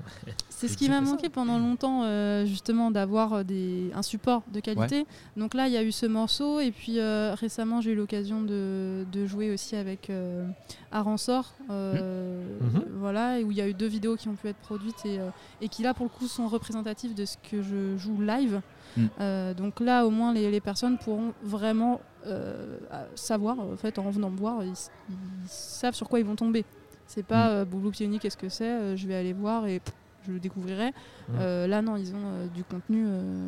C'est 0.49 0.67
ce 0.67 0.75
qui 0.77 0.89
m'a 0.89 0.95
ça. 0.95 1.11
manqué 1.11 1.29
pendant 1.29 1.57
longtemps, 1.59 2.03
euh, 2.03 2.45
justement, 2.45 2.91
d'avoir 2.91 3.33
euh, 3.33 3.43
des- 3.43 3.91
un 3.95 4.01
support 4.01 4.43
de 4.53 4.59
qualité. 4.59 5.05
Donc 5.37 5.53
là, 5.53 5.67
il 5.67 5.73
y 5.73 5.77
a 5.77 5.83
eu 5.83 5.91
ce 5.91 6.05
morceau, 6.05 6.59
et 6.59 6.71
puis 6.71 6.99
euh, 6.99 7.33
récemment, 7.33 7.79
j'ai 7.81 7.91
eu 7.91 7.95
l'occasion 7.95 8.41
de, 8.41 9.05
de 9.11 9.25
jouer 9.25 9.51
aussi 9.53 9.75
avec 9.75 10.09
euh, 10.09 10.45
Aransor, 10.91 11.53
euh, 11.69 12.43
Mhm. 12.61 12.83
voilà, 12.99 13.37
où 13.43 13.51
il 13.51 13.57
y 13.57 13.61
a 13.61 13.67
eu 13.67 13.73
deux 13.73 13.87
vidéos 13.87 14.15
qui 14.15 14.27
ont 14.27 14.35
pu 14.35 14.47
être 14.47 14.57
produites 14.57 15.05
et, 15.05 15.19
euh, 15.19 15.29
et 15.61 15.69
qui 15.69 15.81
là, 15.83 15.93
pour 15.93 16.05
le 16.05 16.09
coup, 16.09 16.27
sont 16.27 16.47
représentatives 16.47 17.13
de 17.15 17.25
ce 17.25 17.37
que 17.49 17.61
je 17.61 17.97
joue 17.97 18.19
live. 18.21 18.61
Mm. 18.95 19.05
Euh, 19.19 19.53
donc 19.55 19.79
là, 19.79 20.05
au 20.05 20.11
moins, 20.11 20.33
les, 20.33 20.51
les 20.51 20.61
personnes 20.61 20.97
pourront 20.99 21.33
vraiment 21.53 22.01
euh, 22.27 22.77
à- 22.91 23.05
savoir, 23.15 23.59
en 23.59 23.75
fait, 23.77 23.97
en 23.99 24.09
venant 24.09 24.29
me 24.29 24.37
voir, 24.37 24.63
ils, 24.63 24.73
ils 25.09 25.15
savent 25.47 25.93
sur 25.95 26.09
quoi 26.09 26.19
ils 26.19 26.25
vont 26.25 26.35
tomber. 26.35 26.65
C'est 27.07 27.23
pas 27.25 27.47
Mm. 27.47 27.51
euh, 27.51 27.65
Boulou 27.65 27.91
Pioni, 27.91 28.19
qu'est-ce 28.19 28.37
que 28.37 28.49
c'est 28.49 28.69
euh, 28.69 28.95
Je 28.95 29.07
vais 29.07 29.15
aller 29.15 29.33
voir 29.33 29.65
et 29.67 29.79
pff, 29.79 29.93
je 30.27 30.31
le 30.31 30.39
découvrirai. 30.39 30.89
Mm. 30.89 31.33
Euh, 31.39 31.67
là, 31.67 31.81
non, 31.81 31.97
ils 31.97 32.13
ont 32.15 32.25
euh, 32.25 32.47
du 32.47 32.63
contenu 32.63 33.03
euh, 33.07 33.47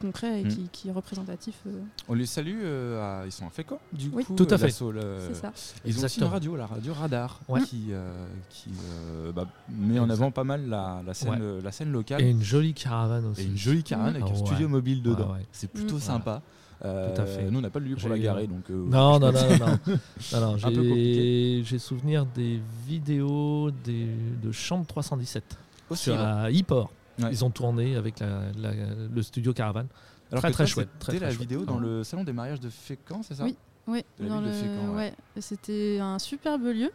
concret 0.00 0.40
et 0.40 0.44
Mm. 0.44 0.48
qui, 0.48 0.68
qui 0.72 0.88
est 0.88 0.92
représentatif. 0.92 1.54
euh, 1.68 1.80
On 2.08 2.14
les 2.14 2.26
salue, 2.26 2.58
euh, 2.62 3.22
à- 3.22 3.24
ils 3.26 3.32
sont 3.32 3.46
à 3.46 3.50
Fécamp 3.50 3.78
du 3.92 4.10
Oui. 4.12 4.24
coup. 4.24 4.34
Tout 4.34 4.46
à 4.50 4.54
euh, 4.54 4.58
fait. 4.58 4.70
c'est 4.70 5.34
ça. 5.40 5.46
Ils 5.46 5.48
ont 5.48 5.52
aussi 5.54 5.74
une 5.84 5.90
Exactement. 5.90 6.30
radio, 6.30 6.56
la 6.56 6.66
radio 6.66 6.92
Radar, 6.92 7.40
Ouais. 7.48 7.62
qui, 7.62 7.86
euh, 7.92 8.10
qui 8.50 8.70
euh, 8.70 9.30
bah, 9.32 9.46
met 9.70 9.98
en 10.00 10.10
avant 10.10 10.30
pas 10.32 10.44
mal 10.44 10.68
la, 10.68 11.00
la 11.06 11.14
scène, 11.14 11.40
Ouais. 11.40 11.62
la 11.62 11.72
scène 11.72 11.92
locale. 11.92 12.20
Et 12.22 12.30
une 12.30 12.42
jolie 12.42 12.74
caravane 12.74 13.24
Et 13.24 13.28
aussi. 13.28 13.46
une 13.46 13.56
jolie 13.56 13.84
caravane 13.84 14.16
avec 14.16 14.26
un 14.28 14.32
ouais. 14.32 14.46
studio 14.46 14.68
mobile 14.68 15.00
dedans. 15.00 15.36
C'est 15.52 15.70
plutôt 15.70 16.00
sympa. 16.00 16.42
Tout 16.80 17.20
à 17.20 17.26
fait. 17.26 17.50
Nous, 17.50 17.58
on 17.58 17.62
n'a 17.62 17.70
pas 17.70 17.80
de 17.80 17.84
lieu 17.86 17.94
pour 17.94 18.02
J'ai- 18.02 18.08
la 18.10 18.18
garer, 18.18 18.46
donc. 18.46 18.68
euh, 18.70 18.84
Non, 18.88 19.18
non, 19.18 19.32
non, 19.32 19.32
non, 19.32 19.58
non. 19.58 19.66
non, 20.32 20.40
non, 20.40 20.54
Un 20.62 20.70
peu 20.72 21.62
j'ai- 21.64 21.78
souvenir 21.78 22.26
des 22.26 22.60
vidéos 22.86 23.70
des, 23.84 24.06
de 24.42 24.52
Chambre 24.52 24.86
317 24.86 25.56
Aussi, 25.90 26.02
sur 26.04 26.12
ouais. 26.14 26.18
la 26.18 26.50
e-port. 26.50 26.90
Ouais. 27.18 27.28
Ils 27.32 27.44
ont 27.44 27.50
tourné 27.50 27.96
avec 27.96 28.20
la- 28.20 28.42
la- 28.58 28.72
le 29.12 29.22
studio 29.22 29.52
Caravane. 29.52 29.86
Alors 30.30 30.42
très, 30.42 30.50
très 30.50 30.66
chouette, 30.66 30.88
C'était 30.98 31.18
la 31.20 31.28
chouette. 31.30 31.40
vidéo 31.40 31.64
dans 31.64 31.76
Ouais. 31.76 31.86
le 31.86 32.04
salon 32.04 32.24
des 32.24 32.32
mariages 32.32 32.60
de 32.60 32.68
Fécamp, 32.68 33.22
c'est 33.22 33.34
ça? 33.36 33.44
Oui. 33.44 33.56
Oui, 33.88 34.04
dans 34.20 34.40
le- 34.40 34.50
Fécamp, 34.50 34.90
ouais. 34.96 34.96
ouais. 34.96 35.40
C'était 35.40 35.98
un 36.00 36.18
superbe 36.18 36.64
lieu. 36.64 36.90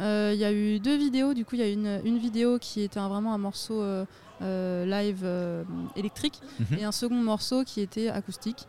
Euh, 0.00 0.30
Il 0.34 0.40
y 0.40 0.44
a 0.44 0.52
eu 0.52 0.80
deux 0.80 0.96
vidéos. 0.96 1.34
Du 1.34 1.44
coup, 1.44 1.56
il 1.56 1.60
y 1.60 1.62
a 1.64 1.68
une, 1.68 2.00
une 2.04 2.16
vidéo 2.18 2.58
qui 2.58 2.80
était 2.80 2.98
un- 2.98 3.08
vraiment 3.08 3.34
un 3.34 3.38
morceau 3.38 3.82
euh, 3.82 4.06
euh, 4.40 4.86
live 4.86 5.20
euh, 5.24 5.62
électrique 5.94 6.40
Mhm. 6.70 6.78
et 6.78 6.84
un 6.84 6.92
second 6.92 7.22
morceau 7.22 7.62
qui 7.64 7.82
était 7.82 8.08
acoustique. 8.08 8.66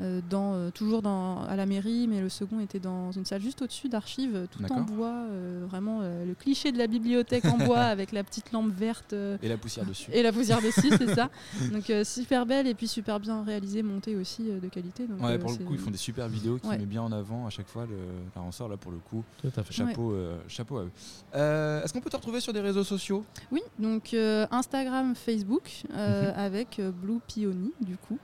Euh, 0.00 0.20
dans, 0.30 0.54
euh, 0.54 0.70
toujours 0.70 1.02
dans, 1.02 1.42
à 1.44 1.54
la 1.56 1.66
mairie, 1.66 2.06
mais 2.08 2.20
le 2.20 2.28
second 2.28 2.60
était 2.60 2.78
dans 2.78 3.12
une 3.12 3.24
salle 3.26 3.42
juste 3.42 3.60
au-dessus 3.62 3.88
d'archives, 3.88 4.34
euh, 4.34 4.46
tout 4.50 4.62
en 4.72 4.80
bois, 4.80 5.26
euh, 5.30 5.64
vraiment 5.68 6.00
euh, 6.02 6.24
le 6.24 6.34
cliché 6.34 6.72
de 6.72 6.78
la 6.78 6.86
bibliothèque 6.86 7.44
en 7.44 7.58
bois 7.58 7.80
avec 7.82 8.12
la 8.12 8.24
petite 8.24 8.52
lampe 8.52 8.72
verte 8.74 9.12
euh, 9.12 9.36
Et 9.42 9.48
la 9.48 9.56
poussière 9.58 9.84
dessus. 9.84 10.10
et 10.12 10.22
la 10.22 10.32
poussière 10.32 10.60
dessus, 10.62 10.88
c'est 10.96 11.14
ça. 11.14 11.28
Donc 11.70 11.90
euh, 11.90 12.04
super 12.04 12.46
belle 12.46 12.66
et 12.66 12.74
puis 12.74 12.88
super 12.88 13.20
bien 13.20 13.42
réalisée, 13.44 13.82
montée 13.82 14.16
aussi 14.16 14.50
euh, 14.50 14.60
de 14.60 14.68
qualité. 14.68 15.06
Donc, 15.06 15.20
Ouais, 15.20 15.32
euh, 15.32 15.38
pour 15.38 15.50
le 15.50 15.58
coup, 15.58 15.74
ils 15.74 15.78
font 15.78 15.90
des 15.90 15.96
super 15.98 16.26
vidéos 16.28 16.58
qui 16.58 16.68
Ouais. 16.68 16.78
met 16.78 16.86
bien 16.86 17.02
en 17.02 17.12
avant 17.12 17.46
à 17.46 17.50
chaque 17.50 17.68
fois 17.68 17.84
le, 17.86 17.96
la 18.34 18.40
ressort 18.42 18.68
là 18.68 18.76
pour 18.78 18.92
le 18.92 18.98
coup. 18.98 19.22
Tout 19.42 19.50
à 19.54 19.62
fait. 19.62 19.72
Chapeau, 19.74 20.12
euh, 20.12 20.38
chapeau 20.48 20.78
à 20.78 20.82
eux. 20.84 20.90
Euh, 21.34 21.82
Est-ce 21.82 21.92
qu'on 21.92 22.00
peut 22.00 22.10
te 22.10 22.16
retrouver 22.16 22.40
sur 22.40 22.52
des 22.52 22.60
réseaux 22.60 22.84
sociaux? 22.84 23.24
Oui, 23.50 23.60
donc 23.78 24.14
euh, 24.14 24.46
Instagram, 24.50 25.14
Facebook, 25.14 25.82
euh, 25.92 26.30
Mhm. 26.32 26.38
avec 26.38 26.78
euh, 26.78 26.90
Blue 26.90 27.18
Peony, 27.28 27.72
du 27.80 27.96
coup. 27.96 28.18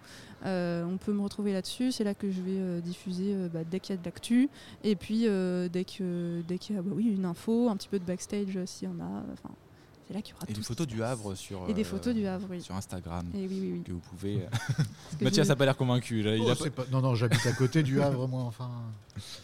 Euh, 0.45 0.85
on 0.85 0.97
peut 0.99 1.13
me 1.13 1.23
retrouver 1.23 1.53
là-dessus, 1.53 1.93
c'est 1.93 2.05
là 2.05 2.15
que 2.15 2.31
je 2.31 2.41
vais 2.41 2.59
euh, 2.59 2.81
diffuser 2.81 3.35
euh, 3.35 3.49
bah, 3.49 3.65
dès 3.69 3.81
qu'il 3.81 3.95
y 3.95 3.99
a 3.99 4.01
de 4.01 4.05
l'actu, 4.05 4.49
et 4.85 4.95
puis 4.95 5.27
dès 5.71 5.85
qu'il 5.85 6.45
y 6.71 6.79
a 6.79 6.83
bah 6.83 7.11
une 7.13 7.25
info, 7.25 7.69
un 7.69 7.77
petit 7.77 7.89
peu 7.89 7.99
de 7.99 8.05
backstage 8.05 8.59
s'il 8.67 8.89
y 8.89 8.93
en 8.93 9.01
a. 9.01 9.23
c'est 10.09 10.15
là 10.15 10.23
qu'il 10.23 10.35
y 10.35 10.37
aura 10.37 10.45
Et 10.49 10.53
tout 10.55 10.61
des 10.61 10.67
photos 10.67 10.87
du 10.87 10.97
passe. 10.97 11.11
Havre 11.13 11.35
sur, 11.35 11.69
Et 11.69 11.75
des 11.75 11.83
euh, 11.83 11.85
photos 11.85 12.15
du 12.15 12.27
Havre, 12.27 12.47
oui. 12.51 12.63
sur 12.63 12.75
Instagram. 12.75 13.27
Et 13.35 13.47
oui, 13.47 13.49
oui, 13.61 13.71
oui. 13.75 13.83
Que 13.85 13.93
vous 13.93 14.01
pouvez. 14.01 14.37
euh, 14.43 14.83
que 15.19 15.25
Mathias 15.25 15.49
n'a 15.49 15.55
pas 15.57 15.67
l'air 15.67 15.77
convaincu. 15.77 16.23
Là. 16.23 16.35
Il 16.35 16.43
Oh, 16.43 16.49
a 16.51 16.55
c'est 16.57 16.71
pas- 16.71 16.87
Non, 16.91 17.01
non, 17.03 17.15
j'habite 17.15 17.45
à 17.47 17.53
côté 17.53 17.83
du 17.83 18.01
Havre, 18.01 18.27
moi, 18.27 18.43
enfin. 18.43 18.71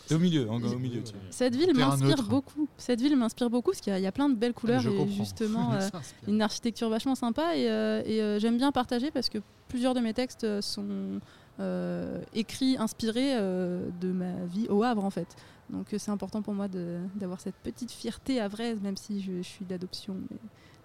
T'es 0.07 0.15
au 0.15 0.19
milieu, 0.19 0.49
en- 0.51 0.55
au 0.63 0.67
Oui, 0.69 0.77
milieu. 0.77 0.99
oui, 1.01 1.05
tu- 1.05 1.13
oui. 1.15 1.21
Cette 1.31 1.55
ville 1.55 1.75
m'inspire 1.75 2.23
beaucoup. 2.23 2.67
Cette 2.79 3.01
ville 3.01 3.17
m'inspire 3.17 3.51
beaucoup 3.51 3.71
parce 3.73 3.81
qu'il 3.83 3.93
y, 3.93 3.97
a- 3.97 3.99
il 3.99 4.03
y 4.03 4.07
a 4.07 4.13
plein 4.13 4.29
de 4.31 4.35
belles 4.35 4.55
couleurs 4.55 4.81
Je 4.81 4.89
et 4.91 4.97
comprends. 4.97 5.15
justement 5.15 5.73
euh, 5.75 5.81
une 6.27 6.41
architecture 6.41 6.89
vachement 6.89 7.15
sympa 7.15 7.57
et, 7.57 7.69
euh, 7.69 8.03
et, 8.07 8.23
euh, 8.23 8.39
j'aime 8.39 8.57
bien 8.57 8.73
partager 8.73 9.11
parce 9.11 9.29
que 9.29 9.39
plusieurs 9.69 9.93
de 9.95 10.01
mes 10.01 10.15
textes 10.15 10.45
euh, 10.45 10.63
sont 10.63 11.21
euh, 11.61 12.21
écrits, 12.35 12.77
inspirés 12.79 13.35
euh, 13.37 13.87
de 14.01 14.11
ma 14.13 14.45
vie 14.47 14.67
au 14.69 14.83
Havre 14.83 15.05
en 15.05 15.11
fait. 15.11 15.29
Donc 15.71 15.93
euh, 15.93 15.99
c'est 15.99 16.11
important 16.11 16.43
pour 16.43 16.55
moi 16.55 16.69
d'avoir 16.69 17.41
cette 17.41 17.57
petite 17.57 17.91
fierté 17.91 18.41
havraise 18.41 18.81
même 18.81 18.97
si 18.97 19.21
je, 19.21 19.39
je 19.39 19.43
suis 19.43 19.65
d'adoption 19.65 20.17
mais, 20.31 20.39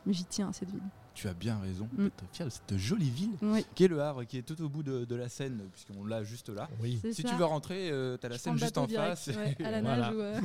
mais 0.05 0.13
j'y 0.13 0.25
tiens 0.25 0.49
à 0.49 0.53
cette 0.53 0.69
ville. 0.69 0.81
Tu 1.19 1.27
as 1.27 1.33
bien 1.33 1.59
raison. 1.59 1.89
Mm. 1.97 2.05
De 2.45 2.49
cette 2.49 2.77
jolie 2.77 3.09
ville 3.09 3.31
Oui, 3.41 3.65
qui 3.75 3.83
est 3.83 3.87
le 3.89 4.01
Havre, 4.01 4.23
qui 4.23 4.37
est 4.37 4.41
tout 4.41 4.61
au 4.63 4.69
bout 4.69 4.83
de, 4.83 5.03
de 5.03 5.15
la 5.15 5.27
Seine, 5.27 5.61
puisqu'on 5.73 6.05
l'a 6.05 6.23
juste 6.23 6.47
là. 6.47 6.69
Oui. 6.81 6.97
Si 7.11 7.23
ça. 7.23 7.27
tu 7.29 7.35
veux 7.35 7.43
rentrer, 7.43 7.89
euh, 7.91 8.15
t'as 8.15 8.29
la 8.29 8.37
Je 8.37 8.41
prends 8.41 8.51
Seine 8.51 8.59
juste 8.59 8.77
en 8.77 8.87
direct, 8.87 9.17
face. 9.17 9.35
ouais, 9.35 9.57
à 9.65 9.71
la 9.71 9.81
Voilà. 9.81 10.11
nage 10.11 10.15
ou, 10.15 10.19
euh, 10.21 10.39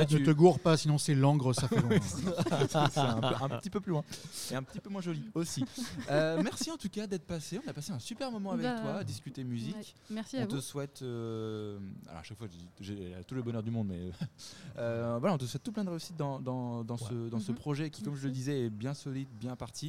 Ne 0.00 0.04
tu- 0.06 0.22
te 0.22 0.30
gourre 0.30 0.60
pas, 0.60 0.78
sinon 0.78 0.96
c'est 0.96 1.14
Langres, 1.14 1.54
ça 1.54 1.68
fait 1.68 1.80
loin. 1.80 1.90
c'est 2.00 2.98
un, 3.00 3.48
petit 3.58 3.68
peu 3.68 3.80
plus 3.80 3.90
loin 3.90 4.02
et 4.50 4.54
un 4.54 4.62
petit 4.62 4.80
peu 4.80 4.88
moins 4.88 5.02
joli 5.02 5.22
aussi. 5.34 5.62
Euh, 6.10 6.40
merci 6.42 6.70
en 6.70 6.78
tout 6.78 6.88
cas 6.88 7.06
d'être 7.06 7.26
passé. 7.26 7.60
On 7.64 7.68
a 7.68 7.74
passé 7.74 7.92
un 7.92 7.98
super 7.98 8.30
moment 8.30 8.52
avec 8.52 8.64
Bah, 8.64 8.78
toi, 8.80 8.94
à 8.96 9.04
discuter 9.04 9.44
musique. 9.44 9.76
ouais. 9.76 9.84
Merci 10.10 10.38
à 10.38 10.44
On 10.44 10.46
te 10.46 10.54
vous. 10.54 10.60
souhaite, 10.62 11.02
euh, 11.02 11.78
alors 12.08 12.20
à 12.20 12.22
chaque 12.22 12.38
fois 12.38 12.46
j'ai 12.80 13.12
tout 13.26 13.34
le 13.34 13.42
bonheur 13.42 13.62
du 13.62 13.70
monde, 13.70 13.88
mais 13.88 14.10
euh, 14.78 15.18
voilà, 15.20 15.34
on 15.34 15.38
te 15.38 15.44
souhaite 15.44 15.62
tout 15.62 15.72
plein 15.72 15.84
de 15.84 15.90
réussite 15.90 16.16
dans, 16.16 16.40
dans, 16.40 16.82
dans 16.82 16.96
ce, 16.96 17.28
dans 17.28 17.40
ce 17.40 17.52
Mhm. 17.52 17.58
projet 17.58 17.90
qui, 17.90 18.02
comme 18.02 18.16
je 18.16 18.24
le 18.26 18.32
disais, 18.32 18.66
est 18.66 18.70
bien 18.70 18.94
solide, 18.94 19.28
bien 19.38 19.56
parti. 19.56 19.81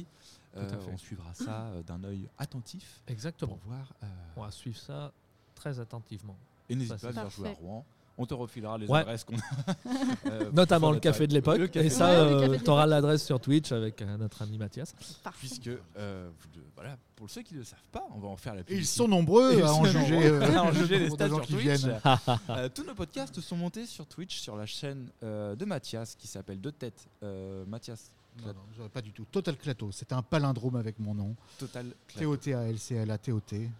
Euh, 0.56 0.70
on 0.92 0.96
suivra 0.96 1.34
ça 1.34 1.62
euh, 1.74 1.82
d'un 1.82 2.02
œil 2.04 2.28
attentif 2.38 3.00
Exactement. 3.08 3.56
pour 3.56 3.72
voir. 3.72 3.92
euh, 4.02 4.06
On 4.36 4.42
va 4.42 4.50
suivre 4.52 4.78
ça 4.78 5.10
très 5.56 5.80
attentivement. 5.80 6.36
et 6.68 6.76
n'hésite 6.76 6.96
pas 7.00 7.08
à 7.08 7.10
venir 7.10 7.30
jouer 7.30 7.48
à. 7.48 7.52
Rouen. 7.54 7.84
On 8.16 8.26
te 8.26 8.34
refilera 8.34 8.78
les 8.78 8.86
Ouais. 8.86 9.00
adresses 9.00 9.24
qu'on 9.24 9.34
a. 9.36 9.40
euh, 10.26 10.52
Notamment 10.52 10.92
le 10.92 11.00
café 11.00 11.26
de 11.26 11.34
l'époque. 11.34 11.74
Et 11.74 11.90
ça, 11.90 12.24
de 12.46 12.56
tu 12.58 12.70
auras 12.70 12.86
l'adresse 12.86 13.24
sur 13.24 13.40
Twitch 13.40 13.72
avec 13.72 14.00
euh, 14.02 14.16
notre 14.16 14.40
ami 14.42 14.56
Mathias. 14.56 14.94
Parfait. 15.24 15.38
Puisque, 15.40 15.70
euh, 15.98 16.30
voilà, 16.76 16.96
pour 17.16 17.28
ceux 17.28 17.42
qui 17.42 17.54
ne 17.54 17.58
le 17.58 17.64
savent 17.64 17.80
pas, 17.90 18.06
on 18.14 18.20
va 18.20 18.28
en 18.28 18.36
faire 18.36 18.54
la 18.54 18.60
Et 18.60 18.62
ils 18.62 18.66
publicité. 18.66 18.98
sont 18.98 19.08
nombreux 19.08 19.60
à 19.64 19.72
en 19.72 19.84
juger, 19.84 20.26
euh, 20.26 20.56
à 20.56 20.62
en 20.62 20.70
juger 20.72 21.00
les 21.00 21.10
stats 21.10 21.26
sur 21.26 21.40
qui 21.42 21.54
Twitch. 21.54 21.64
viennent. 21.64 22.00
Euh, 22.50 22.68
tous 22.72 22.84
nos 22.84 22.94
podcasts 22.94 23.40
sont 23.40 23.56
montés 23.56 23.84
sur 23.86 24.06
Twitch, 24.06 24.38
sur 24.38 24.54
la 24.56 24.66
chaîne 24.66 25.08
euh, 25.24 25.56
de 25.56 25.64
Mathias 25.64 26.14
qui 26.14 26.28
s'appelle 26.28 26.60
De 26.60 26.70
Tête. 26.70 27.08
Euh, 27.24 27.64
Mathias, 27.66 28.12
Non, 28.42 28.48
non, 28.48 28.60
j'aurais 28.76 28.88
pas 28.88 29.02
du 29.02 29.12
tout. 29.12 29.24
Total 29.30 29.56
Clato, 29.56 29.90
c'est 29.92 30.12
un 30.12 30.22
palindrome 30.22 30.76
avec 30.76 30.98
mon 30.98 31.14
nom. 31.14 31.36
Total 31.58 31.86
Clap. 32.08 32.18
T-O-T-A-L-C-L-A-T-O-T. 32.20 33.70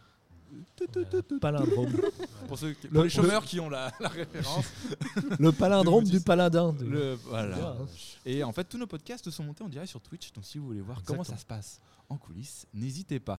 Palindrome. 1.41 1.93
Pour, 2.49 2.59
ceux 2.59 2.73
qui- 2.75 2.89
Le- 2.89 3.03
les 3.05 3.09
chômeurs 3.11 3.45
qui 3.45 3.59
ont 3.59 3.69
la, 3.69 3.93
la 4.01 4.09
référence. 4.09 4.67
le 5.41 5.51
palindrome 5.53 6.05
du 6.05 6.21
paladin. 6.21 6.75
le- 6.81 7.15
voilà. 7.15 7.77
Et 8.25 8.45
en 8.45 8.53
fait, 8.53 8.65
tous 8.65 8.79
nos 8.79 8.87
podcasts 8.87 9.29
sont 9.31 9.43
montés 9.45 9.65
en 9.65 9.69
direct 9.69 9.91
sur 9.91 10.01
Twitch. 10.01 10.33
Donc, 10.33 10.45
si 10.45 10.59
vous 10.59 10.67
voulez 10.67 10.81
voir 10.81 11.03
comment 11.05 11.25
ça 11.25 11.37
se 11.37 11.45
passe 11.47 11.81
en 12.09 12.17
coulisses, 12.17 12.67
n'hésitez 12.75 13.19
pas. 13.19 13.33